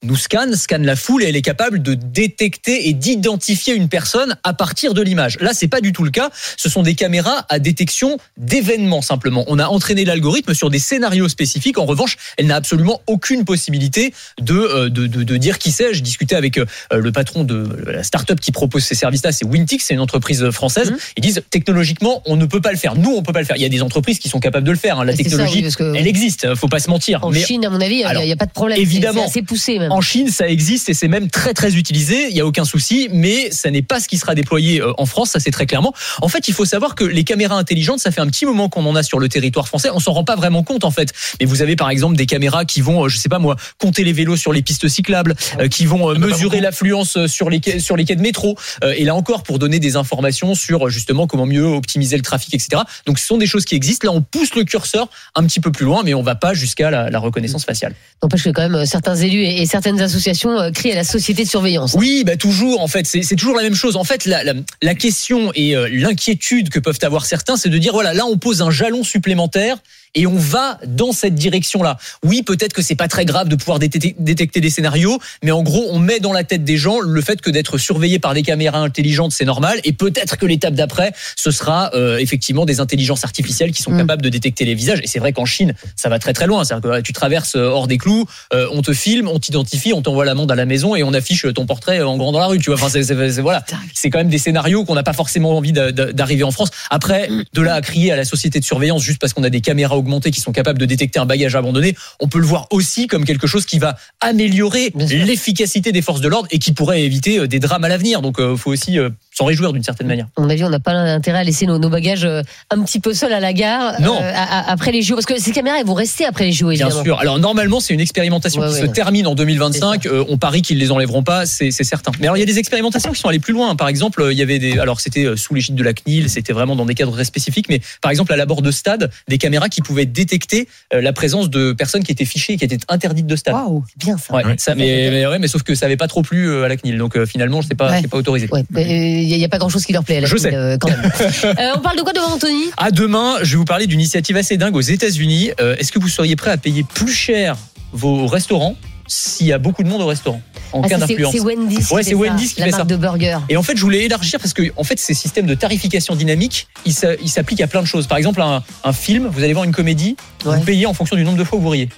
nous 0.04 0.16
scanne, 0.16 0.56
scanne 0.56 0.86
la 0.86 0.96
foule 0.96 1.24
et 1.24 1.30
elle 1.30 1.36
est 1.36 1.42
capable 1.44 1.82
de 1.82 1.94
détecter 1.94 2.88
et 2.90 2.94
d'identifier 2.94 3.76
une 3.76 3.88
personne 3.88 4.36
à 4.44 4.54
partir 4.54 4.94
de 4.96 5.02
l'image. 5.02 5.38
Là, 5.40 5.52
c'est 5.54 5.68
pas 5.68 5.80
du 5.82 5.94
tout 5.94 6.04
le 6.04 6.10
cas. 6.10 6.32
Ce 6.58 6.70
sont 6.70 6.82
des 6.82 6.96
caméras 6.96 7.46
à 7.50 7.60
détection 7.60 8.18
d'événements 8.38 9.02
simplement. 9.04 9.44
On 9.48 9.60
a 9.60 9.68
entraîné 9.68 10.04
l'algorithme 10.06 10.54
sur 10.56 10.70
des 10.72 10.80
scénarios 10.80 11.30
spécifiques. 11.30 11.78
En 11.78 11.86
revanche, 11.86 12.18
elle 12.38 12.48
n'a 12.48 12.56
absolument 12.56 13.02
aucune 13.06 13.46
possibilité 13.46 14.14
de, 14.42 14.56
euh, 14.56 14.90
de, 14.90 15.06
de, 15.06 15.24
de 15.24 15.38
dire 15.38 15.60
qui 15.60 15.72
c'est. 15.72 15.94
Je 15.94 16.02
discutais 16.02 16.36
avec 16.36 16.58
euh, 16.58 16.66
le 16.92 17.12
patron 17.12 17.44
de 17.44 17.70
la 17.88 18.04
start-up 18.04 18.40
qui 18.40 18.52
propose 18.52 18.84
ces 18.84 18.96
services-là, 18.96 19.32
c'est 19.32 19.46
Wintix, 19.46 19.86
c'est 19.86 19.94
une 19.94 20.00
entreprise 20.00 20.50
française. 20.50 20.92
Mhm. 20.92 20.98
Ils 21.18 21.22
disent 21.22 21.44
technologiquement, 21.52 22.24
on 22.26 22.38
ne 22.38 22.46
peut 22.46 22.62
pas 22.62 22.72
le 22.72 22.78
faire. 22.78 22.96
Nous, 22.96 23.12
on 23.16 23.22
peut 23.22 23.34
pas 23.34 23.40
le 23.42 23.46
faire. 23.46 23.58
Il 23.58 23.62
y 23.62 23.66
a 23.66 23.70
des 23.70 23.82
entreprises 23.84 24.18
qui 24.18 24.30
sont 24.30 24.40
capables 24.40 24.66
de 24.66 24.72
le 24.72 24.78
faire. 24.78 25.00
hein. 25.00 25.06
La 25.06 25.12
C'est 25.16 25.24
ça, 25.24 25.30
technologie, 25.30 25.64
oui, 25.66 25.74
que- 25.76 25.96
elle 25.96 26.08
existe. 26.08 26.56
Faut 26.56 26.68
pas 26.68 26.80
se 26.80 26.90
mentir. 26.90 27.24
En 27.24 27.30
Mais 27.30 27.44
Chine, 27.44 27.64
à 27.66 27.70
mon 27.70 27.80
avis, 27.82 28.04
il 28.04 28.26
n'y 28.26 28.32
a, 28.32 28.36
pas 28.36 28.46
de 28.48 28.52
problème. 28.52 28.80
Évidemment. 28.80 29.30
C'est 29.32 29.44
poussé 29.44 29.78
même. 29.78 29.91
En 29.92 30.02
Chine, 30.02 30.30
ça 30.30 30.48
existe 30.48 30.90
et 30.90 30.94
c'est 30.94 31.10
même 31.10 31.30
très 31.30 31.54
très 31.54 31.76
utilisé. 31.76 32.28
Il 32.30 32.36
y 32.36 32.40
a 32.40 32.46
aucun 32.46 32.64
souci, 32.64 33.10
mais 33.12 33.52
ça 33.52 33.70
n'est 33.70 33.82
pas 33.82 34.00
ce 34.00 34.08
qui 34.08 34.18
sera 34.18 34.36
déployé 34.36 34.82
euh, 34.82 34.94
en 34.98 35.06
France. 35.06 35.32
Ça 35.32 35.40
c'est 35.40 35.52
très 35.52 35.66
clairement. 35.66 35.94
En 36.22 36.30
fait, 36.30 36.48
il 36.48 36.54
faut 36.54 36.66
savoir 36.66 36.96
que 36.96 37.04
les 37.04 37.26
caméras 37.26 37.56
intelligentes, 37.56 38.00
ça 38.00 38.10
fait 38.12 38.22
un 38.22 38.28
petit 38.28 38.46
moment 38.46 38.70
qu'on 38.70 38.86
en 38.86 38.96
a 38.96 39.04
sur 39.04 39.20
le 39.20 39.28
territoire 39.28 39.68
français. 39.68 39.90
On 39.94 40.00
s'en 40.00 40.14
rend 40.14 40.24
pas 40.24 40.38
vraiment 40.38 40.64
compte 40.64 40.86
en 40.86 40.92
fait. 40.92 41.14
Mais 41.40 41.46
vous 41.46 41.62
avez 41.62 41.76
par 41.76 41.90
exemple 41.90 42.16
des 42.16 42.26
caméras 42.26 42.64
qui 42.64 42.80
vont, 42.80 43.04
euh, 43.04 43.10
je 43.10 43.18
sais 43.18 43.28
pas 43.28 43.40
moi, 43.40 43.58
compter 43.78 44.06
les 44.06 44.14
vélos 44.14 44.38
sur 44.38 44.54
les 44.54 44.62
pistes 44.62 44.88
cyclables, 44.88 45.36
euh, 45.60 45.68
qui 45.68 45.86
vont 45.86 46.10
euh, 46.10 46.16
mesurer 46.16 46.62
l'affluence 46.62 47.26
sur 47.28 47.50
les 47.50 47.60
quais, 47.60 47.80
sur 47.80 47.98
les 47.98 48.06
quais 48.06 48.16
de 48.16 48.22
métro. 48.22 48.58
Et 48.96 49.04
là 49.04 49.14
encore, 49.14 49.44
pour 49.44 49.60
donner 49.60 49.80
des 49.80 49.98
informations 49.98 50.56
sur 50.56 50.90
justement 50.90 51.28
comment 51.28 51.46
mieux 51.46 51.66
optimiser 51.66 52.16
le 52.16 52.24
trafic, 52.24 52.54
etc. 52.54 52.84
Donc 53.06 53.20
ce 53.20 53.28
sont 53.28 53.38
des 53.38 53.46
choses 53.46 53.66
qui 53.66 53.76
existent. 53.76 54.08
Là, 54.08 54.14
on 54.16 54.22
pousse 54.22 54.56
le 54.56 54.64
curseur 54.64 55.10
un 55.36 55.44
petit 55.44 55.60
peu 55.60 55.72
plus 55.72 55.86
loin, 55.86 56.02
mais 56.04 56.14
on 56.14 56.22
va 56.22 56.36
pas 56.36 56.54
jusqu'à 56.54 56.90
la, 56.92 57.10
la 57.10 57.20
reconnaissance 57.20 57.66
faciale. 57.66 57.94
N'empêche 58.24 58.44
que 58.44 58.50
quand 58.50 58.70
même 58.70 58.86
certains 58.86 59.16
élus 59.16 59.44
et 59.44 59.66
certains 59.66 59.81
certaines 59.82 60.02
associations 60.02 60.60
euh, 60.60 60.70
crient 60.70 60.92
à 60.92 60.96
la 60.96 61.04
société 61.04 61.44
de 61.44 61.50
surveillance. 61.50 61.96
Oui, 61.98 62.24
bah 62.24 62.38
toujours. 62.38 62.82
En 62.82 62.88
fait, 62.88 63.08
c'est 63.08 63.36
toujours 63.36 63.56
la 63.56 63.64
même 63.64 63.74
chose. 63.74 63.96
En 63.96 64.04
fait, 64.04 64.26
la 64.26 64.96
question 64.96 65.52
et 65.56 65.76
euh, 65.76 65.90
l'inquiétude 65.92 66.70
que 66.70 66.80
peuvent 66.80 67.00
avoir 67.02 67.26
certains, 67.26 67.58
c'est 67.58 67.70
de 67.70 67.78
dire 67.78 67.94
voilà, 67.94 68.14
là, 68.14 68.26
on 68.26 68.38
pose 68.38 68.62
un 68.62 68.70
jalon 68.70 69.04
supplémentaire 69.04 69.78
et 70.16 70.28
on 70.28 70.36
va 70.36 70.80
dans 70.88 71.12
cette 71.12 71.36
direction-là. 71.36 71.98
Oui, 72.24 72.44
peut-être 72.44 72.74
que 72.74 72.82
c'est 72.82 72.96
pas 72.96 73.08
très 73.08 73.26
grave 73.26 73.48
de 73.48 73.56
pouvoir 73.56 73.80
détecter, 73.80 74.16
détecter 74.20 74.62
des 74.62 74.70
scénarios, 74.70 75.20
mais 75.44 75.52
en 75.52 75.64
gros, 75.64 75.88
on 75.92 76.00
met 76.00 76.20
dans 76.20 76.34
la 76.34 76.44
tête 76.44 76.64
des 76.64 76.78
gens 76.78 77.00
le 77.00 77.22
fait 77.22 77.42
que 77.42 77.50
d'être 77.50 77.78
surveillé 77.78 78.20
par 78.20 78.34
des 78.34 78.44
caméras 78.44 78.80
intelligentes, 78.80 79.32
c'est 79.32 79.46
normal, 79.46 79.80
et 79.84 79.94
peut-être 79.94 80.38
que 80.38 80.46
l'étape 80.46 80.74
d'après, 80.74 81.14
ce 81.36 81.52
sera 81.52 81.92
euh, 81.96 82.18
effectivement 82.18 82.66
des 82.66 82.80
intelligences 82.80 83.24
artificielles 83.24 83.72
qui 83.72 83.82
sont 83.82 83.92
Mm. 83.92 83.98
capables 83.98 84.22
de 84.22 84.30
détecter 84.30 84.66
les 84.66 84.76
visages. 84.76 85.00
Et 85.04 85.08
c'est 85.08 85.20
vrai 85.20 85.34
qu'en 85.34 85.46
Chine, 85.46 85.74
ça 85.96 86.08
va 86.10 86.18
très 86.20 86.34
très 86.34 86.48
loin. 86.48 86.64
C'est-à-dire 86.64 86.92
que 86.92 87.02
tu 87.02 87.14
traverses 87.14 87.56
euh, 87.56 87.66
hors 87.68 87.88
des 87.88 87.98
clous, 87.98 88.26
euh, 88.54 88.68
on 88.72 88.82
te 88.82 88.94
filme, 88.94 89.28
on 89.28 89.40
t'identifie, 89.40 89.94
on 89.94 90.02
t'envoie 90.02 90.26
l'amende 90.26 90.52
à 90.52 90.56
la 90.56 90.66
maison 90.66 90.96
et 90.96 91.04
on 91.04 91.14
affiche 91.14 91.46
ton 91.56 91.66
portrait 91.66 92.02
en 92.02 92.18
grand 92.18 92.32
dans 92.32 92.40
la 92.40 92.48
rue. 92.48 92.60
Tu 92.60 92.70
vois, 92.70 92.76
enfin, 92.76 92.90
c'est, 92.90 93.04
c'est- 93.04 93.32
c'est- 93.32 93.42
voilà, 93.42 93.64
c'est 93.94 94.10
quand 94.10 94.20
même 94.20 94.30
des 94.30 94.38
scénarios 94.38 94.86
qu'on 94.86 94.96
n'a 94.96 95.04
pas 95.04 95.14
forcément 95.14 95.58
envie 95.58 95.72
d'a- 95.74 95.92
d'a- 95.92 96.14
d'arriver 96.14 96.44
en 96.44 96.52
France. 96.52 96.70
Après, 96.90 97.30
de 97.54 97.62
là 97.62 97.76
à 97.76 97.82
crier 97.82 98.12
à 98.12 98.16
la 98.16 98.26
société 98.26 98.60
de 98.60 98.66
surveillance 98.66 99.02
juste 99.04 99.20
parce 99.20 99.34
qu'on 99.34 99.44
a 99.44 99.50
des 99.50 99.62
caméras 99.62 99.96
qui 100.32 100.40
sont 100.40 100.52
capables 100.52 100.80
de 100.80 100.86
détecter 100.86 101.20
un 101.20 101.26
bagage 101.26 101.56
abandonné, 101.56 101.96
on 102.20 102.28
peut 102.28 102.40
le 102.40 102.46
voir 102.46 102.68
aussi 102.72 103.08
comme 103.08 103.26
quelque 103.26 103.48
chose 103.48 103.66
qui 103.66 103.80
va 103.80 103.98
améliorer 104.20 104.92
l'efficacité 104.96 105.92
des 105.92 106.02
forces 106.02 106.22
de 106.22 106.28
l'ordre 106.28 106.48
et 106.52 106.60
qui 106.60 106.72
pourrait 106.74 107.04
éviter 107.04 107.40
euh, 107.40 107.48
des 107.48 107.60
drames 107.60 107.84
à 107.84 107.90
l'avenir. 107.90 108.22
Donc, 108.22 108.38
il 108.40 108.58
faut 108.58 108.72
aussi 108.72 109.00
euh, 109.00 109.10
s'en 109.42 109.46
réjouir 109.48 109.74
d'une 109.74 109.84
certaine 109.84 110.08
manière. 110.08 110.28
À 110.38 110.42
mon 110.42 110.50
avis, 110.50 110.64
on 110.64 110.70
n'a 110.70 110.80
pas 110.80 110.92
intérêt 110.92 111.40
à 111.40 111.44
laisser 111.44 111.66
nos, 111.66 111.80
nos 111.80 111.90
bagages 111.90 112.26
euh, 112.26 112.42
un 112.70 112.82
petit 112.84 113.00
peu 113.00 113.14
seuls 113.14 113.34
à 113.34 113.40
la 113.40 113.54
gare 113.54 114.00
Non. 114.00 114.16
euh, 114.22 114.32
à- 114.34 114.60
à- 114.70 114.72
après 114.72 114.92
les 114.92 115.02
JO. 115.02 115.16
Parce 115.16 115.26
que 115.26 115.40
ces 115.40 115.52
caméras, 115.52 115.78
elles 115.80 115.86
vont 115.86 115.94
rester 115.96 116.26
après 116.26 116.46
les 116.46 116.52
JO, 116.52 116.70
Bien 116.70 116.86
évidemment. 116.88 117.04
sûr. 117.04 117.20
Alors 117.20 117.40
normalement, 117.40 117.80
c'est 117.80 117.94
une 117.94 118.00
expérimentation 118.00 118.62
Ouais, 118.62 118.68
qui 118.68 118.74
ouais. 118.76 118.82
se 118.82 118.86
termine 118.88 119.26
en 119.28 119.34
2025. 119.36 120.06
Euh, 120.06 120.24
on 120.30 120.38
parie 120.38 120.62
qu'ils 120.62 120.78
les 120.78 120.92
enlèveront 120.92 121.24
pas, 121.24 121.46
c'est 121.46 121.72
certain. 121.72 122.12
Mais 122.20 122.28
alors 122.28 122.38
il 122.38 122.42
y 122.42 122.44
a 122.44 122.46
des 122.46 122.60
expérimentations 122.60 123.12
qui 123.12 123.20
sont 123.20 123.28
allées 123.30 123.40
plus 123.40 123.54
loin. 123.54 123.76
Par 123.76 123.88
exemple, 123.88 124.28
il 124.32 124.38
y 124.38 124.42
avait 124.44 124.60
des, 124.60 124.78
alors 124.78 125.00
c'était 125.02 125.26
sous 125.36 125.54
l'égide 125.56 125.76
de 125.76 125.84
la 125.84 125.94
CNIL, 125.94 126.30
c'était 126.30 126.54
vraiment 126.54 126.76
dans 126.76 126.86
des 126.86 126.94
cadres 126.96 127.14
très 127.14 127.26
spécifiques. 127.26 127.68
Mais 127.70 127.82
par 128.02 128.12
exemple, 128.12 128.32
à 128.34 128.38
l'abord 128.38 128.62
de 128.62 128.70
stade, 128.72 129.10
des 129.28 129.38
caméras 129.40 129.70
qui 129.70 129.82
pouvaient 129.82 130.06
détecter 130.06 130.68
la 130.92 131.14
présence 131.14 131.50
de 131.50 131.72
personnes 131.74 132.04
qui 132.04 132.12
étaient 132.12 132.26
fichées, 132.26 132.58
qui 132.58 132.66
étaient 132.66 132.78
interdites 132.90 133.28
de 133.28 133.36
stade. 133.36 133.56
C'est 133.90 134.06
bien 134.06 134.18
ça. 134.18 134.34
Ouais, 134.36 134.44
ça, 134.58 134.76
mais, 134.76 135.10
mais, 135.12 135.26
ouais, 135.26 135.40
mais 135.40 135.48
sauf 135.48 135.64
que 135.64 135.74
ça 135.76 135.86
avait 135.88 135.98
pas 135.98 136.08
trop 136.08 136.22
plu 136.22 136.64
à 136.64 136.68
la 136.68 136.78
CNIL. 136.78 136.98
Donc 136.98 137.16
euh, 137.18 137.26
finalement, 137.26 137.62
c'est 137.62 137.76
pas, 137.76 137.90
Ouais. 137.90 138.00
c'est 138.02 138.08
pas 138.08 138.18
autorisé. 138.18 138.48
Ouais, 138.52 138.64
il 138.76 139.28
n'y 139.38 139.46
a, 139.46 139.50
pas 139.50 139.58
grand-chose 139.58 139.86
qui 139.86 139.94
leur 139.94 140.04
plaît. 140.04 140.18
à 140.18 140.22
la 140.22 140.28
Je 140.28 140.38
sais. 140.38 140.54
euh, 140.54 140.78
quand 140.80 140.90
même. 140.90 141.02
Euh, 141.44 141.74
on 141.76 141.80
parle 141.80 141.98
de 141.98 142.02
quoi 142.02 142.14
devant 142.14 142.34
Anthony? 142.34 142.66
À 142.78 142.92
demain, 142.92 143.38
je 143.42 143.52
vais 143.52 143.58
vous 143.58 143.66
parler 143.66 143.88
d'une 143.88 144.00
initiative 144.00 144.38
assez 144.38 144.58
dingue 144.58 144.76
aux 144.76 144.82
États-Unis. 144.82 145.52
Euh, 145.60 145.76
Est-ce 145.78 145.92
que 145.92 146.00
vous 146.00 146.08
seriez 146.08 146.36
prêt 146.36 146.52
à 146.52 146.58
payer 146.58 146.84
plus 146.84 147.14
cher 147.14 147.58
vos 147.94 148.26
restaurants 148.28 148.76
s'il 149.14 149.48
y 149.48 149.52
a 149.52 149.58
beaucoup 149.58 149.84
de 149.84 149.90
monde 149.90 150.02
au 150.02 150.06
restaurant 150.08 150.42
en 150.72 150.82
Ah, 150.84 150.88
cas 150.88 150.98
d'influence 150.98 151.34
c'est 151.34 151.42
Wendy's 151.42 151.88
qui 151.90 151.94
Ouais, 151.94 152.02
fait 152.02 152.12
c'est 152.12 152.16
ça, 152.16 152.22
Wendy's 152.22 152.54
qui 152.54 152.60
la 152.62 152.66
fait 152.68 152.72
marque 152.72 152.84
ça. 152.84 152.86
de 152.88 152.96
burger. 152.96 153.38
Et 153.50 153.58
en 153.58 153.64
fait, 153.64 153.76
je 153.76 153.82
voulais 153.82 154.06
élargir 154.06 154.40
parce 154.40 154.54
que 154.54 154.64
en 154.78 154.86
fait, 154.86 154.98
ces 155.00 155.14
systèmes 155.14 155.46
de 155.48 155.54
tarification 155.54 156.16
dynamique, 156.16 156.68
ils 156.86 156.94
s'a- 156.94 157.16
ils 157.16 157.28
s'appliquent 157.30 157.60
à 157.60 157.68
plein 157.68 157.82
de 157.82 157.88
choses. 157.88 158.08
Par 158.08 158.18
exemple, 158.18 158.42
un, 158.42 158.64
un 158.86 158.94
film, 158.94 159.28
vous 159.28 159.44
allez 159.44 159.52
voir 159.52 159.66
une 159.66 159.74
comédie, 159.74 160.16
vous 160.46 160.60
payez 160.62 160.86
en 160.86 160.94
fonction 160.94 161.18
du 161.18 161.24
nombre 161.26 161.38
de 161.38 161.44
fois 161.44 161.60
où 161.60 161.62
vous 161.62 161.70
riez. 161.70 161.90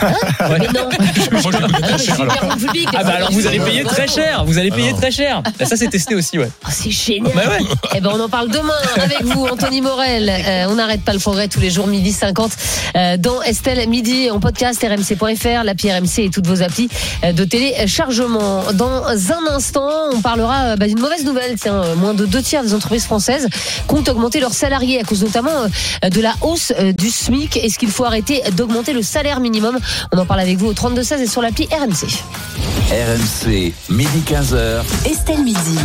Ouais. 0.00 0.58
Mais 0.60 0.68
non. 0.68 0.88
Alors. 2.20 2.56
Ah 2.94 3.04
bah 3.04 3.12
alors 3.16 3.30
vous 3.32 3.46
allez 3.46 3.58
payer 3.60 3.82
très 3.84 4.06
cher, 4.06 4.44
vous 4.44 4.58
allez 4.58 4.70
payer 4.70 4.92
très 4.94 5.10
cher. 5.10 5.42
Bah, 5.58 5.66
ça 5.66 5.76
c'est 5.76 5.88
testé 5.88 6.14
aussi 6.14 6.38
ouais. 6.38 6.48
Oh, 6.64 6.68
c'est 6.70 6.90
génial. 6.90 7.32
Bah 7.34 7.42
ouais. 7.50 7.64
Eh 7.96 8.00
ben, 8.00 8.10
on 8.14 8.20
en 8.20 8.28
parle 8.28 8.48
demain 8.50 8.72
avec 8.96 9.22
vous, 9.22 9.46
Anthony 9.46 9.80
Morel. 9.80 10.28
Euh, 10.30 10.66
on 10.68 10.74
n'arrête 10.76 11.02
pas 11.02 11.12
le 11.12 11.18
progrès 11.18 11.48
tous 11.48 11.60
les 11.60 11.70
jours, 11.70 11.86
midi 11.86 12.12
50, 12.12 12.52
euh, 12.96 13.16
dans 13.16 13.42
Estelle 13.42 13.86
Midi, 13.88 14.30
en 14.30 14.40
podcast 14.40 14.82
rmc.fr, 14.82 15.64
l'appli 15.64 15.92
RMC 15.92 16.18
et 16.24 16.30
toutes 16.44 16.56
vos 16.56 16.62
applis 16.62 16.88
euh, 17.24 17.32
de 17.32 17.44
téléchargement. 17.44 18.64
Dans 18.72 19.04
un 19.06 19.54
instant, 19.54 19.88
on 20.12 20.20
parlera 20.20 20.62
euh, 20.64 20.76
bah, 20.76 20.86
d'une 20.86 21.00
mauvaise 21.00 21.24
nouvelle. 21.24 21.58
Tiens, 21.58 21.82
euh, 21.82 21.96
moins 21.96 22.14
de 22.14 22.26
deux 22.26 22.42
tiers 22.42 22.62
des 22.62 22.74
entreprises 22.74 23.04
françaises 23.04 23.48
comptent 23.86 24.08
augmenter 24.08 24.40
leurs 24.40 24.52
salariés 24.52 25.00
à 25.00 25.04
cause 25.04 25.22
notamment 25.22 25.66
de 26.02 26.20
la 26.20 26.34
hausse 26.42 26.72
du 26.96 27.10
SMIC. 27.10 27.56
Est-ce 27.56 27.78
qu'il 27.78 27.90
faut 27.90 28.04
arrêter 28.04 28.42
d'augmenter 28.52 28.92
le 28.92 29.02
salaire 29.02 29.40
minimum? 29.40 29.78
On 30.12 30.18
en 30.18 30.26
parle 30.26 30.40
avec 30.40 30.58
vous 30.58 30.66
au 30.66 30.72
32-16 30.72 31.20
et 31.20 31.26
sur 31.26 31.42
l'appli 31.42 31.66
RMC. 31.66 32.06
RMC, 32.90 33.72
midi 33.90 34.22
15h. 34.26 34.82
Estelle 35.10 35.42
Midi. 35.42 35.78